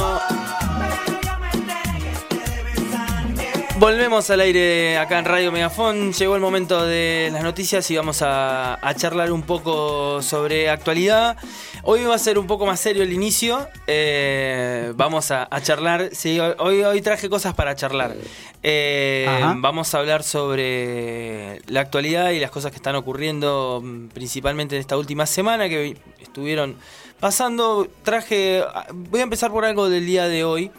[3.80, 6.12] volvemos al aire acá en Radio Megafón.
[6.12, 11.38] Llegó el momento de las noticias y vamos a, a charlar un poco sobre actualidad.
[11.84, 13.66] Hoy va a ser un poco más serio el inicio.
[13.88, 16.10] Eh, vamos a, a charlar.
[16.12, 18.18] Sí, hoy, hoy traje cosas para charlar.
[18.64, 24.76] Eh, vamos a hablar sobre la actualidad y las cosas que están ocurriendo mm, principalmente
[24.76, 26.76] en esta última semana que estuvieron
[27.22, 27.88] pasando.
[28.04, 28.64] Traje,
[28.94, 30.72] voy a empezar por algo del día de hoy.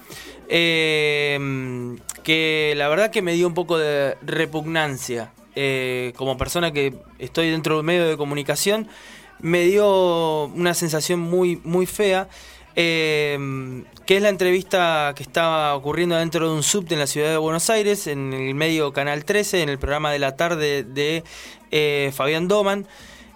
[0.49, 1.38] eh,
[2.22, 5.32] que la verdad que me dio un poco de repugnancia.
[5.55, 8.88] Eh, como persona que estoy dentro de un medio de comunicación,
[9.40, 12.28] me dio una sensación muy, muy fea.
[12.74, 13.39] eh,
[14.06, 17.36] que es la entrevista que estaba ocurriendo dentro de un subte en la ciudad de
[17.36, 21.23] Buenos Aires, en el medio Canal 13, en el programa de la tarde de
[21.70, 22.86] eh, Fabián Doman,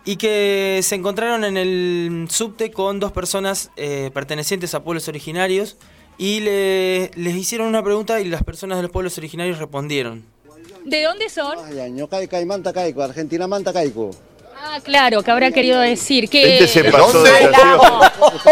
[0.07, 5.77] y que se encontraron en el subte con dos personas eh, pertenecientes a pueblos originarios
[6.17, 10.25] y le- les hicieron una pregunta y las personas de los pueblos originarios respondieron.
[10.85, 11.59] ¿De dónde son?
[13.03, 14.11] Argentina, manta, caico.
[14.59, 16.55] Ah, claro, que habrá querido decir que...
[16.59, 17.69] Este se pasó de La estación.
[17.73, 18.01] amo,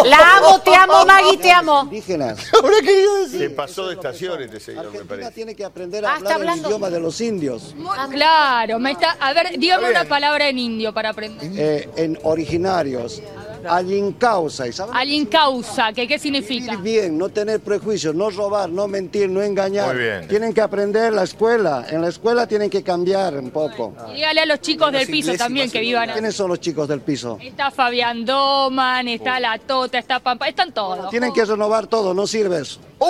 [0.05, 1.83] la amo, te amo, Maggie, te amo.
[1.85, 2.39] Indígenas.
[2.59, 3.39] Habrá querido decir.
[3.41, 5.31] Se pasó de estación este señor, me Argentina parece.
[5.33, 6.69] tiene que aprender a Ah, está hablar el hablando.
[6.69, 7.75] idioma de los indios.
[7.97, 9.17] Ah, Claro, me está...
[9.21, 11.51] A ver, dígame una palabra en indio para aprender.
[11.57, 13.23] Eh, en originarios.
[13.69, 14.67] Alincausa.
[14.67, 15.27] ¿Y saben?
[15.27, 16.77] Causa, que qué significa.
[16.77, 19.95] Vivir bien, no tener prejuicios, no robar, no mentir, no engañar.
[19.95, 20.29] Muy bien.
[20.29, 21.85] Tienen que aprender la escuela.
[21.89, 23.95] En la escuela tienen que cambiar un poco.
[24.11, 26.15] Y dígale a los chicos del piso también que vivan ahí.
[26.15, 27.39] ¿Quiénes son los chicos del piso?
[27.41, 31.11] Está Fabián Doman, está La Tota, está Pampa, están todos.
[31.11, 32.79] Tienen que renovar todo, no sirves.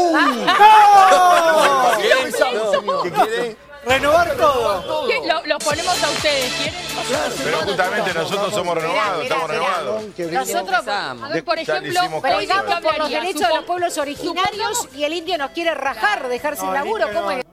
[3.03, 3.57] ¿Qué quiere?
[3.87, 5.07] Renovar todo.
[5.09, 5.21] ¿Qué?
[5.27, 6.75] Lo, lo ponemos a ustedes, ¿quieren?
[7.45, 10.03] Pero justamente nosotros somos renovados, estamos renovados.
[10.33, 12.39] Nosotros, a ver, por Ya le ejemplo, hicimos caso.
[12.39, 16.57] peleamos por los derechos de los pueblos originarios y el indio nos quiere rajar, dejar
[16.57, 17.07] sin laburo.
[17.13, 17.39] ¿Cómo no.
[17.39, 17.45] es?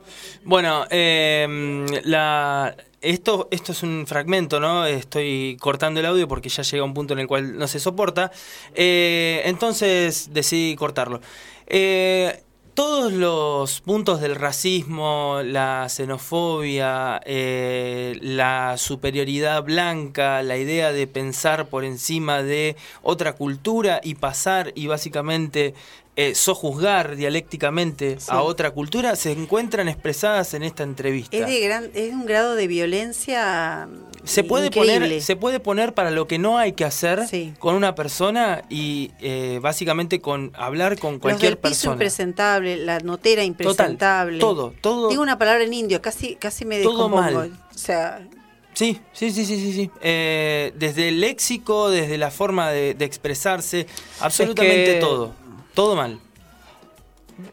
[0.43, 4.85] Bueno, eh, la, esto, esto es un fragmento, ¿no?
[4.85, 8.31] Estoy cortando el audio porque ya llega un punto en el cual no se soporta.
[8.73, 11.21] Eh, entonces decidí cortarlo.
[11.67, 12.43] Eh,
[12.73, 21.67] todos los puntos del racismo, la xenofobia, eh, la superioridad blanca, la idea de pensar
[21.67, 25.73] por encima de otra cultura y pasar y básicamente
[26.17, 28.27] eh, sojuzgar dialécticamente Sí.
[28.29, 31.35] a otra cultura, se encuentran expresadas en esta entrevista.
[31.37, 33.87] Es de gran, es un grado de violencia
[34.23, 34.99] se puede increíble.
[35.07, 37.21] poner se puede poner para lo que no hay que hacer
[37.59, 42.77] con una persona y eh, básicamente con hablar con Los cualquier del piso persona impresentable,
[42.77, 44.37] la notera impresentable.
[44.39, 45.09] todo, todo.
[45.09, 47.39] Digo una palabra en indio, casi, casi me Todo descompongo.
[47.39, 47.51] mal.
[47.73, 48.27] O sea,
[48.73, 49.91] Sí, sí, sí, sí, sí, sí.
[50.01, 53.85] Eh, desde el léxico, desde la forma de, de expresarse,
[54.21, 55.33] absolutamente que- todo,
[55.73, 56.19] todo mal.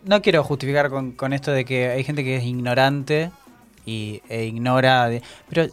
[0.05, 3.31] No quiero justificar con, con esto de que hay gente que es ignorante
[3.87, 5.09] y, e ignora.
[5.09, 5.67] de- pero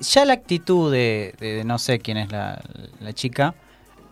[0.00, 2.60] ya la actitud de, de- de no sé quién es la,
[3.00, 3.54] la chica.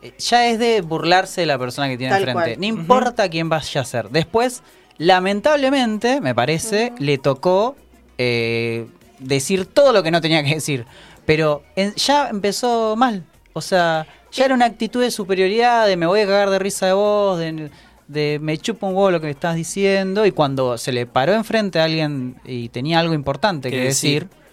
[0.01, 2.57] eh, Ya es de burlarse de la persona que tiene Tal enfrente.
[2.57, 2.61] cual.
[2.61, 4.09] No importa quién vaya a ser.
[4.11, 4.63] Después,
[4.97, 7.77] lamentablemente, me parece, le tocó
[8.17, 8.87] eh,
[9.19, 10.87] decir todo lo que no tenía que decir.
[11.27, 13.25] Pero en- ya empezó mal.
[13.55, 16.87] O sea, ya era una actitud de superioridad, de me voy a cagar de risa
[16.87, 17.71] de vos, de,
[18.09, 20.27] de me chupa un huevo lo que me estás diciendo.
[20.27, 24.25] Y cuando se le paró enfrente a alguien y tenía algo importante que decir.
[24.29, 24.45] decir,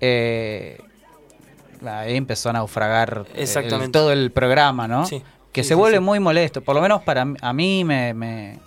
[0.00, 0.78] eh,
[1.86, 3.92] ahí empezó a naufragar el- Exactamente.
[3.92, 5.06] todo el programa, ¿no?
[5.06, 5.22] Sí.
[5.52, 6.60] Que Sí, se sí, vuelve muy molesto.
[6.62, 8.58] Por lo menos para a mí me, me-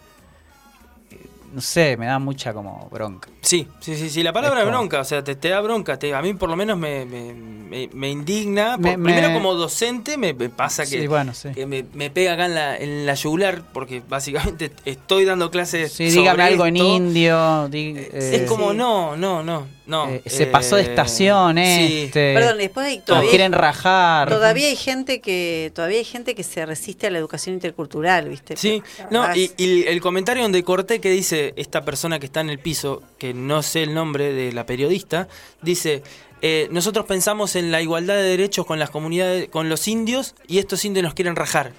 [1.54, 3.30] no sé, me da mucha como bronca.
[3.42, 6.14] Sí, sí, sí, sí, la palabra como- bronca, o sea, te, te da bronca, te-
[6.14, 10.18] a mí por lo menos me, me, me- me indigna, por- primero me- como docente
[10.18, 11.50] me, pasa que, Sí, bueno, sí.
[11.54, 16.06] que me, pega acá en la, en la yugular, porque básicamente estoy dando clases Sí,
[16.06, 17.68] dígame sobre algo en indio.
[17.70, 20.10] di- eh, Es como, no, no, no, no.
[20.10, 22.04] eh, se pasó de estación, sí.
[22.06, 22.34] este.
[22.36, 24.30] Perdón, después hay nos todavía- quieren rajar.
[24.30, 28.56] todavía hay gente que todavía hay gente que se resiste a la educación intercultural, ¿viste?
[28.58, 32.50] Sí, no, y, y el comentario donde corté que dice esta persona que está en
[32.50, 35.28] el piso, que no sé el nombre de la periodista,
[35.62, 36.04] dice,
[36.42, 40.60] eh, nosotros pensamos en la igualdad de derechos con las comunidades, con los indios, y
[40.60, 41.72] estos indios nos quieren rajar.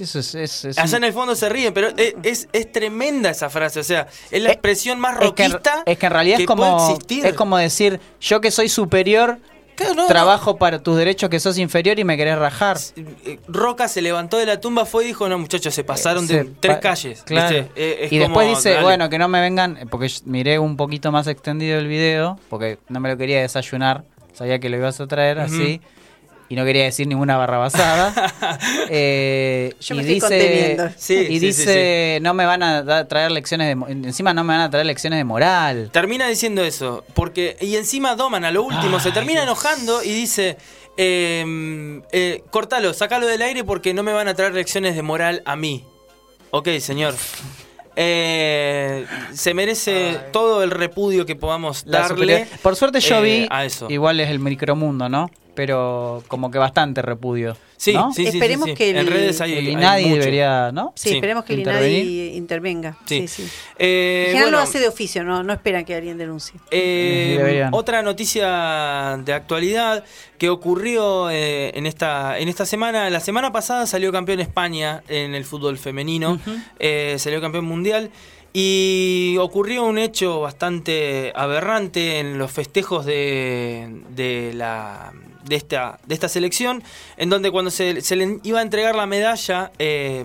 [0.00, 2.72] Eso es- es- es Allá un- en el fondo se ríen, pero es, es, es
[2.72, 6.12] tremenda esa frase, o sea, es la expresión más es que, roquista es que en
[6.12, 9.38] realidad es como, es como decir, yo que soy superior,
[9.76, 12.76] Claro, no, trabajo para tus derechos que sos inferior y me querés rajar.
[12.94, 16.44] Eh, Roca se levantó de la tumba, fue y dijo, no muchachos, se pasaron Se
[16.44, 17.24] de tres calles.
[17.24, 17.66] Claro.
[17.74, 18.82] Eh, es y como, después dice, dale.
[18.84, 22.78] bueno, que no me vengan, eh, porque miré un poquito más extendido el video, porque
[22.88, 25.46] no me lo quería desayunar, sabía que lo ibas a traer Ujú.
[25.46, 25.80] así,
[26.48, 28.12] y no quería decir ninguna barra basada.
[28.90, 30.92] Eh, Yo y me estoy dice.
[30.96, 34.54] Sí, y sí, sí, dice, no me van a traer lecciones de, encima no me
[34.54, 35.90] van a traer lecciones de moral.
[35.92, 40.56] Termina diciendo eso, porque y encima Doman a lo último se termina enojando y dice,
[40.96, 45.42] eh, eh, cortalo, sacalo del aire porque no me van a traer lecciones de moral
[45.44, 45.84] a mí.
[46.50, 47.14] Ok, señor.
[47.96, 52.46] Eh, se merece todo el repudio que podamos La darle.
[52.62, 53.86] Por suerte yo eh, vi, a eso.
[53.88, 55.30] igual es el micromundo, ¿no?
[55.54, 57.56] Pero como que bastante repudio.
[57.76, 58.12] Sí, ¿no?
[58.12, 58.74] sí, Esperemos sí.
[58.74, 60.92] que el- en redes hay, El INADI debería, ¿no?
[60.96, 61.14] Sí, Sí.
[61.16, 61.60] esperemos que el.
[61.60, 62.96] INADI intervenga.
[63.04, 63.28] Sí.
[63.28, 63.48] Sí, sí.
[63.78, 66.58] Eh, en general bueno, lo hace de oficio, no, no esperan que alguien denuncie.
[66.70, 70.04] Eh, otra noticia de actualidad
[70.38, 73.10] que ocurrió eh, en esta en esta semana.
[73.10, 76.38] La semana pasada salió campeón España en el fútbol femenino.
[76.78, 78.10] Eh, salió campeón mundial.
[78.56, 85.12] Y ocurrió un hecho bastante aberrante en los festejos de, de la
[85.44, 86.82] de esta, de esta selección,
[87.16, 90.24] en donde cuando se, le iba a entregar la medalla eh,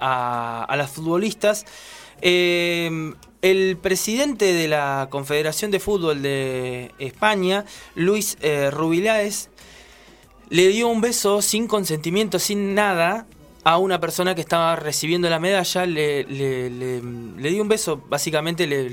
[0.00, 1.64] a, a las futbolistas,
[2.22, 3.12] eh,
[3.42, 9.50] el presidente de la Confederación de Fútbol de España, Luis eh, Rubiláez,
[10.48, 13.26] le dio un beso sin consentimiento, sin nada,
[13.64, 15.86] a una persona que estaba recibiendo la medalla.
[15.86, 18.90] Le, le- le- dio un beso, básicamente le,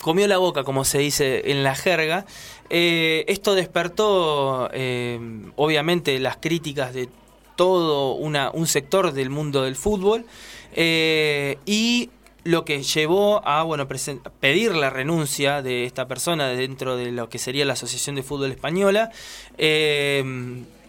[0.00, 2.26] comió la boca, como se dice en la jerga.
[2.70, 5.20] Eh, esto despertó, eh,
[5.56, 7.08] obviamente, las críticas de
[7.56, 10.24] todo un sector del mundo del fútbol.
[10.74, 12.10] eh, y
[12.44, 13.88] lo que llevó a bueno
[14.38, 18.52] pedir la renuncia de esta persona dentro de lo que sería la Asociación de Fútbol
[18.52, 19.10] Española.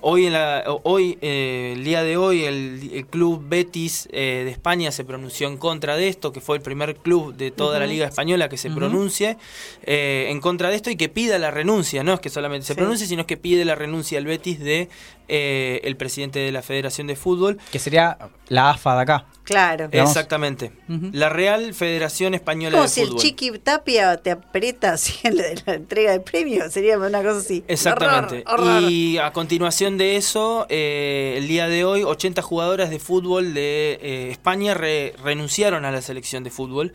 [0.02, 4.52] Hoy, en la, hoy eh, el día de hoy, el, el club Betis eh, de
[4.52, 7.88] España se pronunció en contra de esto, que fue el primer club de toda la.
[7.88, 9.38] Liga Española que se pronuncie
[9.84, 12.03] eh, en contra de esto y que pida la renuncia.
[12.03, 12.78] No es que solamente se Sí.
[12.78, 14.90] pronuncie, sino que pide la renuncia al Betis de
[15.30, 17.57] eh, el presidente de la Federación de Fútbol.
[17.72, 18.18] Que sería
[18.49, 19.26] la AFA de acá.
[19.48, 19.88] Claro.
[19.88, 20.11] Digamos.
[20.11, 20.74] Exactamente.
[21.14, 23.22] La Real Federación Española Como de si el Fútbol.
[23.22, 27.38] Chiqui Tapia te aprieta así en la, en la entrega de premios, sería una cosa
[27.40, 27.64] así.
[27.68, 28.44] Exactamente.
[28.45, 28.91] Horror, horror.
[28.91, 33.98] Y a continuación de eso, eh, el día de hoy, 80 jugadoras de fútbol de
[34.02, 36.91] eh, España re- renunciaron a la selección de fútbol.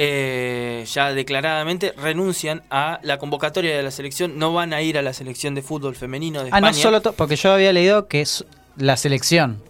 [0.00, 5.02] Eh, ya declaradamente renuncian a la convocatoria de la selección, no van a ir a
[5.02, 6.70] la selección de fútbol femenino de Ah, España.
[6.70, 8.44] no solo to- porque yo había leído que es
[8.76, 9.60] la selección.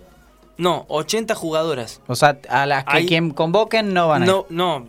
[0.58, 2.00] No, 80 jugadoras.
[2.08, 4.30] O sea, a las que Ahí- quien convoquen no van a ir.
[4.32, 4.86] No, no,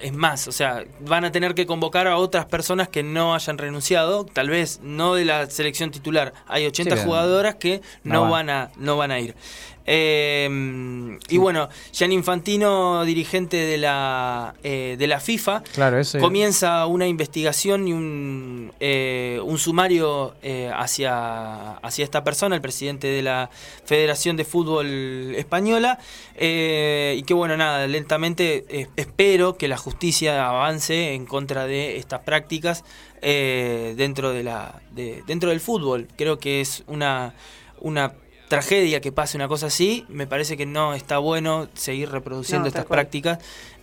[0.00, 3.58] es más, o sea, van a tener que convocar a otras personas que no hayan
[3.58, 6.34] renunciado, tal vez no de la selección titular.
[6.46, 8.30] Hay 80 Sí, jugadoras que no, no van.
[8.30, 8.50] van.
[8.50, 9.34] a no van a ir.
[9.90, 17.06] Eh, Y bueno, Gianni Infantino, dirigente de la eh, de la FIFA, Claro, comienza una
[17.06, 23.50] investigación y un, eh, un sumario eh, hacia, hacia esta persona, el presidente de la
[23.84, 25.98] Federación de Fútbol Española,
[26.36, 32.84] y que bueno, nada, lentamente espero que la justicia avance en contra de estas prácticas
[33.22, 36.08] dentro, de la, de- dentro del fútbol.
[36.16, 37.34] Creo que es una...
[37.80, 38.12] una
[38.48, 42.68] tragedia que pase una cosa así, me parece que no está bueno seguir reproduciendo No,
[42.68, 42.98] estas cual.
[42.98, 43.38] prácticas.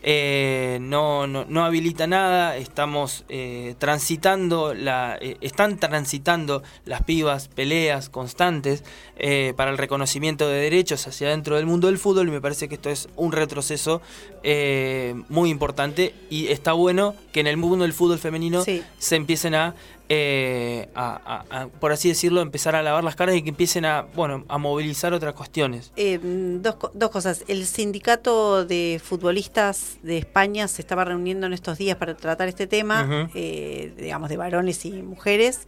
[0.08, 7.48] Eh, no, no, no habilita nada, estamos eh, transitando, la, eh, están transitando las pibas
[7.48, 8.84] peleas constantes
[9.18, 12.68] eh, para el reconocimiento de derechos hacia dentro del mundo del fútbol y me parece
[12.70, 14.00] que esto es un retroceso
[14.44, 18.84] eh, muy importante y está bueno que en el mundo del fútbol femenino Sí.
[19.00, 19.74] se empiecen a,
[20.10, 23.86] eh, a- a- a, por así decirlo, empezar a lavar las caras y que empiecen
[23.86, 25.92] a, bueno, a movilizar otras cuestiones.
[25.96, 27.44] Eh, dos, dos cosas.
[27.48, 32.68] El sindicato de futbolistas de España se estaba reuniendo en estos días para tratar este
[32.68, 35.68] tema, eh, digamos, de varones y mujeres.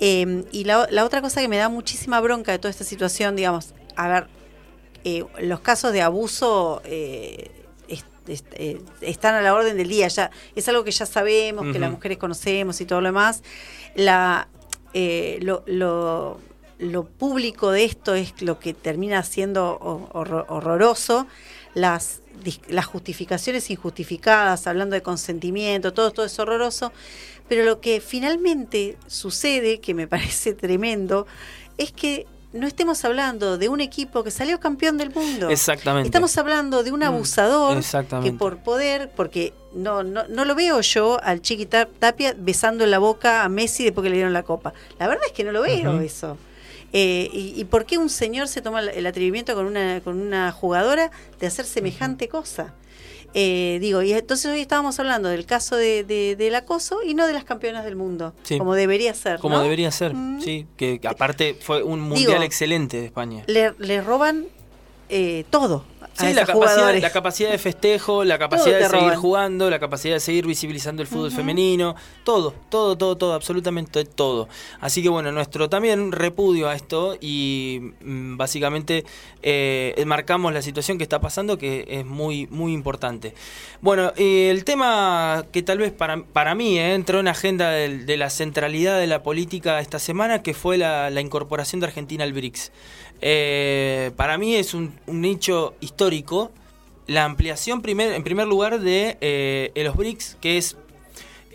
[0.00, 3.36] Eh, y la, la otra cosa que me da muchísima bronca de toda esta situación,
[3.36, 4.26] digamos, a ver,
[5.40, 7.50] los casos de abuso eh,
[8.28, 10.08] est- eh, están a la orden del día.
[10.08, 13.42] Ya es algo que ya sabemos, que las mujeres conocemos y todo lo demás.
[13.94, 14.48] La,
[14.94, 16.40] eh, lo, lo-
[16.78, 21.26] lo público de esto es lo que termina siendo ho- horror- horroroso.
[21.74, 22.22] Las,
[22.68, 26.92] las justificaciones injustificadas, hablando de consentimiento, todo, todo es horroroso.
[27.48, 31.26] Pero lo que finalmente sucede, que me parece tremendo,
[31.76, 35.50] es que no estemos hablando de un equipo que salió campeón del mundo.
[35.50, 36.08] Exactamente.
[36.08, 37.76] Estamos hablando de un abusador
[38.24, 42.84] que por poder, porque no, no, no lo veo yo al Chiqui Ta- Tapia besando
[42.84, 44.72] en la boca a Messi después que le dieron la copa.
[44.98, 46.38] La verdad es que no lo veo eso.
[46.94, 50.18] Eh, y, y por qué un señor se toma el- el atrevimiento con una, con
[50.18, 52.72] una jugadora de hacer semejante cosa?
[53.34, 57.26] Eh, digo, y entonces hoy estábamos hablando del caso de, de- del acoso y no
[57.26, 58.58] de las campeonas del mundo, Sí.
[58.58, 59.38] como debería ser.
[59.38, 60.66] Como debería ser, sí.
[60.76, 63.44] Que, que aparte fue un mundial Digo, excelente de España.
[63.46, 64.46] Le, le roban
[65.08, 69.70] eh, todo a Sí, la capacidad, la capacidad de festejo, la capacidad de seguir jugando,
[69.70, 71.94] la capacidad de seguir visibilizando el fútbol femenino,
[72.24, 74.48] todo, todo, todo, todo, absolutamente todo.
[74.80, 79.04] Así que bueno, nuestro también repudio a esto y mm, básicamente
[79.42, 83.34] eh, marcamos la situación que está pasando que es muy, muy importante.
[83.80, 88.16] Bueno, eh, el tema que tal vez para, para mí eh, entró en agenda de,
[88.16, 92.32] la centralidad de la política esta semana, que fue la, la incorporación de Argentina al
[92.32, 92.72] BRICS.
[93.20, 94.92] Eh, para mí es un,
[95.24, 96.52] hecho histórico
[97.06, 100.76] la ampliación en primer lugar de eh, los BRICS, que es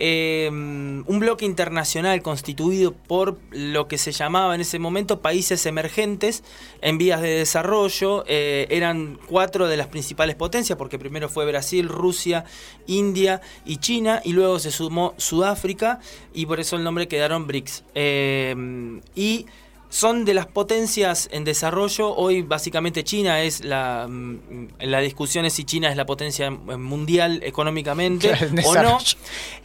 [0.05, 6.43] eh, un bloque internacional constituido por lo que se llamaba en ese momento países emergentes
[6.81, 8.23] en vías de desarrollo.
[8.27, 12.43] Eh, eran cuatro de las principales potencias, porque primero fue Brasil, Rusia,
[12.87, 15.99] India y China, y luego se sumó Sudáfrica,
[16.33, 17.83] y por eso el nombre quedaron BRICS.
[17.93, 19.45] Eh, y
[19.93, 22.15] son de las potencias en desarrollo.
[22.15, 27.41] Hoy básicamente China es la, mm, la discusión es si China es la potencia mundial
[27.43, 28.31] económicamente
[28.65, 28.97] o no.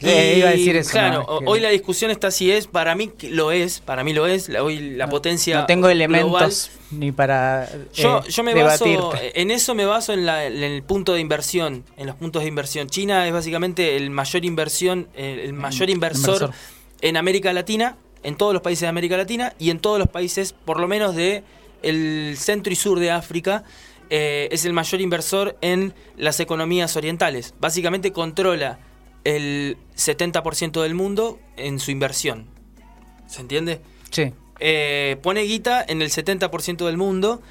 [0.01, 1.33] Eh, iba a decir eso, Claro, ¿no?
[1.33, 4.27] Es que- hoy la discusión está si es, para mí lo es, para mí lo
[4.27, 8.85] es, hoy la potencia No tengo elementos ni para eh, Yo, yo me baso,
[9.33, 12.49] en eso me baso en, la- en el punto de inversión, en los puntos de
[12.49, 12.87] inversión.
[12.87, 16.53] China es básicamente el mayor inversión, el, el mayor inversor, inversor.
[17.01, 20.53] en América Latina, en todos los países de América Latina y en todos los países,
[20.53, 21.43] por lo menos de
[21.81, 23.63] el centro y sur de África,
[24.09, 27.53] eh, es el mayor inversor en las economías orientales.
[27.59, 28.79] Básicamente controla
[29.23, 32.47] el 70% del mundo en su inversión.
[33.27, 33.81] ¿Se entiende?
[34.09, 34.33] Sí.
[34.59, 37.41] eh, pone guita en el 70% del mundo.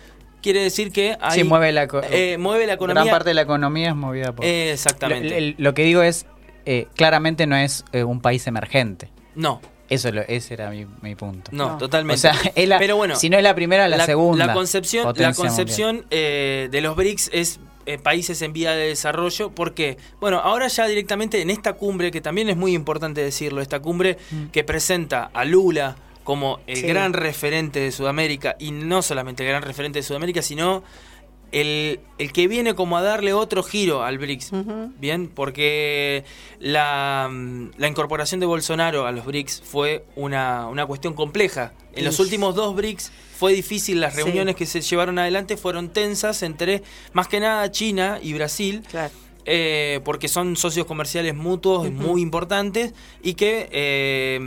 [0.42, 3.04] Quiere decir que hay, Sí, mueve la, eh, mueve la economía.
[3.04, 4.44] Gran parte de la economía es movida por.
[4.44, 5.54] Exactamente.
[5.58, 6.26] Lo, que digo es,
[6.96, 9.10] claramente no es un país emergente.
[9.34, 9.60] No.
[9.88, 11.50] Eso lo- ese era mi, mi punto.
[11.52, 12.14] No, totalmente.
[12.14, 14.46] O sea, es la- Pero bueno, si no es la primera, la, segunda.
[14.46, 19.50] La concepción, la concepción eh, de los BRICS es eh, países en vía de desarrollo.
[19.50, 23.80] porque Bueno, ahora ya directamente en esta cumbre, que también es muy importante decirlo, esta
[23.80, 24.18] cumbre
[24.52, 26.82] que presenta a Lula como el Sí.
[26.86, 30.82] gran referente de Sudamérica, y no solamente el gran referente de Sudamérica, sino
[31.52, 34.50] el, el que viene como a darle otro giro al BRICS.
[34.98, 36.24] Bien, porque
[36.60, 37.30] la,
[37.76, 41.72] la incorporación de Bolsonaro a los BRICS fue una, una cuestión compleja.
[41.94, 44.22] En los últimos dos BRICS fue difícil, las Sí.
[44.22, 48.82] reuniones que se llevaron adelante fueron tensas entre más que nada China y Brasil.
[49.44, 52.92] Eh, porque son socios comerciales mutuos y muy importantes
[53.22, 54.38] y que eh,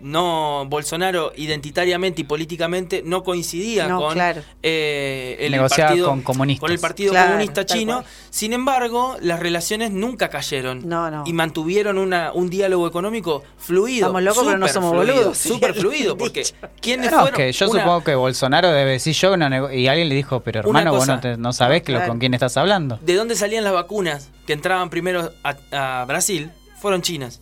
[0.00, 4.42] no Bolsonaro identitariamente y políticamente no coincidía No, con claro.
[4.62, 6.60] eh, el partido con comunistas.
[6.60, 11.24] con el partido Claro, comunista chino sin embargo, las relaciones nunca cayeron No, no.
[11.26, 14.06] y mantuvieron una, un diálogo económico fluido.
[14.06, 16.44] Estamos locos, pero no somos fluido, boludos, Súper fluido, porque
[16.80, 17.36] ¿quiénes No, fueron?
[17.36, 19.34] que yo Una- supongo que Bolsonaro debe decir yo
[19.72, 22.12] y alguien le dijo, pero hermano, vos no, te- no sabés que lo- Claro.
[22.12, 22.98] con quién estás hablando.
[23.02, 26.50] ¿De dónde salían las vacunas que entraban primero a, a Brasil?
[26.80, 27.40] Fueron chinas.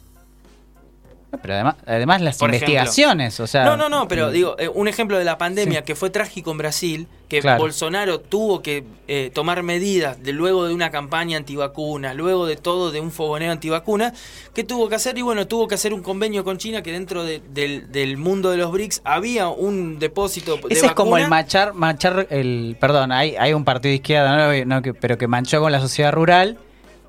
[1.43, 2.69] Pero además, además las Por ejemplo.
[2.75, 3.65] investigaciones, o sea...
[3.65, 5.85] no, no, no, pero mm, digo, eh, un ejemplo de la pandemia Sí.
[5.87, 7.59] que fue trágico en Brasil, que Claro.
[7.61, 12.93] Bolsonaro tuvo que eh, tomar medidas de luego de una campaña antivacuna, luego de todo,
[12.93, 14.15] de un fogoneo antivacuna,
[14.55, 15.19] ¿qué tuvo que hacer?
[15.19, 18.53] Y bueno, tuvo que hacer un convenio con China que dentro de- del, del mundo
[18.53, 21.37] de los BRICS había un depósito de Ese es como el vacuna.
[21.37, 25.27] manchar, manchar el, perdón, hay, hay un partido de izquierda, no, No, que- pero que
[25.27, 26.59] manchó con la sociedad rural.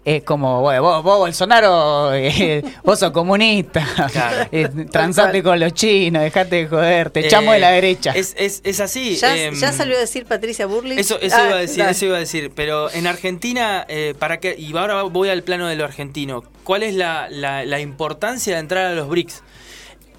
[0.06, 4.48] Es como, bueno, vos, vos, Bolsonaro, eh, vos sos comunista, Claro.
[4.52, 8.11] eh, transate con los chinos, dejate de joder, te echamos de Eh, la derecha.
[8.11, 9.15] Es, es, es así.
[9.15, 10.99] Ya, em, ya salió a decir Patricia Burley.
[10.99, 11.91] Eso, eso Ah, iba a decir, dale.
[11.91, 12.52] eso iba a decir.
[12.56, 16.44] Pero en Argentina, eh, para qué, y ahora voy al plano de lo argentino.
[16.64, 19.41] ¿Cuál es la, la- la importancia de entrar a los BRICS?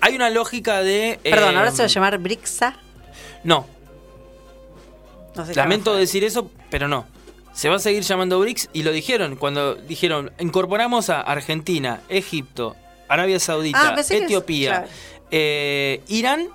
[0.01, 1.13] Hay una lógica de.
[1.13, 2.75] eh, Perdón, ahora se va a llamar BRICSA.
[3.45, 3.67] No,
[5.37, 7.07] No sé, lamento decir eso, pero no.
[7.57, 12.77] Se va a seguir llamando BRICS y lo dijeron cuando dijeron incorporamos a Argentina, Egipto,
[13.09, 14.89] Arabia Saudita, Ah, Etiopía, claro.
[15.31, 16.49] eh, Irán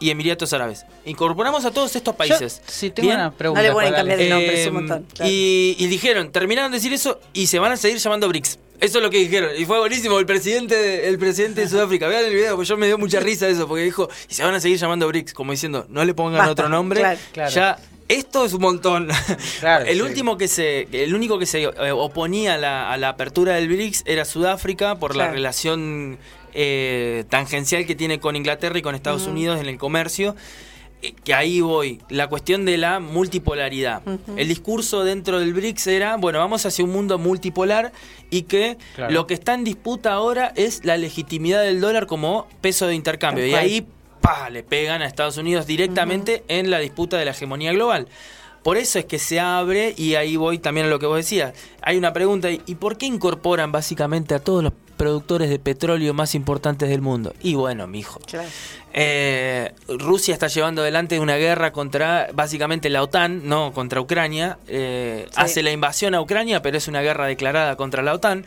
[0.00, 0.86] y Emiratos Árabes.
[1.04, 2.62] Incorporamos a todos estos países.
[2.66, 3.20] sí, tengo Bien.
[3.20, 3.60] una pregunta.
[3.60, 5.06] No le pueden ¿cuál cambiar de nombre, es Eh, un montón.
[5.14, 5.30] claro.
[5.30, 8.58] y, y dijeron, terminaron de decir eso y se van a seguir llamando BRICS.
[8.80, 9.50] Eso es lo que dijeron.
[9.58, 12.06] Y fue buenísimo el presidente, de- el presidente de Sudáfrica.
[12.06, 14.54] Vean el video, porque yo me dio mucha risa eso, porque dijo, y se van
[14.54, 17.00] a seguir llamando BRICS, como diciendo, no le pongan Basta, otro nombre.
[17.00, 17.18] claro.
[17.32, 17.50] Claro.
[17.50, 17.78] Ya,
[18.08, 19.08] esto es un montón.
[19.60, 20.02] Claro, el sí.
[20.02, 23.68] último que se, el único que se eh, oponía a la, a la apertura del
[23.68, 26.18] BRICS era Sudáfrica por la relación
[26.54, 30.34] eh, tangencial que tiene con Inglaterra y con Estados Unidos en el comercio.
[31.02, 34.02] Eh, Que ahí voy, la cuestión de la multipolaridad.
[34.36, 37.92] El discurso dentro del BRICS era, bueno, vamos hacia un mundo multipolar
[38.30, 39.12] y que Claro.
[39.12, 43.46] lo que está en disputa ahora es la legitimidad del dólar como peso de intercambio.
[43.46, 43.86] Y ahí,
[44.28, 48.08] pa, le pegan a Estados Unidos directamente en la disputa de la hegemonía global.
[48.62, 51.54] Por eso es que se abre, y ahí voy también a lo que vos decías.
[51.80, 56.34] Hay una pregunta, ¿y por qué incorporan básicamente a todos los productores de petróleo más
[56.34, 57.32] importantes del mundo?
[57.40, 58.20] Y bueno, mijo.
[58.26, 58.48] Claro.
[58.92, 64.58] Eh, Rusia está llevando adelante una guerra contra básicamente la OTAN, no contra Ucrania.
[64.66, 65.34] Eh, Sí.
[65.36, 68.44] Hace la invasión a Ucrania, pero es una guerra declarada contra la OTAN.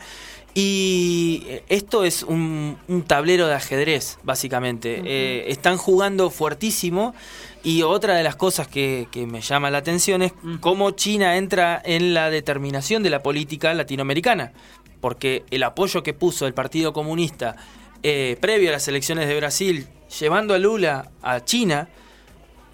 [0.54, 5.00] Y esto es un, un tablero de ajedrez, básicamente.
[5.04, 7.14] Eh, están jugando fuertísimo.
[7.64, 11.80] Y otra de las cosas que, que me llama la atención es cómo China entra
[11.84, 14.52] en la determinación de la política latinoamericana.
[15.00, 17.56] Porque el apoyo que puso el Partido Comunista
[18.02, 19.86] eh, previo a las elecciones de Brasil,
[20.20, 21.88] llevando a Lula a China,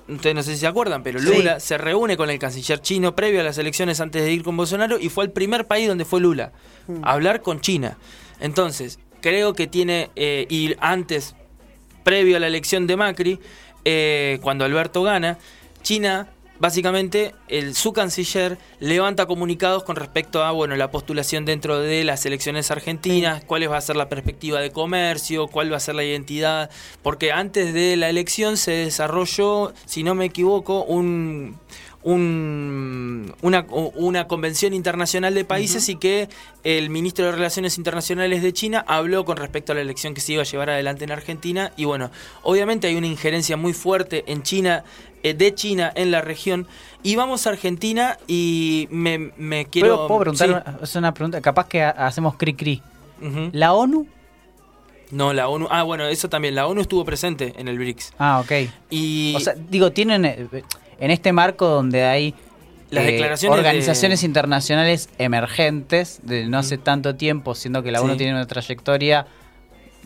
[0.08, 1.26] ustedes no sé si se acuerdan, pero Sí.
[1.26, 4.56] Lula se reúne con el canciller chino previo a las elecciones antes de ir con
[4.56, 6.52] Bolsonaro y fue el primer país donde fue Lula
[7.02, 7.98] a hablar con China.
[8.40, 11.34] Entonces, creo que tiene, eh, y antes,
[12.04, 13.38] previo a la elección de Macri,
[13.84, 15.38] eh, cuando Alberto gana,
[15.82, 16.28] China,
[16.60, 22.24] básicamente, el, su canciller levanta comunicados con respecto a bueno la postulación dentro de las
[22.26, 26.04] elecciones argentinas, cuál va a ser la perspectiva de comercio, cuál va a ser la
[26.04, 26.70] identidad,
[27.02, 31.56] porque antes de la elección se desarrolló, si no me equivoco, un
[32.04, 36.28] un- una, una convención internacional de países y que
[36.62, 40.34] el ministro de Relaciones Internacionales de China habló con respecto a la elección que se
[40.34, 41.72] iba a llevar adelante en Argentina.
[41.76, 42.10] Y bueno,
[42.44, 44.84] obviamente hay una injerencia muy fuerte en China,
[45.22, 46.66] de China en la región
[47.02, 49.94] y vamos a Argentina y me, me quiero...
[49.96, 50.48] ¿Puedo, puedo preguntar?
[50.48, 50.52] sí.
[50.54, 52.82] una- Es una pregunta, capaz que ha- hacemos cri cri.
[53.20, 53.50] Ujú.
[53.52, 54.06] ¿La ONU
[55.10, 55.66] No, la ONU.
[55.70, 56.54] Ah, bueno, eso también.
[56.54, 58.12] La ONU estuvo presente en el BRICS.
[58.18, 58.52] Ah, ok.
[58.90, 59.34] Y.
[59.36, 60.24] O sea, digo, tienen.
[60.24, 60.46] eh,
[61.00, 62.34] En este marco donde hay.
[62.90, 68.00] Las eh, declaraciones organizaciones de- internacionales emergentes de no hace tanto tiempo, siendo que la
[68.02, 68.18] ONU Sí.
[68.18, 69.26] tiene una trayectoria,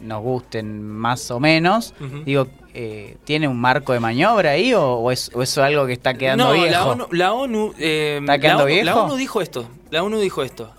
[0.03, 1.95] nos gusten más o menos.
[2.25, 5.93] Digo, eh, ¿tiene un marco de maniobra ahí o, o es, o es algo que
[5.93, 6.71] está quedando no, viejo?
[6.71, 9.03] la ONU, la ONU, eh, ¿Está quedando la ONU, la viejo?
[9.05, 9.69] ONU dijo esto.
[9.91, 10.75] La ONU dijo esto.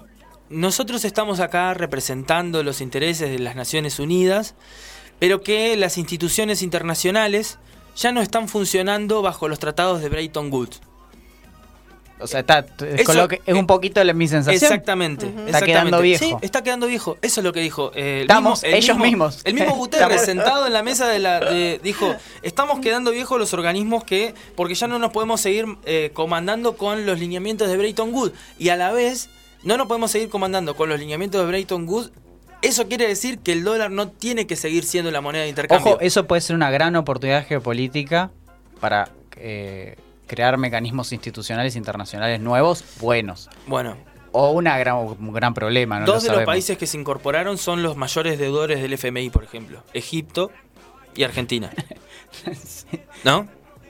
[0.50, 4.56] Nosotros estamos acá representando los intereses de las Naciones Unidas,
[5.20, 7.58] pero que las instituciones internacionales
[7.95, 10.82] ya no están funcionando bajo los tratados de Bretton Woods.
[12.24, 14.64] O sea, está, es, Eso- es un poquito la, mi sensación.
[14.64, 15.26] Exactamente.
[15.28, 15.66] Está exactamente.
[15.74, 16.26] quedando viejo.
[16.26, 17.18] Sí, está quedando viejo.
[17.22, 17.91] Eso es lo que dijo.
[17.95, 19.41] eh, el Estamos mismo- el ellos mismo- mismos.
[19.44, 21.40] El mismo Guterres sentado en la mesa de la.
[21.40, 24.34] de- dijo: Estamos quedando viejos los organismos que.
[24.56, 28.34] Porque ya no nos podemos seguir eh, comandando con los lineamientos de Bretton Woods.
[28.58, 29.30] Y a la vez,
[29.64, 32.12] no nos podemos seguir comandando con los lineamientos de Bretton Woods.
[32.62, 35.94] Eso quiere decir que el dólar no tiene que seguir siendo la moneda de intercambio.
[35.95, 38.32] Ojo, eso puede ser una gran oportunidad geopolítica
[38.80, 39.98] para eh,
[40.34, 43.49] crear mecanismos institucionales internacionales nuevos, buenos.
[43.68, 43.97] Bueno,
[44.31, 47.57] O una gran, un gran problema, no dos lo de los países que se incorporaron
[47.60, 50.49] son los mayores deudores del FMI, por ejemplo: Egipto
[51.15, 51.69] y Argentina.
[53.23, 53.39] ¿No?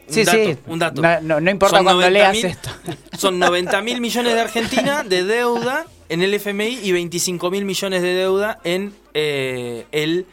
[0.06, 0.58] Un Sí, dato, sí.
[0.68, 1.02] Un dato.
[1.02, 2.70] No, no- no importa Son cuando 90.000 leas esto.
[3.18, 8.02] Son 90 mil millones de Argentina de deuda en el FMI y 25 mil millones
[8.02, 10.26] de deuda en eh, el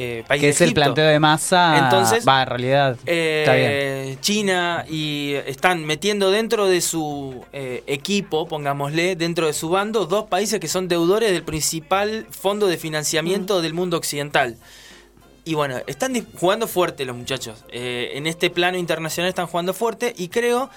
[0.00, 1.78] eh, país Que es el planteo de masa.
[1.78, 2.96] Entonces, va, en realidad.
[3.04, 4.20] Eh, está bien.
[4.20, 10.26] China y están metiendo dentro de su eh, equipo, pongámosle, dentro de su bando, dos
[10.26, 14.56] países que son deudores del principal fondo de financiamiento del mundo occidental.
[15.44, 17.64] Y bueno, están jugando fuerte los muchachos.
[17.72, 20.70] En este plano internacional están jugando fuerte y creo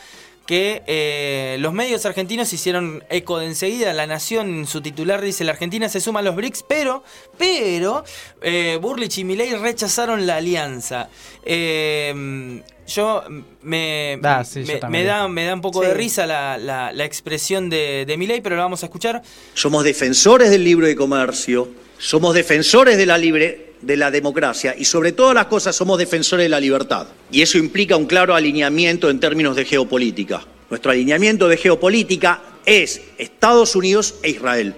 [0.45, 3.93] que eh, los medios argentinos hicieron eco de enseguida.
[3.93, 7.03] La Nación, en su titular, dice: La Argentina se suma a los BRICS, pero,
[7.37, 8.03] pero,
[8.41, 11.09] eh, Burlich y Milei rechazaron la alianza.
[11.43, 13.23] Eh, yo
[13.61, 15.87] me, Ah, sí, me, da, me da un poco Sí.
[15.87, 19.21] de risa la, la- la expresión de, de Milei, pero la vamos a escuchar.
[19.53, 25.11] Somos defensores del libre comercio, somos defensores de la libre de la democracia y sobre
[25.11, 27.07] todas las cosas somos defensores de la libertad.
[27.31, 30.45] Y eso implica un claro alineamiento en términos de geopolítica.
[30.69, 34.75] Nuestro alineamiento de geopolítica es Estados Unidos e Israel.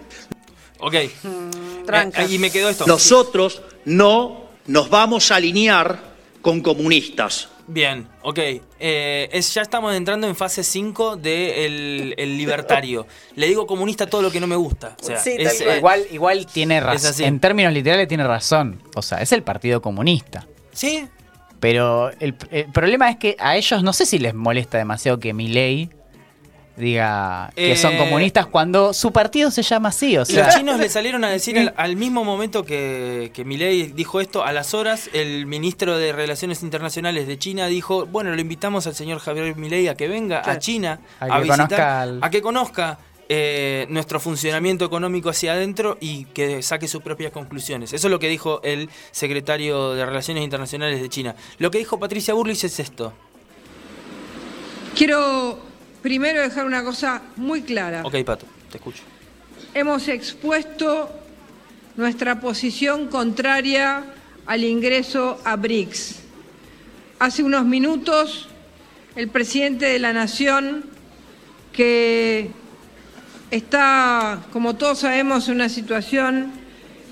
[0.80, 0.94] Ok.
[0.96, 2.88] Eh, y me quedó esto.
[2.88, 7.50] Nosotros no nos vamos a alinear con comunistas.
[7.68, 8.40] Bien, ok.
[8.80, 13.08] Eh, es, ya estamos entrando en fase 5 del el libertario.
[13.36, 14.96] Le digo comunista todo lo que no me gusta.
[15.02, 17.26] O sea, Sí, es, eh, igual, igual tiene razón.
[17.26, 18.82] En términos literales tiene razón.
[18.96, 20.46] O sea, es el Partido Comunista.
[20.74, 21.08] Sí.
[21.60, 25.34] Pero el, el problema es que a ellos no sé si les molesta demasiado que
[25.34, 25.90] Milei
[26.76, 30.18] diga que Eh, son comunistas cuando su partido se llama así.
[30.18, 33.46] O Y sea, los chinos le salieron a decir al, al mismo momento que, que
[33.46, 38.34] Milei dijo esto, a las horas, el ministro de Relaciones Internacionales de China dijo, bueno,
[38.34, 40.58] lo invitamos al señor Javier Milei a que venga a.
[40.60, 42.98] China A a, que visitar, conozca al- a que conozca
[43.30, 47.94] eh, nuestro funcionamiento económico hacia adentro y que saque sus propias conclusiones.
[47.94, 51.36] Eso es lo que dijo el secretario de Relaciones Internacionales de China.
[51.60, 53.14] Lo que dijo Patricia Burlich es esto.
[54.96, 55.58] Quiero
[56.04, 58.02] primero dejar una cosa muy clara.
[58.04, 59.02] Ok, Pato, te escucho.
[59.74, 61.10] Hemos expuesto
[61.96, 64.04] nuestra posición contraria
[64.46, 66.20] al ingreso a BRICS.
[67.20, 68.50] Hace unos minutos,
[69.16, 70.84] el presidente de la Nación,
[71.72, 72.52] que
[73.50, 76.52] está, como todos sabemos, en una situación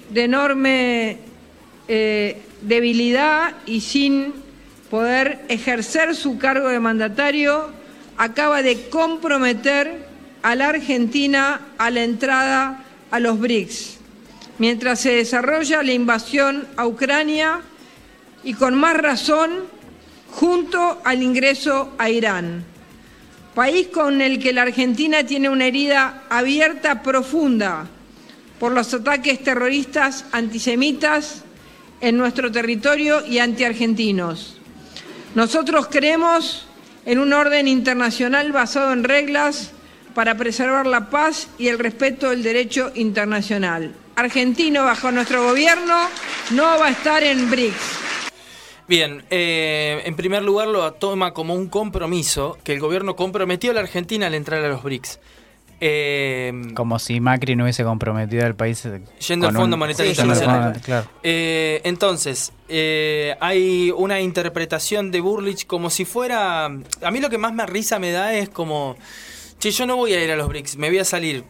[0.10, 1.18] de enorme
[1.88, 4.34] eh, debilidad y sin
[4.90, 7.81] poder ejercer su cargo de mandatario,
[8.22, 10.06] acaba de comprometer
[10.44, 13.98] a la Argentina a la entrada a los BRICS,
[14.60, 17.62] mientras se desarrolla la invasión a Ucrania
[18.44, 19.50] y con más razón
[20.30, 22.64] junto al ingreso a Irán,
[23.56, 27.88] país con el que la Argentina tiene una herida abierta profunda
[28.60, 31.42] por los ataques terroristas antisemitas
[32.02, 34.58] en nuestro territorio y antiargentinos.
[35.34, 36.68] Nosotros creemos
[37.06, 39.72] en un orden internacional basado en reglas
[40.14, 43.94] para preservar la paz y el respeto del derecho internacional.
[44.16, 46.10] Argentino bajo nuestro gobierno
[46.52, 48.00] no va a estar en BRICS.
[48.88, 53.74] Bien, eh, en primer lugar lo toma como un compromiso que el gobierno comprometió a
[53.74, 55.20] la Argentina al entrar a los BRICS.
[55.84, 58.88] Eh, como si Macri no hubiese comprometido al país.
[59.28, 60.80] Yendo al Fondo un- Monetario Internacional.
[60.82, 61.08] Claro.
[61.24, 66.66] Eh, entonces, eh, hay una interpretación de Burlich como si fuera...
[66.66, 68.96] A mí lo que más me risa me da es como...
[69.60, 71.44] Che, yo no voy a ir a los BRICS, me voy a salir.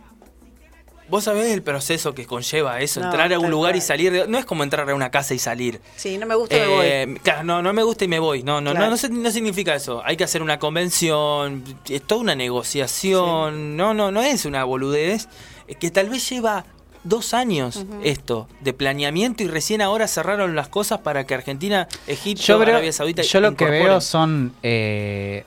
[1.11, 4.11] Vos sabés el proceso que conlleva eso, No, entrar a un lugar y salir.
[4.11, 5.79] de- no es como entrar a una casa y salir.
[5.95, 6.85] Sí, no me gusta, me voy.
[6.87, 8.41] Eh, claro, no, no me gusta y me voy.
[8.41, 8.95] No, no, Claro.
[8.95, 10.01] no, no, significa eso.
[10.05, 13.77] Hay que hacer una convención, es toda una negociación.
[13.77, 15.27] No, no, no es una boludez.
[15.67, 16.65] eh, Que tal vez lleva
[17.03, 22.43] dos años esto de planeamiento y recién ahora cerraron las cosas para que Argentina, Egipto,
[22.43, 25.43] Yo, creo- Arabia Saudita yo lo que veo son eh,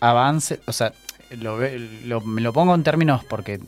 [0.00, 0.92] avances, o sea,
[1.30, 3.60] lo, ve- lo- me lo pongo en términos porque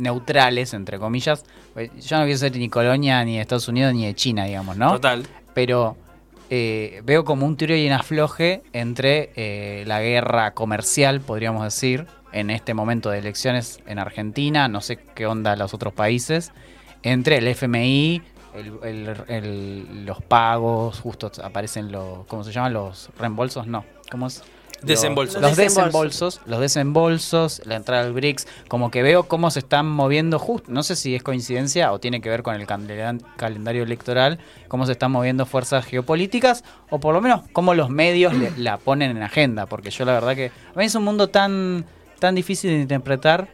[0.00, 1.44] neutrales, entre comillas.
[1.76, 4.76] Eh, Yo no quiero ser ni colonia ni de Estados Unidos ni de China, digamos,
[4.76, 4.92] ¿no?
[4.92, 5.26] Total.
[5.54, 5.96] Pero
[6.50, 12.06] eh, veo como un tiro y un afloje entre eh, la guerra comercial, podríamos decir,
[12.32, 16.52] en este momento de elecciones en Argentina, no sé qué onda los otros países,
[17.02, 18.22] entre el FMI,
[18.54, 22.72] el- el- el- los pagos, justo aparecen los, ¿cómo se llaman?
[22.72, 24.42] Los reembolsos, no, ¿cómo es?
[24.82, 25.40] Desembolsos.
[25.42, 26.40] Los, Desembolsos.
[26.46, 30.82] los desembolsos, la entrada al BRICS, como que veo cómo se están moviendo justo, no
[30.82, 32.66] sé si es coincidencia o tiene que ver con el
[33.36, 34.38] calendario electoral,
[34.68, 38.78] cómo se están moviendo fuerzas geopolíticas o por lo menos cómo los medios le- la
[38.78, 41.84] ponen en agenda, porque yo la verdad que a mí es un mundo tan
[42.18, 43.48] tan difícil de interpretar,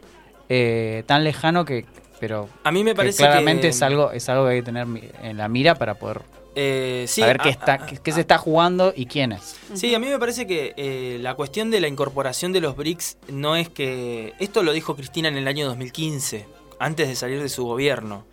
[0.49, 1.85] eh, tan lejano que
[2.19, 4.65] pero A mí me que parece claramente que- es algo es algo que hay que
[4.65, 4.87] tener
[5.21, 6.21] en la mira para poder
[6.59, 9.55] Eh, sí, saber qué a- está qué, qué se está jugando y quiénes.
[9.75, 13.17] Sí, a mí me parece que eh, la cuestión de la incorporación de los BRICS
[13.29, 14.33] no es que...
[14.39, 16.47] Esto lo dijo Cristina en el año 2015,
[16.79, 18.25] antes de salir de su gobierno.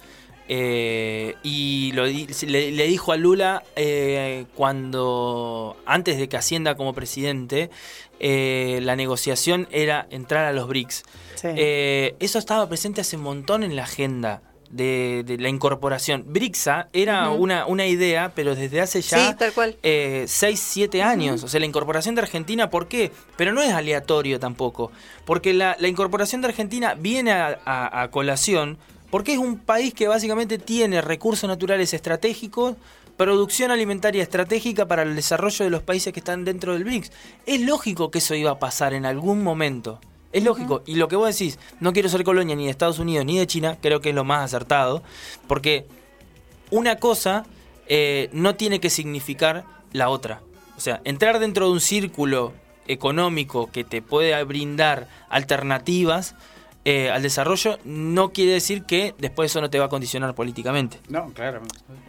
[0.49, 6.93] Eh, y lo le, le dijo a Lula eh, cuando, antes de que ascienda como
[6.95, 7.71] presidente,
[8.21, 11.03] eh, la negociación era entrar a los BRICS.
[11.37, 11.49] Sí.
[11.57, 14.43] Eh, eso estaba presente hace un montón en la agenda
[14.75, 16.25] de, de la incorporación.
[16.27, 19.77] BRICSA era una, una idea, pero desde hace ya Sí, tal cual.
[19.83, 21.43] 6, 7 años.
[21.45, 23.13] O sea, la incorporación de Argentina, ¿por qué?
[23.37, 24.91] Pero no es aleatorio tampoco.
[25.25, 28.77] Porque la, la incorporación de Argentina viene a, a- a colación
[29.11, 32.75] porque es un país que básicamente tiene recursos naturales estratégicos,
[33.17, 37.13] producción alimentaria estratégica para el desarrollo de los países que están dentro del BRICS.
[37.47, 40.01] Es lógico que eso iba a pasar en algún momento.
[40.35, 40.83] Es lógico.
[40.85, 43.47] Y lo que vos decís, no quiero ser colonia ni de Estados Unidos ni de
[43.47, 45.03] China, creo que es lo más acertado.
[45.47, 45.87] Porque
[46.71, 47.47] una cosa
[47.87, 50.41] eh, no tiene que significar la otra.
[50.77, 52.53] O sea, entrar dentro de un círculo
[52.89, 56.35] económico que te puede brindar alternativas
[56.85, 60.99] eh, al desarrollo no quiere decir que después eso no te va a condicionar políticamente.
[61.09, 61.63] No, claro.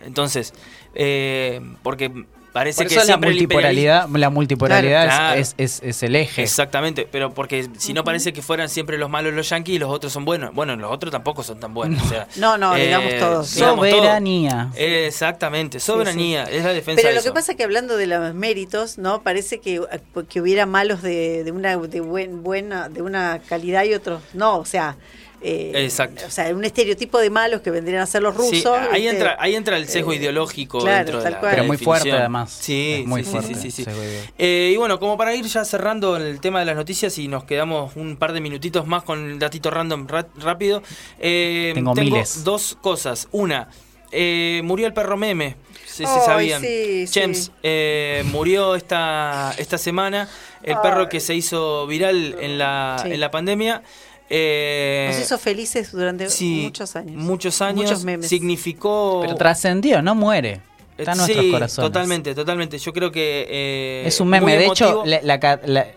[0.03, 0.53] Entonces,
[0.95, 2.25] eh, porque
[2.55, 5.39] parece Por que la multipolaridad, la multipolaridad es- Claro.
[5.41, 6.41] es, es- es el eje.
[6.41, 9.89] Exactamente, pero porque si no parece que fueran siempre los malos los yanquis y los
[9.89, 10.53] otros son buenos.
[10.55, 12.01] Bueno, los otros tampoco son tan buenos.
[12.01, 13.53] o sea, No, no, eh, digamos todos.
[13.53, 13.75] todo.
[13.75, 14.69] Soberanía.
[14.75, 17.29] Exactamente, soberanía, es la defensa Pero de lo eso.
[17.29, 19.21] que pasa es que hablando de los méritos, ¿no?
[19.21, 19.81] Parece que,
[20.29, 24.57] que hubiera malos de, de una de buen, buena de una calidad y otros no,
[24.59, 24.95] o sea,
[25.41, 26.23] eh, Exacto.
[26.27, 28.57] o sea, un estereotipo de malos que vendrían a ser los rusos.
[28.57, 31.51] Sí, ahí entra, ahí entra el sesgo Eh, ideológico claro, dentro de la, cual.
[31.51, 32.51] de la Pero muy fuerte, además.
[32.51, 33.83] Sí, muy sí, fuerte, sí, sí, sí.
[33.83, 34.33] sesgo ideológico.
[34.37, 37.43] Eh, y bueno, como para ir ya cerrando el tema de las noticias y nos
[37.43, 40.81] quedamos un par de minutitos más con el datito random ra- rápido.
[41.19, 42.43] eh, Tengo miles.
[42.43, 43.27] dos cosas.
[43.31, 43.69] Una,
[44.11, 45.55] eh, murió el perro meme.
[45.85, 46.61] Si se Ay, sabían.
[46.61, 47.51] sí, James sí.
[47.63, 50.27] eh, murió esta, esta semana.
[50.63, 53.11] El perro que se hizo viral en la, Sí.
[53.13, 53.83] en la pandemia.
[54.29, 57.15] Eh, Nos hizo felices durante sí, muchos años.
[57.15, 57.83] Muchos años.
[57.83, 58.27] Muchos memes.
[58.27, 59.19] Significó.
[59.21, 60.61] Pero trascendió, no muere.
[60.97, 61.91] Está en Eh, nuestros corazones.
[61.91, 62.77] Totalmente, totalmente.
[62.79, 63.45] Yo creo que.
[63.49, 64.57] eh, Es un meme.
[64.57, 65.87] De hecho, la- la ca- la-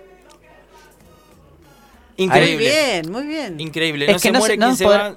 [2.16, 2.56] increíble.
[2.56, 3.60] Muy bien, muy bien.
[3.60, 4.05] Increíble.
[4.06, 5.16] Es no que se no muere se- quien no se poder- va,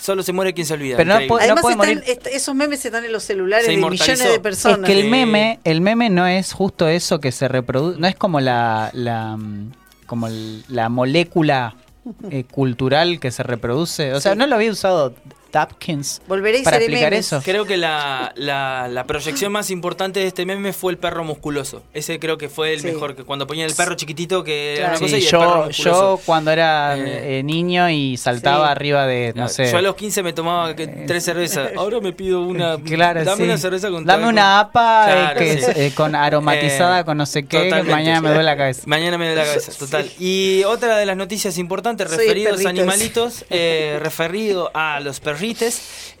[0.00, 0.96] solo se muere quien se olvida.
[0.98, 2.04] Pero no Además, puede están- morir.
[2.32, 4.80] esos memes están en los celulares de millones de personas.
[4.80, 8.16] Es que el meme, el meme no es justo eso que se reproduce, no es
[8.16, 9.72] como la, la mm,
[10.06, 11.74] como el- la molécula
[12.30, 14.12] eh, cultural que se reproduce.
[14.14, 15.14] O sea, no lo había usado
[15.56, 17.26] Tapkins Volveré para explicar memes.
[17.26, 17.40] eso.
[17.42, 21.82] Creo que la, la, la proyección más importante de este meme fue el perro musculoso.
[21.94, 22.88] Ese creo que fue el Sí.
[22.88, 23.16] mejor.
[23.16, 24.90] que Cuando ponían el perro chiquitito, que era Claro.
[24.92, 26.16] una cosa, Sí, y el perro yo, musculoso.
[26.18, 28.72] yo cuando era Eh, eh, niño y saltaba sí.
[28.72, 29.70] arriba de, no sé.
[29.70, 31.70] Yo a los 15 me tomaba que- tres cervezas.
[31.76, 32.76] Ahora me pido una.
[32.78, 33.42] Claro, dame sí.
[33.44, 35.58] una cerveza con Dame una APA eh, Claro, que sí.
[35.58, 37.90] es, eh, con aromatizada Eh, con no sé qué, totalmente.
[37.92, 38.82] mañana me duele la cabeza.
[38.86, 40.10] Mañana me duele la cabeza, total.
[40.18, 42.66] Y otra de las noticias importantes referidos a perritos.
[42.70, 45.20] animalitos, eh, referido a los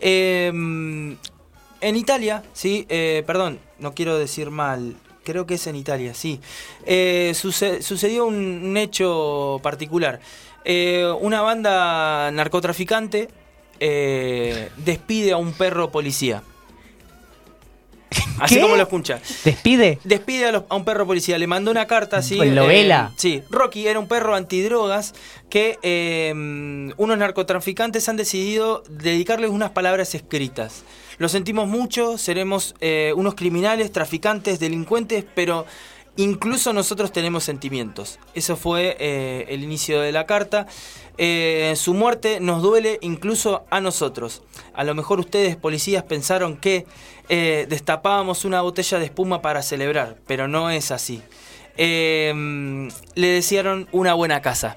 [0.00, 4.96] eh, en Italia, sí, eh, perdón, no quiero decir mal.
[5.24, 6.40] Creo que es en Italia, sí.
[6.84, 10.20] Eh, suce- sucedió un, hecho particular.
[10.64, 13.28] Eh, una banda narcotraficante
[13.78, 16.42] despide a un perro policía.
[18.40, 19.20] Así como lo escucha.
[19.44, 19.98] ¿Despide?
[20.04, 22.36] Despide a, los- a un perro policía, le mandó una carta así.
[22.36, 23.12] Pues lo vela.
[23.16, 25.14] sí, Rocky era un perro antidrogas
[25.48, 26.32] que eh,
[26.96, 30.84] unos narcotraficantes han decidido dedicarle unas palabras escritas.
[31.18, 35.64] Lo sentimos mucho, seremos eh, unos criminales, traficantes, delincuentes, pero
[36.16, 38.18] incluso nosotros tenemos sentimientos.
[38.34, 40.66] Eso fue eh, el inicio de la carta.
[41.18, 44.42] Eh, su muerte nos duele incluso a nosotros.
[44.74, 46.84] A lo mejor ustedes, policías, pensaron que
[47.28, 51.22] eh, destapábamos una botella de espuma para celebrar, pero no es así.
[51.76, 54.76] Eh, le desearon una buena casa.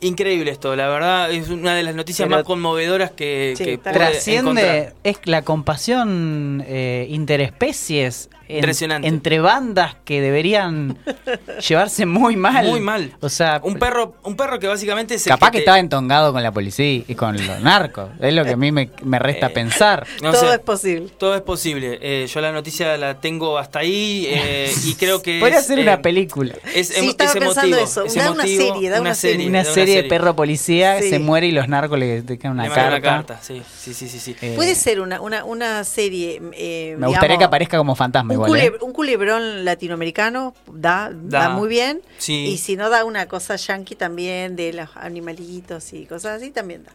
[0.00, 3.92] Increíble esto, la verdad es una de las noticias Pero- más conmovedoras que, que pude
[3.92, 4.94] Trasciende, encontrar.
[5.04, 9.08] es la compasión eh, interespecies en- Impresionante.
[9.08, 10.98] entre bandas que deberían
[11.68, 12.66] llevarse muy mal.
[12.66, 13.12] Muy mal.
[13.20, 16.52] O sea, Un perro, un perro que básicamente se capaz que estaba entongado con la
[16.52, 18.10] policía y con los narcos.
[18.20, 20.06] Es lo que a mí me, me resta pensar.
[20.22, 21.08] No Todo sé, es posible.
[21.18, 21.98] Todo es posible.
[22.00, 25.78] Eh, yo la noticia la tengo hasta ahí eh, y creo que Podría es, ser
[25.78, 26.54] eh, una película.
[26.74, 28.04] Es, Sí, estaba es pensando eso.
[28.04, 29.46] es Da una serie, da una serie.
[29.48, 31.10] Una da serie de perro policía Sí.
[31.10, 32.88] se muere y los narcos le dejan una Le carta.
[32.88, 34.18] una carta, sí, sí, sí, sí.
[34.18, 34.36] sí.
[34.42, 36.40] Eh, Puede ser una, una, una serie.
[36.52, 38.56] eh, me gustaría que aparezca como fantasma un.
[38.58, 38.72] ¿eh?
[38.92, 41.48] culebrón latinoamericano da, da, Da.
[41.50, 42.02] muy bien.
[42.18, 42.46] Sí.
[42.46, 46.84] Y si no da una cosa yankee también, de los animalitos y cosas así, también
[46.84, 46.92] da.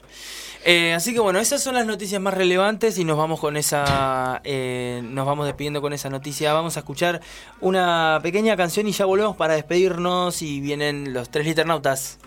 [0.66, 4.42] Eh, así que bueno, esas son las noticias más relevantes y nos vamos con esa,
[4.44, 6.52] eh, nos vamos despidiendo con esa noticia.
[6.54, 7.22] Vamos a escuchar
[7.62, 12.20] una pequeña canción y ya volvemos para despedirnos y vienen los tres liternautas.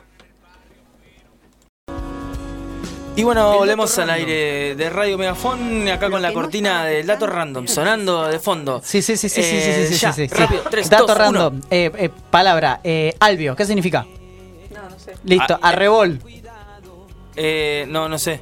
[3.17, 7.67] Y bueno, volvemos al aire de Radio Megafón, acá con la cortina del dato random,
[7.67, 8.81] sonando de fondo.
[8.83, 10.35] Sí, sí, sí, sí, sí, sí, Eh, sí, sí, ya, sí, sí.
[10.35, 11.55] rápido, tres, Dato dos, random.
[11.57, 11.65] uno.
[11.71, 12.81] Eh, eh, palabra.
[12.83, 13.55] Eh, albio.
[13.57, 14.07] ¿Qué significa?
[14.73, 15.13] No, no sé.
[15.25, 15.59] Listo.
[15.61, 16.19] Ah, Arrebol.
[17.37, 18.41] Eh, no, no sé.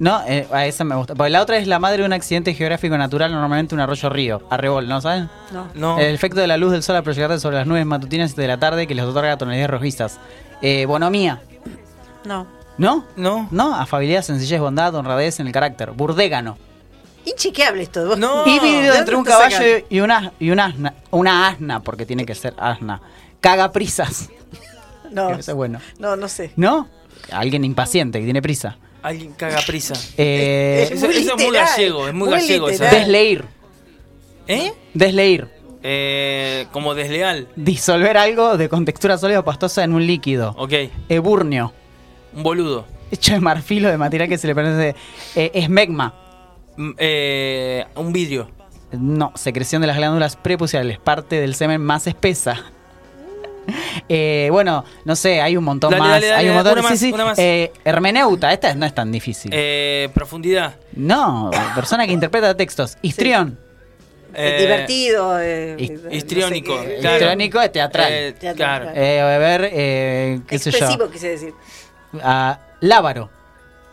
[0.00, 1.14] No, eh, a esa me gusta.
[1.14, 4.42] Porque la otra es la madre de un accidente geográfico natural, normalmente un arroyo río.
[4.50, 5.30] Arrebol, ¿no saben?
[5.52, 5.68] No.
[5.74, 5.98] No.
[5.98, 8.58] El efecto de la luz del sol al proyectarse sobre las nubes matutinas de la
[8.58, 10.18] tarde que les otorga tonalidades rojizas.
[10.62, 11.40] Eh, bonomía.
[12.24, 12.46] No.
[12.80, 13.04] ¿No?
[13.14, 13.46] No.
[13.50, 15.90] No, afabilidad, sencillez, bondad, honradez en el carácter.
[15.92, 16.56] Burdégano.
[17.26, 18.06] Inchequeable esto.
[18.08, 18.18] vos.
[18.18, 18.46] No.
[18.46, 19.84] Híbrido ¿De entre un caballo sacan?
[19.90, 20.94] y una, y una asna.
[21.10, 23.00] Una asna, porque tiene que ser asna.
[23.40, 24.30] Cagaprisas.
[25.12, 25.80] No, Eso es bueno.
[25.98, 26.52] no, no sé.
[26.54, 26.88] ¿No?
[27.32, 28.78] Alguien impaciente que tiene prisa.
[29.02, 29.94] Alguien caga prisa.
[30.16, 32.68] Eh, Eso, eso es muy gallego, es muy, muy gallego.
[32.70, 32.84] eso.
[32.84, 33.44] desleír.
[34.46, 34.72] ¿Eh?
[34.94, 35.48] Desleír.
[35.82, 37.48] Eh, como desleal.
[37.56, 40.54] Disolver algo de contextura sólida o pastosa en un líquido.
[40.56, 40.74] Ok.
[41.08, 41.72] Eburnio.
[42.34, 42.86] Un boludo.
[43.10, 44.94] Hecho de marfil o de material que se le parece.
[45.34, 46.14] Eh, esmegma.
[46.76, 48.48] Mm, eh, un vidrio.
[48.92, 52.64] No, secreción de las glándulas prepuciales, parte del semen más espesa.
[54.08, 56.10] Eh, bueno, no sé, hay un montón Dale, más.
[56.12, 56.72] dale, dale, hay un montón.
[56.72, 57.12] una sí, más, sí.
[57.12, 57.38] una más.
[57.38, 59.50] Eh, hermeneuta, esta no es tan difícil.
[59.54, 60.74] Eh, profundidad.
[60.94, 62.96] no, persona que interpreta textos.
[63.02, 63.58] Histrión.
[64.34, 65.38] Eh, Divertido.
[65.40, 67.12] eh, hist- no sé histriónico, claro.
[67.16, 68.12] Histriónico es teatral.
[68.12, 68.90] Eh, Teatral, claro.
[69.00, 70.78] Eh, a ver, eh, qué sé yo.
[70.78, 71.52] Expresivo quise decir.
[72.22, 73.30] Ah, lábaro.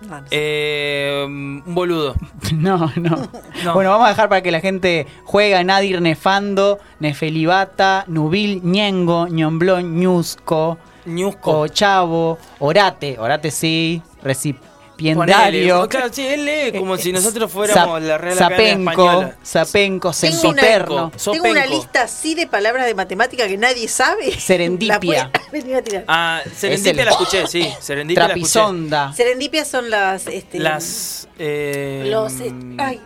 [0.02, 0.30] No, no sé.
[0.32, 2.16] Eh, un boludo.
[2.54, 3.18] No, no,
[3.64, 3.74] No.
[3.74, 10.00] Bueno, vamos a dejar para que la gente juega Nadir Nefando, Nefelibata, Nubil, Ñengo, Ñomblón,
[10.00, 11.60] Ñusco, Ñusco.
[11.60, 14.56] Ochavo, Orate, Orate sí, Ponele.
[14.98, 15.88] Recipiendario.
[15.90, 19.38] Claro, sí, él lee como si nosotros Zap- fuéramos la Real Zapenco, Española.
[19.46, 21.12] Zapenco, Tengo una- Sempiterno.
[21.32, 24.32] Tengo una lista así de palabras de matemática que nadie sabe.
[24.40, 24.98] Serendipia.
[25.32, 26.06] La puede venir a tirar.
[26.08, 27.68] Ah, Serendipia la escuché, sí.
[27.80, 28.52] Serendipia la escuché.
[28.54, 29.14] Trapisonda.
[29.14, 30.28] Serendipia son las.
[30.28, 31.28] Este, Las.
[31.40, 32.34] Eh, Los.
[32.42, 33.02] eh, ay,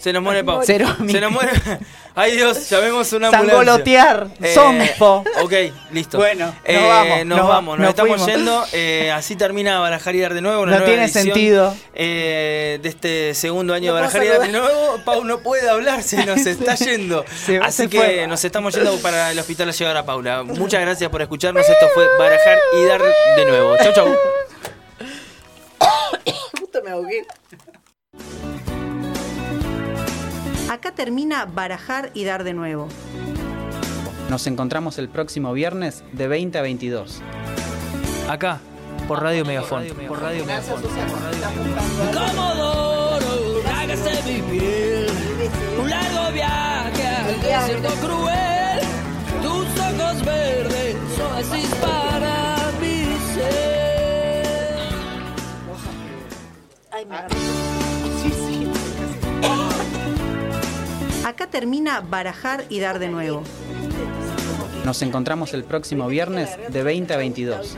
[0.00, 0.62] Se nos muere Pau.
[0.64, 0.98] Se nos
[1.30, 1.52] muere.
[2.20, 3.54] Ay Dios, llamemos una ambulancia.
[3.64, 5.24] Sangolotear, Eh, Sompo.
[5.40, 5.52] Ok,
[5.92, 6.18] listo.
[6.18, 8.26] Bueno, nos Eh, vamos, Nos nos- vamos, nos, nos estamos fuimos.
[8.36, 8.64] yendo.
[8.72, 10.62] Eh, así termina Barajar y Dar de nuevo.
[10.62, 11.76] Una No nueva tiene edición, sentido.
[11.94, 14.98] eh, de este segundo año de No Barajar y Dar de nuevo.
[15.04, 17.24] Pau no puede hablar, se nos está yendo.
[17.46, 18.26] Se- así se que fue.
[18.26, 20.42] nos estamos yendo para el hospital a llegar a Paula.
[20.42, 21.68] Muchas gracias por escucharnos.
[21.68, 23.00] Esto fue Barajar y Dar
[23.36, 23.76] de nuevo.
[23.78, 24.16] Chau, chau.
[26.58, 27.24] justo me ahogué.
[30.68, 32.88] Acá termina barajar y dar de nuevo.
[34.28, 37.22] Nos encontramos el próximo viernes de 20 a 22.
[38.28, 38.60] Acá,
[39.06, 39.86] por Radio Megafón.
[40.06, 40.82] Por Radio Megafón.
[42.12, 45.06] Comodoro, hágase vivir
[45.80, 48.80] un largo viaje al desierto cruel.
[49.42, 53.04] Tus ojos verdes son así para mi
[53.34, 54.76] ser.
[56.90, 57.67] Ay, me
[61.28, 63.42] Acá termina barajar y dar de nuevo.
[64.86, 67.76] Nos encontramos el próximo viernes de 20 a 22.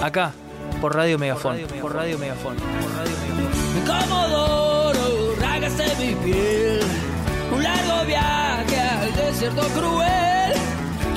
[0.00, 0.32] Acá,
[0.80, 1.58] por Radio Megafón.
[1.80, 2.54] Por Radio Megafón.
[2.54, 4.06] Por Radio Megafón.
[4.08, 6.82] Comodoro, hágase vivir
[7.52, 10.52] Un largo viaje al desierto cruel.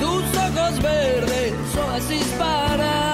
[0.00, 3.10] Tus ojos verdes, oasis para